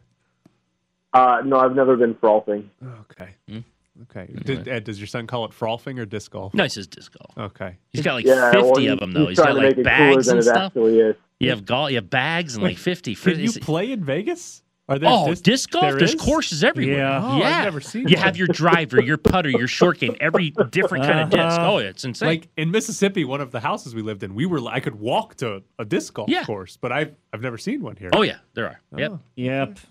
Uh, 1.13 1.41
no, 1.43 1.57
I've 1.57 1.75
never 1.75 1.95
been 1.97 2.15
frolfing. 2.15 2.69
Okay. 3.11 3.63
Okay. 4.03 4.33
Did, 4.45 4.67
Ed, 4.67 4.85
does 4.85 4.99
your 4.99 5.07
son 5.07 5.27
call 5.27 5.43
it 5.45 5.51
frolfing 5.51 5.99
or 5.99 6.05
disc 6.05 6.31
golf? 6.31 6.53
No, 6.53 6.63
it's 6.63 6.75
just 6.75 6.91
disc 6.91 7.13
golf. 7.17 7.51
Okay. 7.51 7.75
He's 7.89 8.01
got 8.03 8.13
like 8.13 8.25
Yeah, 8.25 8.51
50 8.51 8.61
well, 8.71 8.93
of 8.93 8.99
them 8.99 9.11
though. 9.11 9.27
he's 9.27 9.29
He's 9.29 9.37
trying 9.39 9.55
got 9.55 9.63
like 9.63 9.77
make 9.77 9.85
it 9.85 9.97
cooler 9.97 10.15
bags 10.15 10.27
and 10.29 10.43
stuff. 10.43 10.73
You 10.75 11.49
have 11.49 11.65
golf. 11.65 11.89
You 11.89 11.97
have 11.97 12.09
bags 12.09 12.55
and 12.55 12.63
like 12.63 12.77
50. 12.77 13.15
Can 13.15 13.39
you 13.39 13.51
play 13.53 13.91
in 13.91 14.03
Vegas? 14.03 14.63
Are 14.91 14.99
there 14.99 15.09
Oh, 15.09 15.27
dis- 15.29 15.41
disc 15.41 15.69
golf? 15.71 15.83
there 15.83 15.95
There's 15.97 16.13
is? 16.15 16.21
courses 16.21 16.63
everywhere. 16.65 16.97
Yeah. 16.97 17.21
Oh, 17.23 17.41
I've 17.41 17.63
never 17.63 17.79
seen 17.79 18.07
You 18.09 18.15
one. 18.17 18.23
have 18.25 18.35
your 18.35 18.47
driver, 18.47 19.01
your 19.01 19.17
putter, 19.17 19.49
your 19.49 19.67
short 19.67 19.99
game, 19.99 20.15
every 20.19 20.49
different 20.69 21.05
kind 21.05 21.19
of 21.21 21.29
disc. 21.29 21.41
Uh-huh. 21.41 21.71
Oh, 21.73 21.77
it's 21.77 22.03
insane. 22.03 22.27
Like 22.27 22.49
in 22.57 22.71
Mississippi, 22.71 23.23
one 23.23 23.39
of 23.39 23.51
the 23.51 23.61
houses 23.61 23.95
we 23.95 24.01
lived 24.01 24.21
in, 24.23 24.35
we 24.35 24.45
were 24.45 24.59
I 24.67 24.81
could 24.81 24.95
walk 24.95 25.35
to 25.35 25.63
a 25.79 25.85
disc 25.85 26.13
golf 26.13 26.29
Yeah. 26.29 26.43
course, 26.43 26.77
but 26.77 26.91
I've 26.91 27.15
I've 27.31 27.41
never 27.41 27.57
seen 27.57 27.81
one 27.81 27.95
here. 27.95 28.09
oh 28.13 28.21
yeah, 28.23 28.39
there 28.53 28.65
are. 28.67 28.81
Yep. 28.97 29.19
Yep. 29.35 29.79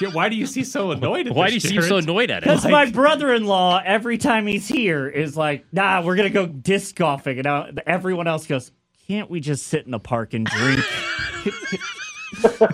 Yeah, 0.00 0.08
why 0.12 0.28
do 0.28 0.34
you 0.36 0.46
seem 0.46 0.64
so 0.64 0.92
annoyed 0.92 1.26
at 1.26 1.34
Why 1.34 1.48
do 1.48 1.54
you 1.54 1.60
this, 1.60 1.70
seem 1.70 1.82
so 1.82 1.98
annoyed 1.98 2.30
at 2.30 2.38
it? 2.42 2.46
Because 2.46 2.64
my 2.66 2.90
brother-in-law, 2.90 3.82
every 3.84 4.16
time 4.18 4.46
he's 4.46 4.66
here, 4.66 5.06
is 5.08 5.36
like, 5.36 5.66
"Nah, 5.72 6.02
we're 6.02 6.16
gonna 6.16 6.30
go 6.30 6.46
disc 6.46 6.96
golfing," 6.96 7.38
and 7.38 7.44
now 7.44 7.66
everyone 7.86 8.26
else 8.26 8.46
goes, 8.46 8.72
"Can't 9.08 9.30
we 9.30 9.40
just 9.40 9.66
sit 9.66 9.84
in 9.84 9.90
the 9.90 9.98
park 10.00 10.32
and 10.34 10.46
drink?" 10.46 10.80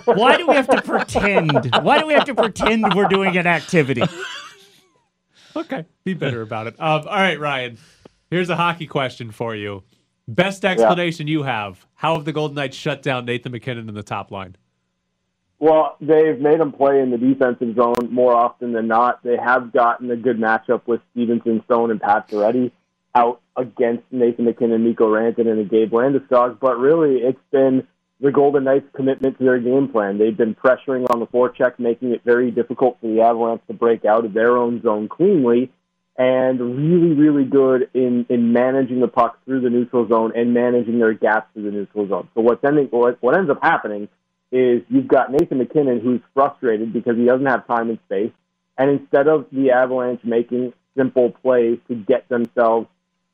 Why 0.05 0.37
do 0.37 0.47
we 0.47 0.55
have 0.55 0.67
to 0.69 0.81
pretend? 0.81 1.75
Why 1.81 1.99
do 1.99 2.05
we 2.05 2.13
have 2.13 2.25
to 2.25 2.35
pretend 2.35 2.93
we're 2.95 3.07
doing 3.07 3.37
an 3.37 3.47
activity? 3.47 4.03
Okay, 5.55 5.85
be 6.03 6.13
better 6.13 6.41
about 6.41 6.67
it. 6.67 6.75
Um, 6.79 7.01
all 7.07 7.17
right, 7.17 7.39
Ryan. 7.39 7.77
Here's 8.29 8.49
a 8.49 8.55
hockey 8.55 8.85
question 8.85 9.31
for 9.31 9.55
you. 9.55 9.83
Best 10.27 10.63
explanation 10.63 11.27
you 11.27 11.43
have. 11.43 11.85
How 11.95 12.15
have 12.15 12.25
the 12.25 12.31
Golden 12.31 12.55
Knights 12.55 12.77
shut 12.77 13.01
down 13.01 13.25
Nathan 13.25 13.51
MacKinnon 13.51 13.89
in 13.89 13.95
the 13.95 14.03
top 14.03 14.29
line? 14.29 14.55
Well, 15.57 15.97
they've 15.99 16.39
made 16.39 16.59
him 16.59 16.71
play 16.71 17.01
in 17.01 17.11
the 17.11 17.17
defensive 17.17 17.75
zone 17.75 18.09
more 18.11 18.33
often 18.33 18.71
than 18.71 18.87
not. 18.87 19.23
They 19.23 19.35
have 19.35 19.73
gotten 19.73 20.09
a 20.09 20.15
good 20.15 20.37
matchup 20.37 20.83
with 20.85 21.01
Stephenson, 21.11 21.61
Stone, 21.65 21.91
and 21.91 21.99
Pacioretty 21.99 22.71
out 23.15 23.41
against 23.57 24.03
Nathan 24.11 24.45
MacKinnon, 24.45 24.83
Mikko 24.83 25.09
Rantanen, 25.09 25.59
and 25.59 25.69
Gabe 25.69 25.91
Landeskog. 25.91 26.59
But 26.59 26.77
really, 26.77 27.17
it's 27.17 27.41
been 27.51 27.87
the 28.21 28.31
Golden 28.31 28.65
Knights' 28.65 28.87
commitment 28.93 29.37
to 29.37 29.43
their 29.45 29.59
game 29.59 29.87
plan. 29.89 30.17
They've 30.17 30.35
been 30.35 30.55
pressuring 30.55 31.09
on 31.09 31.19
the 31.19 31.27
forecheck, 31.27 31.79
making 31.79 32.11
it 32.11 32.21
very 32.25 32.51
difficult 32.51 32.97
for 32.99 33.07
the 33.07 33.21
Avalanche 33.21 33.61
to 33.67 33.73
break 33.73 34.03
out 34.05 34.25
of 34.25 34.33
their 34.33 34.57
own 34.57 34.81
zone 34.81 35.07
cleanly, 35.07 35.71
and 36.17 36.59
really, 36.59 37.15
really 37.15 37.45
good 37.45 37.89
in, 37.93 38.25
in 38.27 38.51
managing 38.51 38.99
the 38.99 39.07
puck 39.07 39.39
through 39.45 39.61
the 39.61 39.69
neutral 39.69 40.05
zone 40.09 40.33
and 40.35 40.53
managing 40.53 40.99
their 40.99 41.13
gaps 41.13 41.47
through 41.53 41.63
the 41.63 41.71
neutral 41.71 42.09
zone. 42.09 42.27
So 42.35 42.41
what's 42.41 42.63
ending, 42.63 42.87
what, 42.87 43.23
what 43.23 43.37
ends 43.37 43.49
up 43.49 43.59
happening 43.61 44.09
is 44.51 44.81
you've 44.89 45.07
got 45.07 45.31
Nathan 45.31 45.59
MacKinnon 45.59 46.01
who's 46.01 46.19
frustrated 46.33 46.91
because 46.91 47.15
he 47.15 47.23
doesn't 47.23 47.45
have 47.45 47.65
time 47.67 47.89
and 47.89 47.99
space. 48.05 48.33
And 48.77 48.99
instead 48.99 49.29
of 49.29 49.45
the 49.53 49.71
Avalanche 49.71 50.21
making 50.25 50.73
simple 50.97 51.31
plays 51.41 51.79
to 51.87 51.95
get 51.95 52.27
themselves 52.27 52.87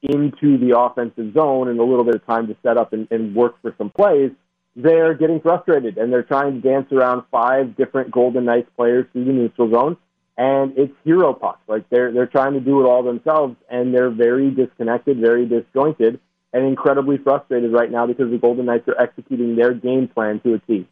into 0.04 0.60
the 0.60 0.78
offensive 0.78 1.34
zone 1.34 1.70
and 1.70 1.80
a 1.80 1.84
little 1.84 2.04
bit 2.04 2.16
of 2.16 2.26
time 2.28 2.46
to 2.48 2.56
set 2.62 2.78
up 2.78 2.94
and, 2.94 3.08
and 3.10 3.36
work 3.36 3.60
for 3.64 3.74
some 3.80 3.90
plays, 3.90 4.30
they're 4.76 5.14
getting 5.14 5.40
frustrated 5.40 5.98
and 5.98 6.12
they're 6.12 6.24
trying 6.24 6.62
to 6.62 6.68
dance 6.68 6.92
around 6.92 7.24
five 7.32 7.76
different 7.76 8.12
Golden 8.12 8.46
Knights 8.46 8.70
players 8.76 9.06
through 9.14 9.26
the 9.26 9.32
neutral 9.32 9.72
zone. 9.72 9.98
And 10.38 10.78
it's 10.78 10.94
hero 11.06 11.34
puck. 11.34 11.62
Like 11.68 11.90
they're 11.90 12.12
they're 12.12 12.28
trying 12.28 12.54
to 12.54 12.60
do 12.60 12.82
it 12.82 12.86
all 12.86 13.04
themselves 13.04 13.56
and 13.70 13.94
they're 13.94 14.10
very 14.10 14.52
disconnected, 14.52 15.18
very 15.20 15.46
disjointed 15.46 16.20
and 16.52 16.66
incredibly 16.66 17.18
frustrated 17.18 17.72
right 17.72 17.92
now 17.92 18.06
because 18.06 18.30
the 18.32 18.38
Golden 18.38 18.66
Knights 18.66 18.88
are 18.88 19.00
executing 19.02 19.56
their 19.56 19.74
game 19.74 20.08
plan 20.10 20.42
to 20.42 20.56
a 20.56 20.60
T. 20.60 20.88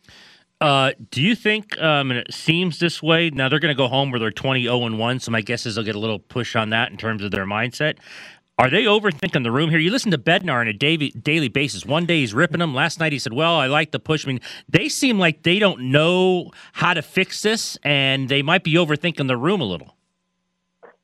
Uh, 0.62 0.92
do 1.12 1.22
you 1.22 1.36
think, 1.36 1.78
um, 1.82 2.10
and 2.10 2.20
it 2.20 2.34
seems 2.34 2.80
this 2.80 3.04
way, 3.04 3.30
now 3.30 3.50
they're 3.50 3.60
going 3.60 3.74
to 3.74 3.78
go 3.78 3.90
home 3.90 4.12
where 4.12 4.20
they're 4.20 4.32
20 4.32 4.64
0 4.64 4.96
1, 4.96 5.20
so 5.20 5.32
my 5.32 5.42
guess 5.42 5.66
is 5.66 5.76
they'll 5.76 5.84
get 5.84 5.96
a 5.96 6.00
little 6.00 6.20
push 6.20 6.56
on 6.56 6.70
that 6.70 6.90
in 6.90 6.98
terms 6.98 7.22
of 7.22 7.32
their 7.32 7.46
mindset. 7.46 7.98
Are 8.60 8.70
they 8.70 8.84
overthinking 8.84 9.44
the 9.44 9.52
room 9.52 9.72
here? 9.72 9.80
You 9.80 9.90
listen 9.90 10.12
to 10.12 10.18
Bednar 10.18 10.62
on 10.62 10.68
a 10.68 10.74
daily, 10.74 11.48
basis. 11.48 11.86
One 11.86 12.06
day 12.06 12.20
he's 12.20 12.36
ripping 12.36 12.60
them. 12.60 12.76
Last 12.76 13.00
night 13.00 13.12
he 13.12 13.18
said, 13.18 13.34
Well, 13.34 13.56
I 13.56 13.66
like 13.66 13.92
the 13.92 14.00
push. 14.00 14.26
I 14.26 14.30
mean, 14.30 14.42
they 14.70 14.90
seem 14.90 15.18
like 15.18 15.42
they 15.42 15.58
don't 15.58 15.92
know 15.92 16.52
how 16.74 16.94
to 16.94 17.02
fix 17.02 17.42
this, 17.42 17.80
and 17.84 18.30
they 18.30 18.44
might 18.44 18.64
be 18.64 18.76
overthinking 18.76 19.28
the 19.28 19.38
room 19.38 19.60
a 19.60 19.66
little. 19.66 19.96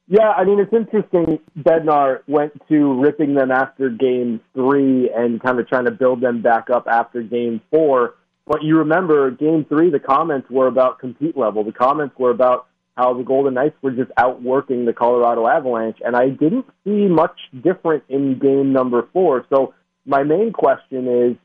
Yeah, 0.08 0.30
I 0.30 0.44
mean, 0.44 0.60
it's 0.60 0.74
interesting. 0.74 1.40
Bednar 1.58 2.22
went 2.28 2.54
to 2.70 3.00
ripping 3.00 3.34
them 3.34 3.52
after 3.52 3.90
game 3.90 4.42
three 4.54 5.10
and 5.16 5.42
kind 5.42 5.60
of 5.60 5.68
trying 5.68 5.86
to 5.86 5.92
build 5.92 6.22
them 6.22 6.42
back 6.42 6.70
up 6.70 6.88
after 6.88 7.24
game 7.24 7.62
four. 7.72 8.16
But 8.46 8.64
you 8.64 8.78
remember 8.78 9.30
game 9.32 9.66
three, 9.66 9.90
the 9.92 10.00
comments 10.00 10.50
were 10.50 10.68
about 10.68 10.98
compete 10.98 11.38
level. 11.38 11.64
The 11.64 11.72
comments 11.72 12.16
were 12.18 12.32
about 12.32 12.68
how 13.00 13.14
the 13.14 13.24
Golden 13.24 13.54
Knights 13.54 13.78
were 13.82 13.92
just 13.92 14.12
outworking 14.18 14.84
the 14.84 14.92
Colorado 14.92 15.48
Avalanche. 15.48 15.98
And 16.06 16.18
I 16.18 16.28
didn't 16.28 16.66
see 16.84 17.08
much 17.08 17.38
different 17.64 18.04
in 18.10 18.38
game 18.40 18.74
number 18.74 19.08
four. 19.14 19.46
So 19.50 19.74
my 20.06 20.24
main 20.24 20.52
question 20.52 21.08
is, 21.08 21.38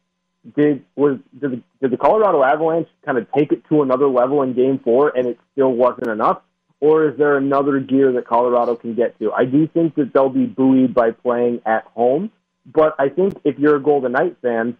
did 0.57 0.85
was 0.97 1.19
did 1.40 1.53
the, 1.53 1.62
did 1.81 1.90
the 1.93 1.97
Colorado 1.97 2.43
Avalanche 2.43 2.88
kind 3.07 3.17
of 3.17 3.27
take 3.33 3.53
it 3.53 3.62
to 3.69 3.83
another 3.83 4.09
level 4.09 4.43
in 4.43 4.53
game 4.53 4.79
four 4.83 5.17
and 5.17 5.27
it 5.29 5.38
still 5.53 5.73
wasn't 5.73 6.09
enough? 6.09 6.43
Or 6.81 7.09
is 7.09 7.17
there 7.17 7.38
another 7.38 7.79
gear 7.79 8.12
that 8.12 8.27
Colorado 8.27 8.75
can 8.75 8.95
get 8.95 9.19
to? 9.21 9.33
I 9.33 9.47
do 9.47 9.67
think 9.69 9.95
that 9.95 10.12
they'll 10.12 10.29
be 10.29 10.45
buoyed 10.45 10.93
by 10.93 11.12
playing 11.12 11.62
at 11.64 11.85
home, 11.95 12.31
but 12.67 12.95
I 12.99 13.09
think 13.09 13.40
if 13.45 13.59
you're 13.59 13.77
a 13.77 13.83
Golden 13.83 14.12
Knight 14.12 14.37
fan, 14.43 14.77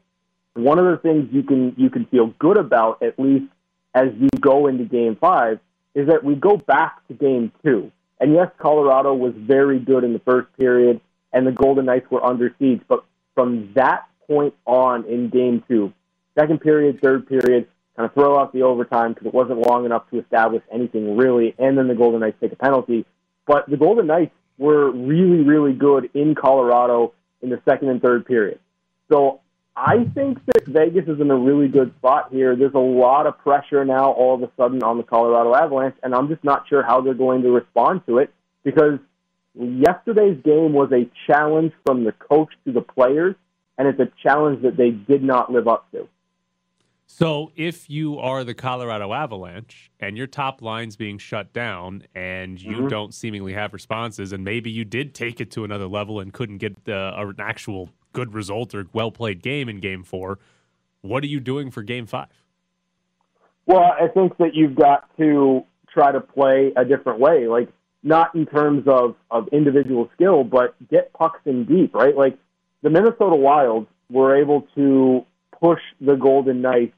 one 0.55 0.79
of 0.79 0.85
the 0.85 0.99
things 0.99 1.29
you 1.33 1.45
can 1.45 1.75
you 1.79 1.89
can 1.89 2.05
feel 2.07 2.27
good 2.39 2.59
about 2.59 3.03
at 3.03 3.19
least 3.19 3.47
as 3.95 4.09
you 4.19 4.29
go 4.41 4.67
into 4.67 4.85
game 4.85 5.17
five 5.17 5.61
is 5.95 6.09
that 6.09 6.25
we 6.25 6.35
go 6.35 6.57
back 6.57 7.07
to 7.09 7.15
game 7.15 7.53
two. 7.65 7.91
And 8.21 8.33
yes, 8.33 8.51
Colorado 8.59 9.15
was 9.15 9.33
very 9.37 9.79
good 9.79 10.05
in 10.05 10.13
the 10.13 10.19
first 10.21 10.49
period 10.57 11.01
and 11.35 11.47
the 11.47 11.53
Golden 11.53 11.85
Knights 11.85 12.11
were 12.11 12.25
under 12.25 12.55
siege, 12.59 12.81
but 12.89 13.05
from 13.35 13.73
that 13.75 14.05
point 14.27 14.55
on 14.65 15.05
in 15.07 15.29
game 15.29 15.63
two, 15.69 15.93
second 16.39 16.61
period, 16.61 17.01
third 17.03 17.27
period, 17.27 17.67
kind 17.97 18.09
of 18.09 18.15
throw 18.15 18.39
out 18.39 18.53
the 18.53 18.63
overtime 18.63 19.13
because 19.13 19.27
it 19.27 19.35
wasn't 19.35 19.67
long 19.67 19.85
enough 19.85 20.09
to 20.11 20.21
establish 20.21 20.63
anything 20.73 21.17
really, 21.17 21.55
and 21.59 21.77
then 21.77 21.89
the 21.89 21.95
Golden 21.95 22.21
Knights 22.21 22.39
take 22.41 22.53
a 22.53 22.57
penalty. 22.57 23.05
But 23.47 23.69
the 23.69 23.77
Golden 23.77 24.07
Knights 24.07 24.35
were 24.57 24.91
really, 24.91 25.43
really 25.43 25.73
good 25.73 26.09
in 26.15 26.35
Colorado 26.35 27.13
in 27.43 27.51
the 27.51 27.61
second 27.69 27.89
and 27.89 28.01
third 28.01 28.25
period. 28.25 28.61
So 29.11 29.41
I 29.77 30.05
think 30.15 30.39
that 30.47 30.67
Vegas 30.67 31.09
is 31.09 31.21
in 31.21 31.31
a 31.31 31.37
really 31.37 31.67
good 31.67 31.93
spot 31.99 32.29
here. 32.31 32.55
There's 32.55 32.75
a 32.75 32.79
lot 32.79 33.27
of 33.27 33.37
pressure 33.39 33.85
now 33.85 34.13
all 34.13 34.37
of 34.37 34.43
a 34.43 34.51
sudden 34.57 34.83
on 34.85 34.99
the 34.99 35.03
Colorado 35.03 35.55
Avalanche, 35.55 35.97
and 36.03 36.15
I'm 36.15 36.29
just 36.29 36.45
not 36.45 36.69
sure 36.69 36.83
how 36.83 37.01
they're 37.01 37.13
going 37.15 37.43
to 37.43 37.51
respond 37.51 38.03
to 38.07 38.19
it 38.19 38.33
because 38.63 39.01
yesterday's 39.55 40.41
game 40.45 40.73
was 40.73 40.93
a 40.93 41.11
challenge 41.27 41.73
from 41.85 42.05
the 42.05 42.13
coach 42.13 42.51
to 42.67 42.73
the 42.73 42.83
players, 42.83 43.35
and 43.77 43.89
it's 43.89 43.99
a 43.99 44.11
challenge 44.23 44.63
that 44.63 44.77
they 44.77 44.91
did 44.91 45.25
not 45.25 45.51
live 45.51 45.67
up 45.67 45.91
to. 45.91 46.09
So, 47.07 47.53
if 47.55 47.91
you 47.91 48.19
are 48.19 48.45
the 48.45 48.55
Colorado 48.55 49.13
Avalanche 49.13 49.91
and 50.01 50.17
your 50.17 50.27
top 50.27 50.63
line's 50.63 50.97
being 50.97 51.19
shut 51.19 51.53
down 51.53 52.05
and 52.15 52.61
you 52.61 52.77
Mhm. 52.79 52.89
don't 52.89 53.15
seemingly 53.15 53.53
have 53.53 53.73
responses, 53.75 54.33
and 54.33 54.43
maybe 54.43 54.71
you 54.71 54.85
did 54.85 55.15
take 55.15 55.41
it 55.41 55.51
to 55.53 55.65
another 55.65 55.87
level 55.87 56.19
and 56.21 56.33
couldn't 56.33 56.59
get 56.59 56.89
uh, 56.89 57.13
an 57.17 57.35
actual 57.39 57.91
good 58.15 58.33
result 58.33 58.75
or 58.75 58.87
well 58.95 59.11
played 59.11 59.43
game 59.43 59.69
in 59.69 59.81
game 59.81 60.03
four, 60.03 60.39
what 61.03 61.23
are 61.23 61.27
you 61.27 61.41
doing 61.41 61.71
for 61.71 61.83
game 61.83 62.07
five? 62.07 62.29
Well, 63.67 63.83
I 63.83 64.09
think 64.09 64.39
that 64.39 64.55
you've 64.55 64.75
got 64.75 65.09
to 65.19 65.65
try 65.93 66.13
to 66.13 66.21
play 66.21 66.73
a 66.77 66.85
different 66.85 67.21
way, 67.21 67.47
like 67.47 67.69
not 68.03 68.35
in 68.35 68.47
terms 68.47 68.85
of, 68.87 69.17
of 69.31 69.49
individual 69.49 70.11
skill, 70.15 70.45
but 70.45 70.75
get 70.89 71.13
pucks 71.13 71.41
in 71.45 71.65
deep, 71.65 71.95
right? 71.95 72.17
Like 72.17 72.39
the 72.83 72.91
Minnesota 72.91 73.37
Wilds 73.37 73.89
were 74.11 74.37
able 74.37 74.67
to 74.75 75.25
push 75.61 75.81
the 76.01 76.15
Golden 76.15 76.63
Knights 76.63 76.95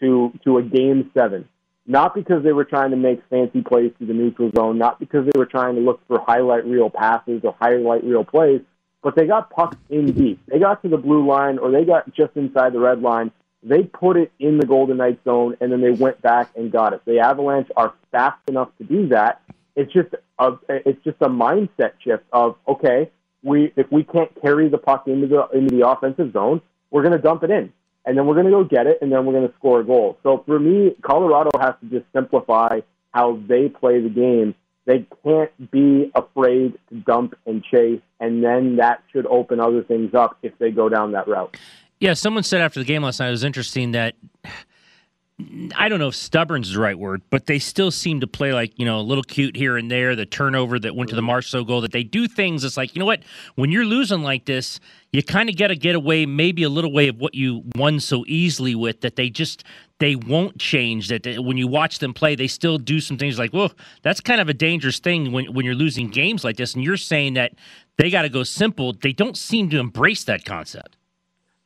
to 0.00 0.32
to 0.44 0.58
a 0.58 0.62
game 0.62 1.10
seven. 1.14 1.48
Not 1.84 2.14
because 2.14 2.44
they 2.44 2.52
were 2.52 2.64
trying 2.64 2.90
to 2.90 2.96
make 2.96 3.22
fancy 3.28 3.60
plays 3.60 3.92
through 3.98 4.06
the 4.06 4.12
neutral 4.12 4.52
zone, 4.54 4.78
not 4.78 5.00
because 5.00 5.24
they 5.24 5.36
were 5.36 5.46
trying 5.46 5.74
to 5.74 5.80
look 5.80 6.00
for 6.06 6.20
highlight 6.20 6.64
reel 6.64 6.90
passes 6.90 7.40
or 7.42 7.56
highlight 7.60 8.04
reel 8.04 8.24
plays, 8.24 8.60
but 9.02 9.16
they 9.16 9.26
got 9.26 9.50
pucks 9.50 9.76
in 9.90 10.12
deep. 10.12 10.40
They 10.46 10.58
got 10.58 10.82
to 10.82 10.88
the 10.88 10.96
blue 10.96 11.26
line 11.26 11.58
or 11.58 11.70
they 11.70 11.84
got 11.84 12.12
just 12.14 12.36
inside 12.36 12.72
the 12.72 12.80
red 12.80 13.02
line. 13.02 13.30
They 13.62 13.84
put 13.84 14.16
it 14.16 14.32
in 14.38 14.58
the 14.58 14.66
Golden 14.66 14.96
Knights 14.96 15.24
zone 15.24 15.56
and 15.60 15.70
then 15.70 15.80
they 15.80 15.90
went 15.90 16.20
back 16.22 16.50
and 16.56 16.70
got 16.70 16.92
it. 16.92 17.02
The 17.04 17.20
Avalanche 17.20 17.68
are 17.76 17.94
fast 18.10 18.40
enough 18.48 18.70
to 18.78 18.84
do 18.84 19.08
that. 19.08 19.40
It's 19.76 19.92
just 19.92 20.14
a 20.38 20.52
it's 20.68 21.02
just 21.04 21.16
a 21.20 21.28
mindset 21.28 21.92
shift 22.04 22.24
of 22.32 22.56
okay, 22.68 23.10
we 23.42 23.72
if 23.76 23.90
we 23.90 24.04
can't 24.04 24.30
carry 24.40 24.68
the 24.68 24.78
puck 24.78 25.06
into 25.06 25.26
the 25.26 25.48
into 25.56 25.74
the 25.74 25.88
offensive 25.88 26.32
zone, 26.32 26.60
we're 26.90 27.02
going 27.02 27.16
to 27.16 27.22
dump 27.22 27.42
it 27.44 27.50
in 27.50 27.72
and 28.04 28.16
then 28.16 28.26
we're 28.26 28.34
going 28.34 28.46
to 28.46 28.50
go 28.50 28.64
get 28.64 28.86
it, 28.86 28.98
and 29.00 29.12
then 29.12 29.24
we're 29.24 29.32
going 29.32 29.48
to 29.48 29.54
score 29.56 29.80
a 29.80 29.84
goal. 29.84 30.18
So 30.22 30.42
for 30.46 30.58
me, 30.58 30.94
Colorado 31.02 31.50
has 31.60 31.74
to 31.80 31.86
just 31.98 32.10
simplify 32.12 32.80
how 33.12 33.40
they 33.46 33.68
play 33.68 34.00
the 34.00 34.08
game. 34.08 34.54
They 34.84 35.06
can't 35.24 35.70
be 35.70 36.10
afraid 36.14 36.78
to 36.88 36.96
dump 36.96 37.34
and 37.46 37.62
chase, 37.62 38.00
and 38.18 38.42
then 38.42 38.76
that 38.76 39.02
should 39.12 39.26
open 39.26 39.60
other 39.60 39.82
things 39.82 40.14
up 40.14 40.38
if 40.42 40.56
they 40.58 40.70
go 40.70 40.88
down 40.88 41.12
that 41.12 41.28
route. 41.28 41.56
Yeah, 42.00 42.14
someone 42.14 42.42
said 42.42 42.60
after 42.60 42.80
the 42.80 42.84
game 42.84 43.02
last 43.02 43.20
night, 43.20 43.28
it 43.28 43.30
was 43.32 43.44
interesting 43.44 43.92
that 43.92 44.16
I 45.76 45.88
don't 45.88 45.98
know 45.98 46.08
if 46.08 46.16
stubborn's 46.16 46.72
the 46.72 46.80
right 46.80 46.98
word, 46.98 47.22
but 47.30 47.46
they 47.46 47.58
still 47.58 47.90
seem 47.90 48.20
to 48.20 48.26
play 48.26 48.52
like, 48.52 48.78
you 48.78 48.84
know, 48.84 48.98
a 48.98 49.02
little 49.02 49.22
cute 49.22 49.56
here 49.56 49.76
and 49.76 49.90
there, 49.90 50.14
the 50.14 50.26
turnover 50.26 50.78
that 50.78 50.94
went 50.94 51.10
to 51.10 51.16
the 51.16 51.22
Marchessault 51.22 51.66
goal, 51.66 51.80
that 51.80 51.92
they 51.92 52.02
do 52.02 52.28
things. 52.28 52.64
It's 52.64 52.76
like, 52.76 52.94
you 52.94 53.00
know 53.00 53.06
what? 53.06 53.22
When 53.54 53.70
you're 53.70 53.84
losing 53.84 54.22
like 54.22 54.44
this, 54.44 54.78
you 55.12 55.22
kind 55.22 55.48
of 55.48 55.56
got 55.56 55.68
to 55.68 55.76
get 55.76 55.94
away 55.94 56.26
maybe 56.26 56.62
a 56.62 56.68
little 56.68 56.92
way 56.92 57.08
of 57.08 57.18
what 57.18 57.34
you 57.34 57.62
won 57.76 58.00
so 58.00 58.24
easily 58.26 58.74
with 58.74 59.00
that 59.00 59.16
they 59.16 59.30
just, 59.30 59.64
they 60.02 60.16
won't 60.16 60.58
change. 60.58 61.06
That 61.06 61.22
they, 61.22 61.38
when 61.38 61.56
you 61.56 61.68
watch 61.68 62.00
them 62.00 62.12
play, 62.12 62.34
they 62.34 62.48
still 62.48 62.76
do 62.76 62.98
some 62.98 63.16
things 63.16 63.38
like, 63.38 63.52
well, 63.52 63.70
that's 64.02 64.20
kind 64.20 64.40
of 64.40 64.48
a 64.48 64.52
dangerous 64.52 64.98
thing 64.98 65.30
when, 65.30 65.54
when 65.54 65.64
you're 65.64 65.76
losing 65.76 66.08
games 66.08 66.42
like 66.42 66.56
this. 66.56 66.74
And 66.74 66.82
you're 66.82 66.96
saying 66.96 67.34
that 67.34 67.52
they 67.98 68.10
got 68.10 68.22
to 68.22 68.28
go 68.28 68.42
simple. 68.42 68.92
They 68.92 69.12
don't 69.12 69.36
seem 69.36 69.70
to 69.70 69.78
embrace 69.78 70.24
that 70.24 70.44
concept. 70.44 70.96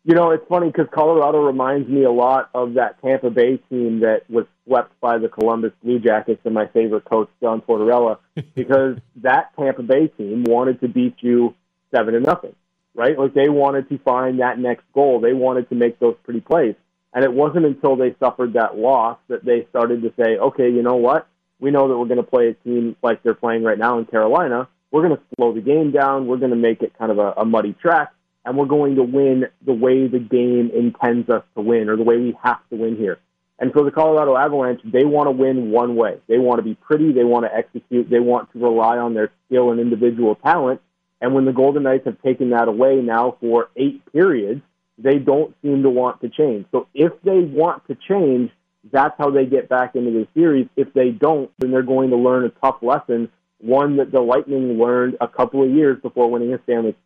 You 0.05 0.15
know, 0.15 0.33
it's 0.33 0.47
funny 0.51 0.67
because 0.67 0.87
Colorado 0.93 1.39
reminds 1.47 1.89
me 1.89 2.05
a 2.05 2.11
lot 2.11 2.51
of 2.55 2.75
that 2.75 3.01
Tampa 3.01 3.31
Bay 3.31 3.57
team 3.71 4.01
that 4.01 4.29
was 4.29 4.45
swept 4.67 4.93
by 5.01 5.17
the 5.17 5.29
Columbus 5.29 5.73
Blue 5.83 5.99
Jackets 5.99 6.43
and 6.45 6.53
my 6.53 6.67
favorite 6.67 7.07
coach, 7.07 7.31
John 7.41 7.63
Tortorella, 7.63 8.19
because 8.55 8.99
that 9.23 9.57
Tampa 9.59 9.83
Bay 9.83 10.09
team 10.09 10.45
wanted 10.45 10.83
to 10.83 10.89
beat 10.89 11.17
you 11.21 11.55
seven 11.91 12.13
to 12.13 12.21
nothing, 12.21 12.55
right? 12.95 13.19
Like 13.19 13.33
they 13.33 13.49
wanted 13.49 13.89
to 13.89 13.99
find 14.01 14.41
that 14.41 14.59
next 14.59 14.85
goal. 14.93 15.21
They 15.21 15.33
wanted 15.33 15.71
to 15.71 15.75
make 15.75 15.99
those 15.99 16.17
pretty 16.23 16.41
plays. 16.41 16.75
And 17.17 17.25
it 17.25 17.33
wasn't 17.33 17.65
until 17.65 17.97
they 17.97 18.15
suffered 18.21 18.53
that 18.53 18.77
loss 18.77 19.19
that 19.29 19.45
they 19.45 19.67
started 19.71 20.03
to 20.03 20.13
say, 20.17 20.37
okay, 20.37 20.71
you 20.71 20.83
know 20.83 20.97
what? 20.97 21.27
We 21.59 21.73
know 21.73 21.89
that 21.89 21.99
we're 21.99 22.07
going 22.07 22.19
to 22.19 22.23
play 22.23 22.49
a 22.49 22.55
team 22.55 22.95
like 23.03 23.23
they're 23.23 23.35
playing 23.35 23.65
right 23.65 23.79
now 23.79 23.99
in 23.99 24.05
Carolina. 24.05 24.69
We're 24.93 25.03
going 25.03 25.17
to 25.17 25.23
slow 25.35 25.53
the 25.55 25.63
game 25.63 25.91
down. 25.91 26.27
We're 26.27 26.37
going 26.37 26.51
to 26.51 26.57
make 26.57 26.83
it 26.83 26.93
kind 26.97 27.11
of 27.11 27.19
a, 27.19 27.33
a 27.39 27.45
muddy 27.45 27.73
track 27.73 28.13
and 28.47 28.57
we're 28.57 28.67
going 28.67 28.95
to 28.95 29.03
win 29.03 29.47
the 29.65 29.73
way 29.73 30.07
the 30.07 30.21
game 30.21 30.71
intends 30.73 31.29
us 31.29 31.43
to 31.57 31.63
win 31.63 31.89
or 31.89 31.97
the 31.97 32.05
way 32.05 32.17
we 32.17 32.37
have 32.43 32.61
to 32.71 32.77
win 32.77 32.97
here. 32.97 33.19
And 33.59 33.73
for 33.73 33.83
the 33.83 33.91
Colorado 33.91 34.37
Avalanche, 34.37 34.81
they 34.85 35.05
want 35.05 35.27
to 35.27 35.31
win 35.31 35.71
one 35.71 35.97
way. 35.97 36.19
They 36.29 36.39
want 36.39 36.59
to 36.59 36.63
be 36.63 36.75
pretty, 36.75 37.13
they 37.13 37.25
want 37.25 37.45
to 37.45 37.55
execute, 37.55 38.09
they 38.09 38.21
want 38.21 38.53
to 38.53 38.59
rely 38.59 38.99
on 38.99 39.15
their 39.15 39.33
skill 39.47 39.71
and 39.73 39.81
individual 39.81 40.35
talent. 40.37 40.81
And 41.21 41.35
when 41.35 41.47
the 41.47 41.53
Golden 41.53 41.83
Knights 41.83 42.05
have 42.05 42.21
taken 42.23 42.51
that 42.51 42.69
away 42.69 42.97
now 42.97 43.37
for 43.41 43.71
eight 43.75 44.01
periods, 44.13 44.61
they 44.99 45.19
don't 45.19 45.55
seem 45.63 45.83
to 45.83 45.91
want 45.91 46.21
to 46.23 46.29
change. 46.29 46.67
So 46.73 46.87
if 46.95 47.13
they 47.23 47.41
want 47.41 47.87
to 47.89 47.97
change, 48.09 48.51
that's 48.93 49.15
how 49.19 49.31
they 49.31 49.47
get 49.47 49.69
back 49.69 49.95
into 49.95 50.11
the 50.11 50.27
series. 50.35 50.69
If 50.77 50.93
they 50.95 51.11
don't, 51.11 51.51
then 51.59 51.71
they're 51.71 51.83
going 51.83 52.11
to 52.11 52.17
learn 52.17 52.45
a 52.45 52.49
tough 52.49 52.77
lesson, 52.83 53.29
one 53.59 53.97
that 53.97 54.13
the 54.13 54.21
Lightning 54.21 54.79
learned 54.79 55.17
a 55.21 55.29
couple 55.29 55.63
of 55.63 55.71
years 55.71 55.99
before 56.01 56.31
winning 56.31 56.55
a 56.55 56.63
Stanley 56.65 56.97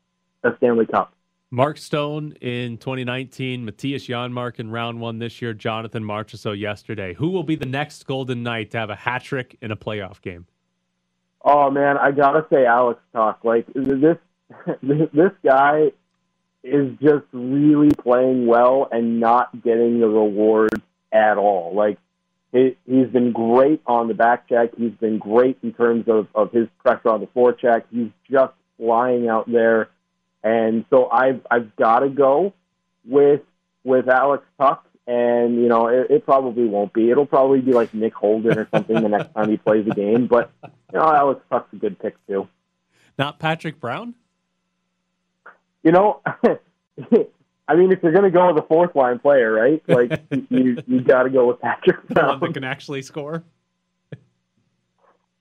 a 0.42 0.56
Stanley 0.56 0.86
Cup. 0.86 1.12
Mark 1.50 1.78
Stone 1.78 2.34
in 2.40 2.78
2019, 2.78 3.66
Mattias 3.66 4.06
Janmark 4.06 4.60
in 4.60 4.70
round 4.70 5.00
one 5.00 5.18
this 5.18 5.42
year, 5.42 5.52
Jonathan 5.52 6.04
Marchessault 6.04 6.58
yesterday. 6.58 7.12
Who 7.14 7.30
will 7.30 7.42
be 7.42 7.56
the 7.56 7.66
next 7.66 8.06
Golden 8.06 8.42
Knight 8.44 8.70
to 8.70 8.78
have 8.78 8.88
a 8.88 8.94
hat 8.94 9.24
trick 9.24 9.56
in 9.60 9.72
a 9.72 9.76
playoff 9.76 10.22
game? 10.22 10.46
Oh 11.42 11.70
man, 11.70 11.96
I 11.96 12.12
gotta 12.12 12.46
say 12.50 12.66
Alex 12.66 13.00
Tuch. 13.12 13.38
Like 13.42 13.66
this, 13.74 14.16
this 14.82 15.32
guy 15.44 15.90
is 16.62 16.92
just 17.00 17.24
really 17.32 17.90
playing 17.90 18.46
well 18.46 18.88
and 18.90 19.20
not 19.20 19.62
getting 19.62 20.00
the 20.00 20.08
reward 20.08 20.82
at 21.12 21.38
all. 21.38 21.74
Like 21.74 21.98
he, 22.52 22.76
he's 22.86 23.08
been 23.08 23.32
great 23.32 23.80
on 23.86 24.08
the 24.08 24.14
back 24.14 24.48
check. 24.48 24.70
He's 24.76 24.92
been 24.92 25.18
great 25.18 25.58
in 25.62 25.72
terms 25.72 26.04
of, 26.08 26.28
of 26.34 26.52
his 26.52 26.68
pressure 26.84 27.08
on 27.08 27.20
the 27.20 27.26
forecheck. 27.28 27.84
He's 27.90 28.10
just 28.30 28.52
flying 28.76 29.28
out 29.28 29.50
there 29.50 29.88
and 30.42 30.84
so 30.90 31.08
I've 31.10 31.40
I've 31.50 31.74
got 31.76 32.00
to 32.00 32.08
go 32.08 32.52
with 33.04 33.42
with 33.84 34.08
Alex 34.08 34.44
Tuch. 34.58 34.80
and 35.06 35.56
you 35.56 35.68
know 35.68 35.88
it, 35.88 36.10
it 36.10 36.24
probably 36.24 36.66
won't 36.66 36.92
be. 36.92 37.10
It'll 37.10 37.26
probably 37.26 37.60
be 37.60 37.72
like 37.72 37.92
Nick 37.92 38.14
Holden 38.14 38.58
or 38.58 38.68
something 38.72 39.02
the 39.02 39.08
next 39.08 39.34
time 39.34 39.50
he 39.50 39.56
plays 39.56 39.86
a 39.90 39.94
game. 39.94 40.26
But 40.26 40.50
you 40.62 40.98
know, 40.98 41.12
Alex 41.12 41.40
Tuch's 41.50 41.72
a 41.72 41.76
good 41.76 41.98
pick 41.98 42.16
too. 42.26 42.48
Not 43.18 43.38
Patrick 43.38 43.80
Brown. 43.80 44.14
You 45.82 45.92
know, 45.92 46.20
I 47.70 47.76
mean, 47.76 47.92
if 47.92 48.02
you're 48.02 48.12
going 48.12 48.24
to 48.24 48.30
go 48.30 48.52
with 48.52 48.62
a 48.62 48.66
fourth 48.66 48.96
line 48.96 49.18
player, 49.20 49.52
right? 49.52 49.82
Like 49.86 50.20
you 50.50 50.82
you 50.86 51.00
got 51.02 51.22
to 51.22 51.30
go 51.30 51.46
with 51.46 51.60
Patrick 51.60 52.06
The 52.08 52.14
Brown. 52.14 52.28
one 52.28 52.40
that 52.40 52.54
can 52.54 52.64
actually 52.64 53.02
score. 53.02 53.44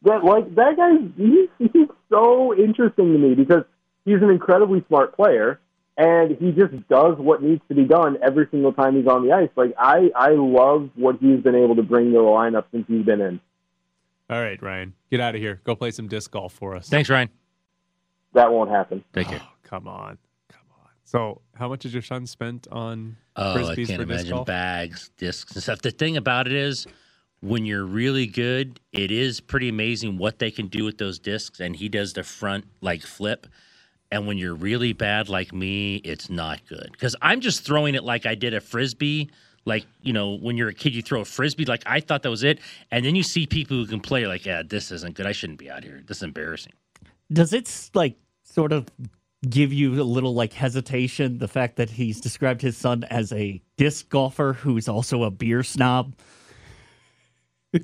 But 0.01 0.23
like 0.23 0.55
that 0.55 0.77
guy, 0.77 0.91
he's, 1.17 1.49
he's 1.73 1.87
so 2.09 2.55
interesting 2.55 3.13
to 3.13 3.17
me 3.17 3.35
because 3.35 3.63
he's 4.05 4.21
an 4.21 4.29
incredibly 4.29 4.83
smart 4.87 5.15
player, 5.15 5.59
and 5.97 6.37
he 6.37 6.51
just 6.51 6.87
does 6.87 7.17
what 7.17 7.41
needs 7.41 7.61
to 7.67 7.75
be 7.75 7.83
done 7.83 8.17
every 8.21 8.47
single 8.51 8.73
time 8.73 8.95
he's 8.95 9.07
on 9.07 9.25
the 9.25 9.33
ice. 9.33 9.49
Like 9.55 9.73
I, 9.77 10.09
I 10.15 10.29
love 10.31 10.89
what 10.95 11.17
he's 11.19 11.41
been 11.41 11.55
able 11.55 11.75
to 11.75 11.83
bring 11.83 12.11
to 12.11 12.17
the 12.17 12.23
lineup 12.23 12.65
since 12.71 12.85
he's 12.87 13.05
been 13.05 13.21
in. 13.21 13.41
All 14.29 14.41
right, 14.41 14.61
Ryan, 14.61 14.93
get 15.09 15.19
out 15.19 15.33
of 15.33 15.41
here. 15.41 15.59
Go 15.63 15.75
play 15.75 15.91
some 15.91 16.07
disc 16.07 16.29
golf 16.29 16.53
for 16.53 16.75
us. 16.75 16.87
Thanks, 16.87 17.09
Ryan. 17.09 17.29
That 18.33 18.51
won't 18.51 18.69
happen. 18.69 19.03
Thank 19.11 19.29
oh, 19.29 19.33
you. 19.33 19.39
Come 19.63 19.87
on, 19.87 19.87
come 19.87 19.87
on. 19.87 20.17
So, 21.09 21.41
how 21.55 21.67
much 21.69 21.83
has 21.83 21.93
your 21.93 22.03
son 22.03 22.27
spent 22.27 22.67
on 22.71 23.17
Oh, 23.35 23.55
frisbees 23.57 23.69
I 23.71 23.75
can't 23.75 23.87
for 23.87 23.87
disc 23.87 24.01
imagine 24.01 24.29
golf? 24.29 24.45
bags, 24.45 25.09
discs, 25.17 25.53
and 25.55 25.63
stuff. 25.63 25.81
The 25.81 25.89
thing 25.89 26.17
about 26.17 26.45
it 26.45 26.53
is, 26.53 26.85
when 27.39 27.65
you're 27.65 27.83
really 27.83 28.27
good, 28.27 28.79
it 28.91 29.09
is 29.09 29.41
pretty 29.41 29.69
amazing 29.69 30.19
what 30.19 30.37
they 30.37 30.51
can 30.51 30.67
do 30.67 30.83
with 30.85 30.99
those 30.99 31.17
discs. 31.17 31.61
And 31.61 31.75
he 31.75 31.89
does 31.89 32.13
the 32.13 32.21
front 32.21 32.65
like 32.81 33.01
flip. 33.01 33.47
And 34.11 34.27
when 34.27 34.37
you're 34.37 34.53
really 34.53 34.93
bad 34.93 35.29
like 35.29 35.51
me, 35.51 35.95
it's 35.95 36.29
not 36.29 36.63
good 36.67 36.89
because 36.91 37.15
I'm 37.23 37.41
just 37.41 37.65
throwing 37.65 37.95
it 37.95 38.03
like 38.03 38.27
I 38.27 38.35
did 38.35 38.53
a 38.53 38.61
frisbee. 38.61 39.31
Like 39.65 39.87
you 40.03 40.13
know, 40.13 40.35
when 40.37 40.57
you're 40.57 40.69
a 40.69 40.75
kid, 40.75 40.93
you 40.93 41.01
throw 41.01 41.21
a 41.21 41.25
frisbee. 41.25 41.65
Like 41.65 41.81
I 41.87 42.01
thought 42.01 42.21
that 42.21 42.29
was 42.29 42.43
it, 42.43 42.59
and 42.91 43.03
then 43.03 43.15
you 43.15 43.23
see 43.23 43.47
people 43.47 43.77
who 43.77 43.87
can 43.87 43.99
play. 43.99 44.27
Like, 44.27 44.45
yeah, 44.45 44.61
this 44.63 44.91
isn't 44.91 45.15
good. 45.15 45.25
I 45.25 45.31
shouldn't 45.31 45.57
be 45.57 45.71
out 45.71 45.83
here. 45.83 46.03
This 46.05 46.17
is 46.17 46.23
embarrassing. 46.23 46.73
Does 47.33 47.51
it 47.51 47.89
like 47.95 48.15
sort 48.43 48.71
of 48.71 48.85
give 49.47 49.71
you 49.71 50.01
a 50.01 50.03
little 50.03 50.33
like 50.33 50.53
hesitation 50.53 51.37
the 51.37 51.47
fact 51.47 51.77
that 51.77 51.89
he's 51.89 52.19
described 52.19 52.61
his 52.61 52.75
son 52.77 53.03
as 53.05 53.31
a 53.31 53.61
disc 53.77 54.09
golfer 54.09 54.53
who's 54.53 54.87
also 54.89 55.23
a 55.23 55.31
beer 55.31 55.63
snob? 55.63 56.15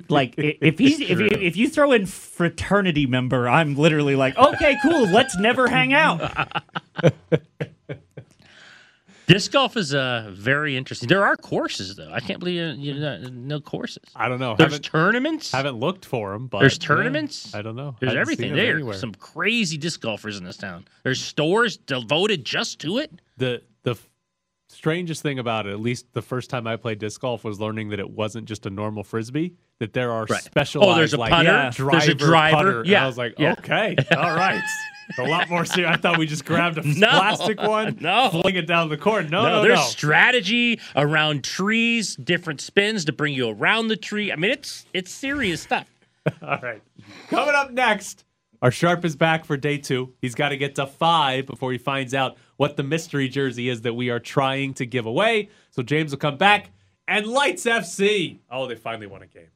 Like 0.08 0.34
if 0.36 0.78
he's 0.78 1.00
if 1.00 1.18
you, 1.18 1.28
if 1.30 1.56
you 1.56 1.68
throw 1.68 1.92
in 1.92 2.06
fraternity 2.06 3.06
member, 3.06 3.48
I'm 3.48 3.74
literally 3.76 4.16
like, 4.16 4.36
okay, 4.36 4.76
cool, 4.82 5.06
let's 5.06 5.38
never 5.38 5.68
hang 5.68 5.92
out. 5.92 6.50
Disc 9.26 9.50
golf 9.50 9.76
is 9.76 9.92
uh, 9.92 10.30
very 10.32 10.76
interesting. 10.76 11.08
There 11.08 11.24
are 11.26 11.36
courses 11.36 11.96
though. 11.96 12.10
I 12.12 12.20
can't 12.20 12.38
believe 12.38 12.76
you 12.78 12.94
know, 12.94 13.18
no 13.32 13.60
courses. 13.60 14.04
I 14.14 14.28
don't 14.28 14.38
know. 14.38 14.54
There's 14.56 14.72
Haven't- 14.72 14.84
tournaments. 14.84 15.50
Haven't 15.52 15.76
looked 15.78 16.04
for 16.04 16.32
them, 16.32 16.46
but 16.46 16.60
There's 16.60 16.78
yeah, 16.80 16.86
tournaments. 16.86 17.54
I 17.54 17.62
don't 17.62 17.74
know. 17.76 17.96
There's 18.00 18.14
everything 18.14 18.54
there. 18.54 18.74
anywhere. 18.74 18.94
Some 18.94 19.14
crazy 19.14 19.76
disc 19.78 20.00
golfers 20.00 20.38
in 20.38 20.44
this 20.44 20.56
town. 20.56 20.86
There's 21.02 21.20
stores 21.20 21.76
devoted 21.76 22.44
just 22.44 22.78
to 22.80 22.98
it. 22.98 23.20
the 23.36 23.62
the 23.82 23.96
strangest 24.68 25.22
thing 25.22 25.38
about 25.38 25.66
it, 25.66 25.70
at 25.72 25.80
least 25.80 26.06
the 26.12 26.22
first 26.22 26.50
time 26.50 26.66
I 26.66 26.76
played 26.76 26.98
disc 26.98 27.20
golf, 27.20 27.44
was 27.44 27.58
learning 27.60 27.90
that 27.90 28.00
it 28.00 28.10
wasn't 28.10 28.46
just 28.46 28.66
a 28.66 28.70
normal 28.70 29.02
frisbee. 29.04 29.54
That 29.78 29.92
there 29.92 30.10
are 30.10 30.24
Right. 30.24 30.42
specialized. 30.42 30.90
Oh, 30.92 30.96
there's 30.96 31.12
a 31.12 31.18
like, 31.18 31.30
putter, 31.32 31.44
yeah, 31.44 31.70
there's 31.70 32.08
a 32.08 32.14
driver, 32.14 32.14
driver, 32.14 32.56
putter. 32.56 32.80
And 32.80 32.88
yeah, 32.88 33.04
I 33.04 33.06
was 33.06 33.18
like, 33.18 33.34
yeah. 33.38 33.52
okay, 33.58 33.94
all 34.16 34.34
right. 34.34 34.62
A 35.18 35.22
lot 35.22 35.48
more 35.48 35.64
serious. 35.64 35.92
I 35.92 35.96
thought 35.96 36.18
we 36.18 36.26
just 36.26 36.44
grabbed 36.44 36.78
a 36.78 36.82
No, 36.98 37.08
plastic 37.08 37.60
one, 37.62 37.98
no. 38.00 38.30
fling 38.30 38.56
it 38.56 38.66
down 38.66 38.88
the 38.88 38.96
court. 38.96 39.30
No, 39.30 39.42
no, 39.42 39.62
there's 39.62 39.78
no. 39.78 39.84
strategy 39.84 40.80
around 40.94 41.44
trees, 41.44 42.16
different 42.16 42.60
spins 42.60 43.04
to 43.06 43.12
bring 43.12 43.32
you 43.34 43.48
around 43.48 43.88
the 43.88 43.96
tree. 43.96 44.32
I 44.32 44.36
mean, 44.36 44.50
it's 44.50 44.86
it's 44.92 45.10
serious 45.12 45.60
stuff. 45.60 45.86
All 46.42 46.58
right. 46.62 46.82
Coming 47.28 47.54
up 47.54 47.70
next, 47.70 48.24
our 48.62 48.70
sharp 48.70 49.04
is 49.04 49.14
back 49.16 49.44
for 49.44 49.56
day 49.56 49.78
two. 49.78 50.12
He's 50.20 50.34
got 50.34 50.48
to 50.48 50.56
get 50.56 50.74
to 50.76 50.86
five 50.86 51.46
before 51.46 51.70
he 51.72 51.78
finds 51.78 52.14
out 52.14 52.36
what 52.56 52.76
the 52.76 52.82
mystery 52.82 53.28
jersey 53.28 53.68
is 53.68 53.82
that 53.82 53.94
we 53.94 54.10
are 54.10 54.18
trying 54.18 54.74
to 54.74 54.86
give 54.86 55.06
away. 55.06 55.50
So 55.70 55.82
James 55.82 56.10
will 56.10 56.18
come 56.18 56.36
back 56.36 56.70
and 57.06 57.26
Lights 57.26 57.64
FC. 57.64 58.38
Oh, 58.50 58.66
they 58.66 58.74
finally 58.74 59.06
won 59.06 59.22
a 59.22 59.26
game. 59.26 59.46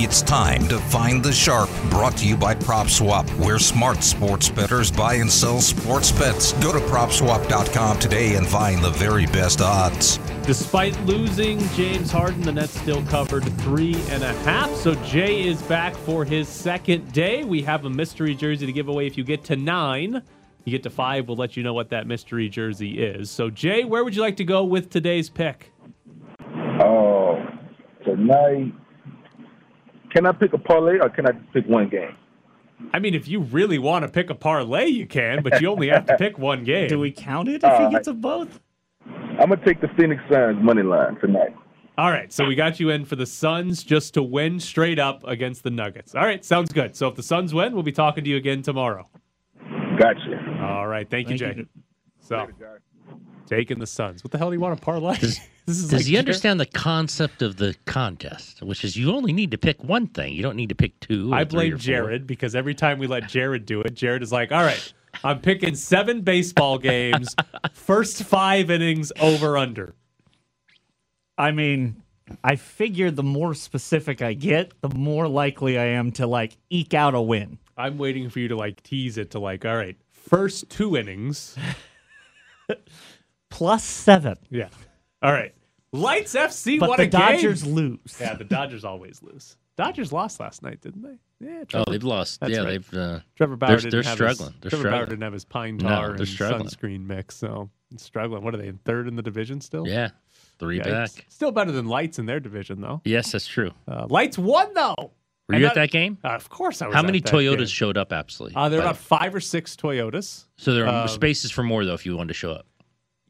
It's 0.00 0.22
time 0.22 0.66
to 0.68 0.78
find 0.78 1.22
the 1.22 1.32
sharp. 1.32 1.70
Brought 1.88 2.16
to 2.16 2.26
you 2.26 2.36
by 2.36 2.56
PropSwap, 2.56 3.30
where 3.38 3.60
smart 3.60 4.02
sports 4.02 4.48
bettors 4.48 4.90
buy 4.90 5.14
and 5.14 5.30
sell 5.30 5.60
sports 5.60 6.10
bets. 6.10 6.52
Go 6.54 6.72
to 6.72 6.80
PropSwap.com 6.80 8.00
today 8.00 8.34
and 8.34 8.44
find 8.44 8.82
the 8.82 8.90
very 8.90 9.26
best 9.26 9.60
odds. 9.60 10.18
Despite 10.42 11.00
losing 11.04 11.60
James 11.70 12.10
Harden, 12.10 12.42
the 12.42 12.50
Nets 12.50 12.78
still 12.80 13.04
covered 13.04 13.44
three 13.60 13.94
and 14.08 14.24
a 14.24 14.32
half. 14.42 14.74
So 14.74 14.96
Jay 14.96 15.46
is 15.46 15.62
back 15.62 15.94
for 15.94 16.24
his 16.24 16.48
second 16.48 17.12
day. 17.12 17.44
We 17.44 17.62
have 17.62 17.84
a 17.84 17.90
mystery 17.90 18.34
jersey 18.34 18.66
to 18.66 18.72
give 18.72 18.88
away. 18.88 19.06
If 19.06 19.16
you 19.16 19.22
get 19.22 19.44
to 19.44 19.56
nine, 19.56 20.22
you 20.64 20.72
get 20.72 20.82
to 20.82 20.90
five, 20.90 21.28
we'll 21.28 21.36
let 21.36 21.56
you 21.56 21.62
know 21.62 21.72
what 21.72 21.90
that 21.90 22.08
mystery 22.08 22.48
jersey 22.48 23.00
is. 23.00 23.30
So 23.30 23.48
Jay, 23.48 23.84
where 23.84 24.02
would 24.02 24.16
you 24.16 24.22
like 24.22 24.38
to 24.38 24.44
go 24.44 24.64
with 24.64 24.90
today's 24.90 25.30
pick? 25.30 25.70
Oh, 26.80 27.40
tonight. 28.04 28.72
Can 30.14 30.26
I 30.26 30.32
pick 30.32 30.52
a 30.52 30.58
parlay 30.58 30.98
or 31.00 31.08
can 31.10 31.26
I 31.26 31.32
pick 31.52 31.66
one 31.66 31.88
game? 31.88 32.16
I 32.92 32.98
mean, 32.98 33.14
if 33.14 33.26
you 33.28 33.40
really 33.40 33.78
want 33.78 34.04
to 34.04 34.08
pick 34.10 34.30
a 34.30 34.34
parlay, 34.34 34.86
you 34.86 35.06
can, 35.06 35.42
but 35.42 35.60
you 35.60 35.68
only 35.70 35.88
have 35.88 36.06
to 36.06 36.16
pick 36.16 36.38
one 36.38 36.64
game. 36.72 36.88
Do 36.88 36.98
we 37.00 37.10
count 37.10 37.48
it 37.48 37.56
if 37.56 37.64
Uh, 37.64 37.88
he 37.88 37.94
gets 37.94 38.08
a 38.08 38.12
both? 38.14 38.60
I'm 39.06 39.48
gonna 39.48 39.56
take 39.64 39.80
the 39.80 39.88
Phoenix 39.96 40.22
Suns 40.30 40.62
money 40.62 40.82
line 40.82 41.16
tonight. 41.20 41.54
All 41.96 42.10
right, 42.10 42.32
so 42.32 42.44
we 42.44 42.54
got 42.56 42.80
you 42.80 42.90
in 42.90 43.04
for 43.04 43.14
the 43.16 43.26
Suns 43.26 43.84
just 43.84 44.14
to 44.14 44.22
win 44.22 44.58
straight 44.58 44.98
up 44.98 45.22
against 45.26 45.62
the 45.62 45.70
Nuggets. 45.70 46.14
All 46.14 46.24
right, 46.24 46.44
sounds 46.44 46.72
good. 46.72 46.96
So 46.96 47.06
if 47.08 47.14
the 47.14 47.22
Suns 47.22 47.54
win, 47.54 47.72
we'll 47.74 47.84
be 47.84 47.92
talking 47.92 48.24
to 48.24 48.30
you 48.30 48.36
again 48.36 48.62
tomorrow. 48.62 49.08
Gotcha. 49.98 50.58
All 50.60 50.88
right, 50.88 51.08
thank 51.08 51.28
you, 51.28 51.36
Jay. 51.38 51.54
you. 51.56 51.66
So 52.20 52.48
taking 53.56 53.78
the 53.78 53.86
Suns. 53.86 54.24
What 54.24 54.30
the 54.30 54.38
hell 54.38 54.48
do 54.50 54.54
you 54.54 54.60
want 54.60 54.78
to 54.78 54.84
parlay? 54.84 55.16
Does, 55.16 55.40
this 55.66 55.78
is 55.78 55.90
does 55.90 56.00
like 56.00 56.06
he 56.06 56.18
understand 56.18 56.60
the 56.60 56.66
concept 56.66 57.42
of 57.42 57.56
the 57.56 57.74
contest, 57.86 58.62
which 58.62 58.84
is 58.84 58.96
you 58.96 59.12
only 59.12 59.32
need 59.32 59.50
to 59.52 59.58
pick 59.58 59.82
one 59.82 60.06
thing. 60.08 60.34
You 60.34 60.42
don't 60.42 60.56
need 60.56 60.68
to 60.68 60.74
pick 60.74 60.98
two. 61.00 61.32
or 61.32 61.36
I 61.36 61.44
three 61.44 61.48
blame 61.48 61.74
or 61.74 61.76
four. 61.76 61.82
Jared 61.82 62.26
because 62.26 62.54
every 62.54 62.74
time 62.74 62.98
we 62.98 63.06
let 63.06 63.28
Jared 63.28 63.66
do 63.66 63.80
it, 63.80 63.94
Jared 63.94 64.22
is 64.22 64.32
like, 64.32 64.52
"All 64.52 64.62
right, 64.62 64.92
I'm 65.22 65.40
picking 65.40 65.74
seven 65.74 66.22
baseball 66.22 66.78
games, 66.78 67.34
first 67.72 68.24
five 68.24 68.70
innings 68.70 69.12
over 69.20 69.56
under." 69.56 69.94
I 71.36 71.50
mean, 71.50 72.02
I 72.42 72.56
figure 72.56 73.10
the 73.10 73.22
more 73.22 73.54
specific 73.54 74.22
I 74.22 74.34
get, 74.34 74.80
the 74.80 74.88
more 74.88 75.28
likely 75.28 75.78
I 75.78 75.86
am 75.86 76.12
to 76.12 76.26
like 76.26 76.56
eke 76.70 76.94
out 76.94 77.14
a 77.14 77.20
win. 77.20 77.58
I'm 77.76 77.98
waiting 77.98 78.30
for 78.30 78.38
you 78.38 78.48
to 78.48 78.56
like 78.56 78.82
tease 78.82 79.18
it 79.18 79.32
to 79.32 79.38
like, 79.38 79.64
"All 79.64 79.76
right, 79.76 79.96
first 80.10 80.68
two 80.70 80.96
innings." 80.96 81.56
Plus 83.54 83.84
seven. 83.84 84.36
Yeah. 84.50 84.68
All 85.22 85.32
right. 85.32 85.54
Lights 85.92 86.34
FC 86.34 86.80
But 86.80 86.88
won 86.88 86.96
the 86.96 87.04
a 87.04 87.06
game. 87.06 87.20
Dodgers 87.20 87.64
lose. 87.64 88.18
Yeah, 88.20 88.34
the 88.34 88.42
Dodgers 88.44 88.84
always 88.84 89.22
lose. 89.22 89.56
Dodgers 89.76 90.12
lost 90.12 90.40
last 90.40 90.62
night, 90.62 90.80
didn't 90.80 91.02
they? 91.02 91.18
Yeah. 91.46 91.62
Oh, 91.74 91.84
they've 91.88 92.02
lost. 92.02 92.40
Yeah, 92.46 92.58
right. 92.58 92.66
they've. 92.66 92.94
Uh, 92.94 93.20
Trevor 93.36 93.56
Bauer 93.56 93.68
they're, 93.68 93.76
didn't 93.78 93.90
they're 93.92 94.02
have 94.02 94.14
struggling. 94.16 94.52
His, 94.52 94.60
they're 94.60 94.70
Trevor 94.70 94.82
Bauer 94.84 94.90
struggling. 94.90 95.10
didn't 95.10 95.22
have 95.22 95.32
his 95.32 95.44
pine 95.44 95.78
tar 95.78 96.08
they're 96.08 96.16
and 96.16 96.28
struggling. 96.28 96.66
sunscreen 96.68 97.06
mix, 97.06 97.36
so 97.36 97.70
struggling. 97.96 98.42
What 98.42 98.54
are 98.54 98.58
they 98.58 98.66
in 98.66 98.78
third 98.78 99.06
in 99.06 99.14
the 99.14 99.22
division 99.22 99.60
still? 99.60 99.86
Yeah, 99.86 100.10
three 100.58 100.80
Yikes. 100.80 100.84
back. 100.84 101.26
Still 101.28 101.52
better 101.52 101.70
than 101.70 101.86
Lights 101.86 102.18
in 102.18 102.26
their 102.26 102.40
division, 102.40 102.80
though. 102.80 103.02
Yes, 103.04 103.30
that's 103.30 103.46
true. 103.46 103.70
Uh, 103.86 104.06
Lights 104.10 104.36
won 104.36 104.74
though. 104.74 104.94
Were 105.48 105.54
And 105.56 105.60
you 105.60 105.66
at 105.68 105.74
that 105.74 105.90
game? 105.90 106.18
Uh, 106.24 106.28
of 106.30 106.48
course, 106.48 106.82
I 106.82 106.86
was. 106.86 106.94
How 106.94 107.00
at 107.00 107.06
many 107.06 107.20
that 107.20 107.30
Toyotas 107.32 107.56
game. 107.58 107.66
showed 107.66 107.98
up? 107.98 108.12
Absolutely. 108.12 108.56
Uh, 108.56 108.68
there 108.68 108.80
are 108.80 108.82
By 108.82 108.90
about 108.90 108.96
five 108.96 109.34
or 109.34 109.40
six 109.40 109.76
Toyotas. 109.76 110.44
so 110.56 110.72
there 110.74 110.88
are 110.88 111.02
um, 111.02 111.08
spaces 111.08 111.50
for 111.52 111.62
more 111.62 111.84
though 111.84 111.94
if 111.94 112.04
you 112.04 112.16
wanted 112.16 112.28
to 112.28 112.34
show 112.34 112.50
up. 112.50 112.66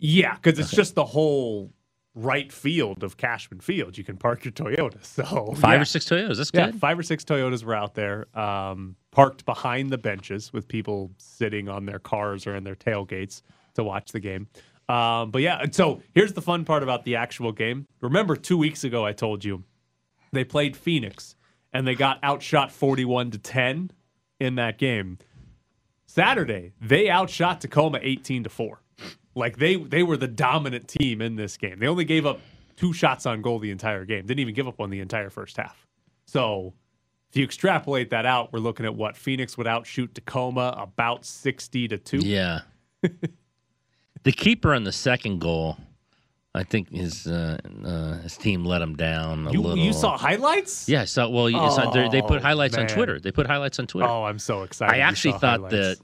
Yeah, 0.07 0.35
because 0.35 0.59
it's 0.59 0.71
just 0.71 0.95
the 0.95 1.05
whole 1.07 1.73
right 2.15 2.53
field 2.53 3.03
of 3.03 3.17
Cashman 3.17 3.61
Field. 3.61 3.97
You 3.97 4.05
can 4.05 4.19
park 4.19 4.45
your 4.45 4.53
Toyota. 4.53 5.03
So 5.03 5.55
Five 5.55 5.79
yeah. 5.79 5.81
or 5.81 5.85
six 5.87 6.05
Toyotas. 6.05 6.37
That's 6.37 6.51
Yeah, 6.53 6.67
good. 6.67 6.79
five 6.79 6.99
or 6.99 7.03
six 7.03 7.25
Toyotas 7.25 7.65
were 7.65 7.75
out 7.75 7.95
there, 7.95 8.27
um, 8.39 8.97
parked 9.13 9.47
behind 9.47 9.89
the 9.91 9.97
benches 9.97 10.53
with 10.53 10.69
people 10.69 11.11
sitting 11.17 11.71
on 11.71 11.87
their 11.87 11.99
cars 11.99 12.47
or 12.47 12.55
in 12.55 12.65
their 12.65 12.75
tailgates 12.75 13.41
to 13.77 13.83
watch 13.83 14.13
the 14.13 14.21
game. 14.21 14.47
Um, 14.91 15.31
but 15.31 15.41
yeah, 15.41 15.65
so 15.71 16.03
here's 16.13 16.35
the 16.35 16.43
fun 16.43 16.67
part 16.67 16.83
about 16.83 17.05
the 17.05 17.17
actual 17.17 17.53
game. 17.53 17.87
Remember, 18.03 18.37
two 18.37 18.59
weeks 18.59 18.85
ago 18.85 19.07
I 19.07 19.13
told 19.13 19.43
you 19.43 19.65
they 20.33 20.45
played 20.45 20.77
Phoenix 20.77 21.35
and 21.73 21.87
they 21.87 21.95
got 21.95 22.19
outshot 22.23 22.71
41 22.71 23.31
to 23.31 23.39
10 23.39 23.91
in 24.39 24.57
that 24.57 24.77
game. 24.77 25.17
Saturday 26.07 26.75
they 26.79 27.09
outshot 27.09 27.63
Tacoma 27.63 27.99
18 28.03 28.45
to 28.45 28.51
four. 28.51 28.83
Like 29.35 29.57
they 29.59 29.77
they 29.77 30.03
were 30.03 30.17
the 30.17 30.29
dominant 30.29 30.89
team 30.89 31.21
in 31.21 31.37
this 31.37 31.57
game. 31.57 31.79
They 31.79 31.87
only 31.89 32.05
gave 32.05 32.27
up 32.27 32.41
two 32.77 32.93
shots 32.93 33.27
on 33.27 33.43
goal 33.43 33.59
the 33.59 33.71
entire 33.71 34.05
game. 34.05 34.27
Didn't 34.27 34.41
even 34.41 34.55
give 34.55 34.69
up 34.69 34.79
one 34.79 34.91
the 34.91 35.01
entire 35.01 35.31
first 35.31 35.57
half. 35.57 35.87
So 36.27 36.73
if 37.31 37.37
you 37.37 37.45
extrapolate 37.45 38.11
that 38.11 38.27
out, 38.27 38.53
we're 38.53 38.61
looking 38.61 38.87
at 38.87 38.95
what 38.95 39.17
Phoenix 39.17 39.59
would 39.59 39.67
outshoot 39.67 40.15
Tacoma 40.15 40.75
about 40.79 41.25
60 41.25 41.89
to 41.89 41.99
2. 41.99 42.19
Yeah. 42.19 42.61
the 44.23 44.33
keeper 44.33 44.73
on 44.73 44.85
the 44.85 44.93
second 44.93 45.41
goal 45.41 45.77
I 46.57 46.63
think 46.63 46.91
his 46.91 47.27
uh, 47.27 47.59
uh, 47.85 48.19
his 48.21 48.37
team 48.37 48.65
let 48.65 48.81
him 48.81 48.95
down 48.95 49.49
a 49.49 49.53
You, 49.53 49.61
little. 49.61 49.77
you 49.77 49.93
saw 49.93 50.17
highlights? 50.17 50.89
Yeah, 50.89 51.01
I 51.03 51.05
saw. 51.05 51.29
Well, 51.29 51.51
saw, 51.51 51.91
they- 51.91 52.23
put 52.23 52.39
Oh, 52.39 52.41
highlights 52.41 52.77
on. 52.77 52.87
Twitter. 52.87 53.19
They 53.19 53.33
put 53.33 53.49
highlights 53.49 53.81
on 53.81 53.89
Twitter. 53.89 54.09
Oh, 54.09 54.23
I'm 54.23 54.39
so 54.39 54.63
excited. 54.63 54.95
I 54.95 54.99
actually 54.99 55.33
thought 55.33 55.61
highlights. 55.61 55.75
that 55.75 55.99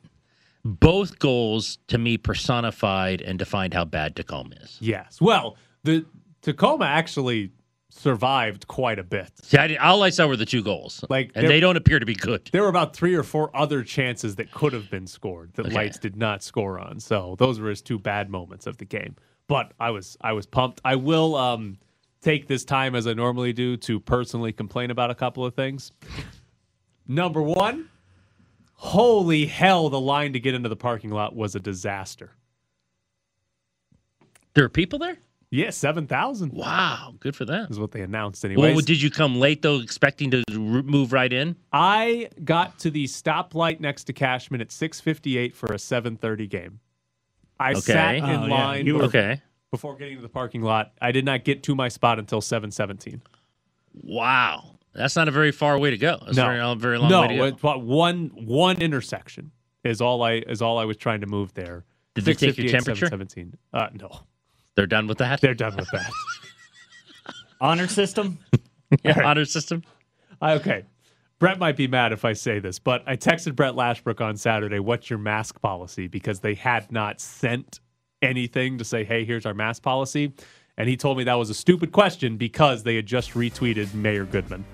both 0.65 1.19
goals 1.19 1.79
to 1.89 1.99
me 1.99 2.17
personified 2.19 3.21
and 3.23 3.39
defined 3.39 3.75
how 3.75 3.85
bad 3.85 4.17
Tacoma 4.17 4.55
is. 4.63 4.77
Yes. 4.81 5.21
Well, 5.21 5.57
the 5.85 6.05
Tacoma 6.43 6.85
actually 6.85 7.51
survived 7.89 8.67
quite 8.69 8.99
a 8.99 9.03
bit. 9.03 9.31
See, 9.43 9.59
I, 9.59 9.67
did- 9.69 9.79
all 9.79 10.03
I 10.03 10.11
saw 10.11 10.27
were 10.27 10.37
the 10.37 10.47
two 10.47 10.63
goals, 10.63 11.05
Like, 11.09 11.33
and 11.35 11.49
they 11.49 11.61
don't 11.61 11.77
appear 11.77 11.99
to 11.99 12.07
be 12.07 12.15
good. 12.15 12.49
There 12.53 12.63
were 12.63 12.69
about 12.69 12.95
three 12.95 13.15
or 13.15 13.23
four 13.23 13.55
other 13.55 13.83
chances 13.83 14.37
that 14.37 14.53
could 14.53 14.73
have 14.73 14.91
been 14.91 15.07
scored 15.07 15.53
that 15.55 15.67
Okay. 15.67 15.75
Lights 15.75 15.99
did 15.99 16.17
not 16.17 16.43
score 16.43 16.79
on. 16.79 17.01
So 17.01 17.35
those 17.39 17.59
were 17.59 17.69
his 17.69 17.83
two 17.83 17.99
bad 17.99 18.31
moments 18.31 18.67
of 18.67 18.77
the 18.77 18.85
game. 18.85 19.17
But 19.49 19.73
I 19.81 19.91
was 19.91 20.17
I 20.21 20.33
was 20.33 20.47
pumped. 20.47 20.81
I 20.85 20.95
will 20.95 21.35
um, 21.35 21.79
take 22.23 22.47
this 22.47 22.65
time 22.65 22.95
as 22.95 23.07
I 23.09 23.15
normally 23.15 23.53
do 23.53 23.77
to 23.79 23.99
personally 23.99 24.53
complain 24.53 24.93
about 24.93 25.11
a 25.11 25.15
couple 25.15 25.45
of 25.45 25.55
things. 25.55 25.91
Number 27.09 27.43
one, 27.43 27.89
holy 28.81 29.45
hell, 29.47 29.91
the 29.91 30.01
line 30.01 30.33
to 30.33 30.41
get 30.41 30.55
into 30.55 30.69
the 30.71 30.77
parking 30.77 31.11
lot 31.11 31.37
was 31.37 31.55
a 31.55 31.61
disaster. 31.61 32.31
There 34.55 34.65
are 34.65 34.69
people 34.71 34.99
there. 34.99 35.17
Yeah, 35.53 35.71
seven 35.71 36.07
thousand. 36.07 36.53
Wow, 36.53 37.15
good 37.21 37.35
for 37.37 37.45
them. 37.45 37.67
Is 37.71 37.79
what 37.79 37.91
they 37.91 38.03
announced 38.03 38.45
anyway. 38.45 38.73
Well, 38.73 38.85
did 38.85 39.03
you 39.03 39.11
come 39.11 39.39
late 39.39 39.63
though, 39.63 39.81
expecting 39.81 40.31
to 40.31 40.43
move 40.51 41.13
right 41.13 41.33
in? 41.33 41.57
I 41.73 42.29
got 42.45 42.79
to 42.81 42.91
the 42.91 43.05
stoplight 43.05 43.81
next 43.81 44.05
to 44.05 44.13
Cashman 44.13 44.61
at 44.61 44.69
6:58 44.69 45.55
for 45.55 45.67
a 45.73 45.79
7:30 45.79 46.49
game. 46.49 46.81
I 47.59 47.73
Okay. 47.73 47.81
sat 47.81 48.15
in 48.17 48.25
Oh, 48.25 48.47
line 48.47 48.87
You 48.87 48.95
were- 48.97 49.05
Okay. 49.05 49.43
before 49.73 49.97
getting 49.97 50.17
to 50.17 50.23
the 50.23 50.29
parking 50.29 50.63
lot. 50.63 50.93
I 51.03 51.13
did 51.13 51.25
not 51.25 51.45
get 51.45 51.63
to 51.65 51.75
my 51.75 51.89
spot 51.89 52.19
until 52.19 52.41
7:17. 52.41 53.21
Wow, 53.93 54.79
that's 54.95 55.17
not 55.17 55.29
a 55.29 55.31
very 55.31 55.53
far 55.53 55.79
way 55.79 55.91
to 55.91 55.99
go. 55.99 56.19
That's 56.25 56.37
no, 56.37 56.45
very, 56.45 56.75
very 56.77 56.99
long 56.99 57.11
no, 57.11 57.21
way 57.23 57.29
to 57.29 57.37
go. 57.37 57.45
it's 57.45 57.61
about 57.61 57.83
one 57.83 58.31
one 58.35 58.81
intersection 58.83 59.51
is 59.85 60.01
all 60.01 60.23
I 60.23 60.35
is 60.47 60.61
all 60.63 60.79
I 60.79 60.85
was 60.85 60.97
trying 60.97 61.21
to 61.21 61.27
move 61.27 61.55
there. 61.55 61.85
Did 62.15 62.25
they 62.25 62.35
take 62.35 62.59
your 62.59 62.69
temperature? 62.71 63.07
7:17. 63.07 63.55
Uh, 63.73 63.89
no, 63.95 64.21
They're 64.75 64.87
done 64.87 65.07
with 65.07 65.19
that. 65.19 65.41
they're 65.41 65.55
done 65.55 65.77
with 65.77 65.89
that. 65.93 66.11
Honor 67.61 67.87
system. 67.89 68.39
Yeah, 69.05 69.21
honor 69.25 69.45
system. 69.45 69.85
I- 70.43 70.55
okay. 70.55 70.85
Brett 71.39 71.61
might 71.61 71.77
be 71.77 71.87
mad 71.87 72.13
if 72.13 72.25
I 72.25 72.33
say 72.33 72.59
this, 72.59 72.81
but 72.81 73.05
I 73.07 73.17
texted 73.17 73.55
Brett 73.55 73.75
Lashbrook 73.75 74.21
on 74.21 74.37
Saturday, 74.37 74.81
what's 74.81 75.09
your 75.09 75.21
mask 75.21 75.61
policy? 75.63 76.09
Because 76.09 76.41
they 76.41 76.55
had 76.55 76.91
not 76.91 77.21
sent 77.21 77.79
anything 78.21 78.79
to 78.79 78.85
say, 78.85 79.05
hey, 79.05 79.25
here's 79.25 79.47
our 79.47 79.55
mask 79.55 79.83
policy. 79.85 80.33
And 80.81 80.89
he 80.89 80.97
told 80.97 81.19
me 81.19 81.25
that 81.25 81.35
was 81.35 81.51
a 81.51 81.55
stupid 81.55 81.93
question 81.93 82.39
because 82.39 82.83
they 82.85 82.97
had 82.97 83.05
just 83.05 83.33
retweeted 83.35 83.93
Mayor 83.93 84.25
Goodman. 84.25 84.65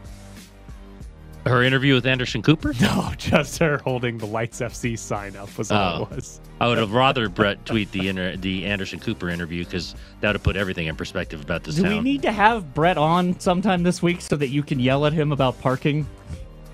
Her 1.44 1.64
interview 1.64 1.94
with 1.94 2.07
Anderson 2.07 2.42
Cooper. 2.42 2.72
No, 2.80 3.12
just 3.18 3.59
her 3.59 3.78
holding 3.78 4.16
the 4.16 4.26
Lights 4.26 4.61
FC 4.61 4.96
sign 4.96 5.34
up 5.34 5.59
was 5.59 5.72
all 5.72 6.02
Oh. 6.02 6.02
it 6.04 6.14
was. 6.14 6.40
I 6.61 6.68
would 6.68 6.78
have 6.78 6.92
rather 6.92 7.28
Brett 7.28 7.66
tweet 7.66 7.90
the 7.90 8.07
inter- 8.07 8.36
the 8.36 8.66
Anderson 8.66 9.00
Cooper 9.00 9.28
interview 9.30 9.64
because 9.64 9.96
that 10.20 10.32
would 10.32 10.44
put 10.44 10.54
everything 10.54 10.86
in 10.86 10.94
perspective 10.94 11.42
about 11.42 11.64
this 11.64 11.74
Do 11.74 11.82
town. 11.82 11.90
we 11.90 12.00
need 12.00 12.22
to 12.22 12.30
have 12.30 12.72
Brett 12.72 12.98
on 12.98 13.40
sometime 13.40 13.82
this 13.82 14.00
week 14.00 14.20
so 14.20 14.36
that 14.36 14.50
you 14.50 14.62
can 14.62 14.78
yell 14.78 15.07
at 15.07 15.12
him 15.12 15.32
about 15.32 15.61
parking? 15.61 16.07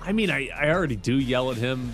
I 0.03 0.11
mean, 0.11 0.29
I, 0.29 0.49
I 0.55 0.69
already 0.69 0.95
do 0.95 1.17
yell 1.17 1.49
at 1.49 1.57
him 1.57 1.91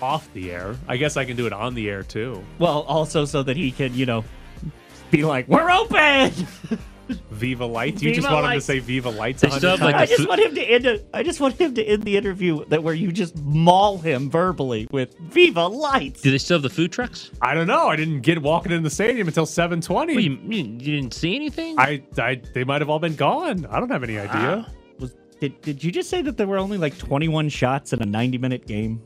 off 0.00 0.32
the 0.32 0.50
air. 0.50 0.76
I 0.88 0.96
guess 0.96 1.18
I 1.18 1.26
can 1.26 1.36
do 1.36 1.46
it 1.46 1.52
on 1.52 1.74
the 1.74 1.90
air 1.90 2.02
too. 2.04 2.42
Well, 2.58 2.84
also 2.88 3.26
so 3.26 3.42
that 3.42 3.58
he 3.58 3.70
can, 3.70 3.92
you 3.94 4.06
know, 4.06 4.24
be 5.16 5.24
like, 5.24 5.48
"We're 5.48 5.70
open." 5.70 6.32
Viva 7.30 7.66
Lights. 7.66 8.02
You 8.02 8.14
just 8.14 8.26
Viva 8.26 8.34
want 8.34 8.44
him 8.44 8.50
to 8.50 8.54
Lights. 8.56 8.64
say 8.64 8.78
Viva 8.78 9.10
Lights 9.10 9.42
They 9.42 9.48
a 9.48 9.52
still 9.52 9.70
have, 9.72 9.80
like, 9.80 9.94
times? 9.94 10.10
I 10.10 10.16
just 10.16 10.28
want 10.28 10.40
him 10.40 10.54
to 10.54 10.62
end. 10.62 10.86
it. 10.86 11.08
I 11.12 11.22
just 11.22 11.40
want 11.40 11.54
him 11.54 11.74
to 11.74 11.84
end 11.84 12.02
the 12.02 12.16
interview 12.16 12.64
that 12.66 12.82
where 12.82 12.94
you 12.94 13.12
just 13.12 13.36
maul 13.38 13.98
him 13.98 14.30
verbally 14.30 14.88
with 14.90 15.16
"Viva 15.18 15.66
Lights." 15.66 16.22
Do 16.22 16.30
they 16.30 16.38
still 16.38 16.56
have 16.56 16.62
the 16.62 16.70
food 16.70 16.92
trucks? 16.92 17.30
I 17.42 17.54
don't 17.54 17.66
know. 17.66 17.88
I 17.88 17.96
didn't 17.96 18.20
get 18.20 18.40
walking 18.40 18.72
in 18.72 18.82
the 18.82 18.90
stadium 18.90 19.28
until 19.28 19.46
7:20. 19.46 19.88
Well, 19.88 20.20
you, 20.20 20.38
you, 20.42 20.64
you 20.64 21.00
didn't 21.00 21.14
see 21.14 21.34
anything? 21.34 21.78
I, 21.78 22.02
I, 22.18 22.40
they 22.54 22.64
might 22.64 22.80
have 22.80 22.90
all 22.90 22.98
been 22.98 23.16
gone. 23.16 23.66
I 23.66 23.80
don't 23.80 23.90
have 23.90 24.04
any 24.04 24.18
ah. 24.18 24.22
idea. 24.22 24.72
Was 24.98 25.14
did, 25.40 25.60
did 25.60 25.84
you 25.84 25.92
just 25.92 26.08
say 26.08 26.22
that 26.22 26.36
there 26.36 26.46
were 26.46 26.58
only 26.58 26.78
like 26.78 26.96
21 26.96 27.48
shots 27.48 27.92
in 27.92 28.02
a 28.02 28.06
90 28.06 28.38
minute 28.38 28.66
game? 28.66 29.02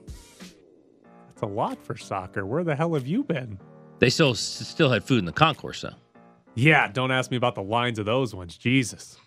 That's 1.29 1.43
a 1.43 1.47
lot 1.47 1.83
for 1.85 1.97
soccer. 1.97 2.47
Where 2.47 2.65
the 2.65 2.75
hell 2.75 2.95
have 2.95 3.07
you 3.07 3.25
been? 3.25 3.59
They 3.99 4.11
still 4.11 4.35
still 4.35 4.91
had 4.91 5.05
food 5.05 5.19
in 5.19 5.25
the 5.25 5.33
concourse 5.33 5.83
though. 5.83 5.95
Yeah, 6.55 6.89
don't 6.89 7.11
ask 7.11 7.31
me 7.31 7.37
about 7.37 7.55
the 7.55 7.63
lines 7.63 7.99
of 7.99 8.07
those 8.07 8.35
ones. 8.35 8.57
Jesus. 8.57 9.19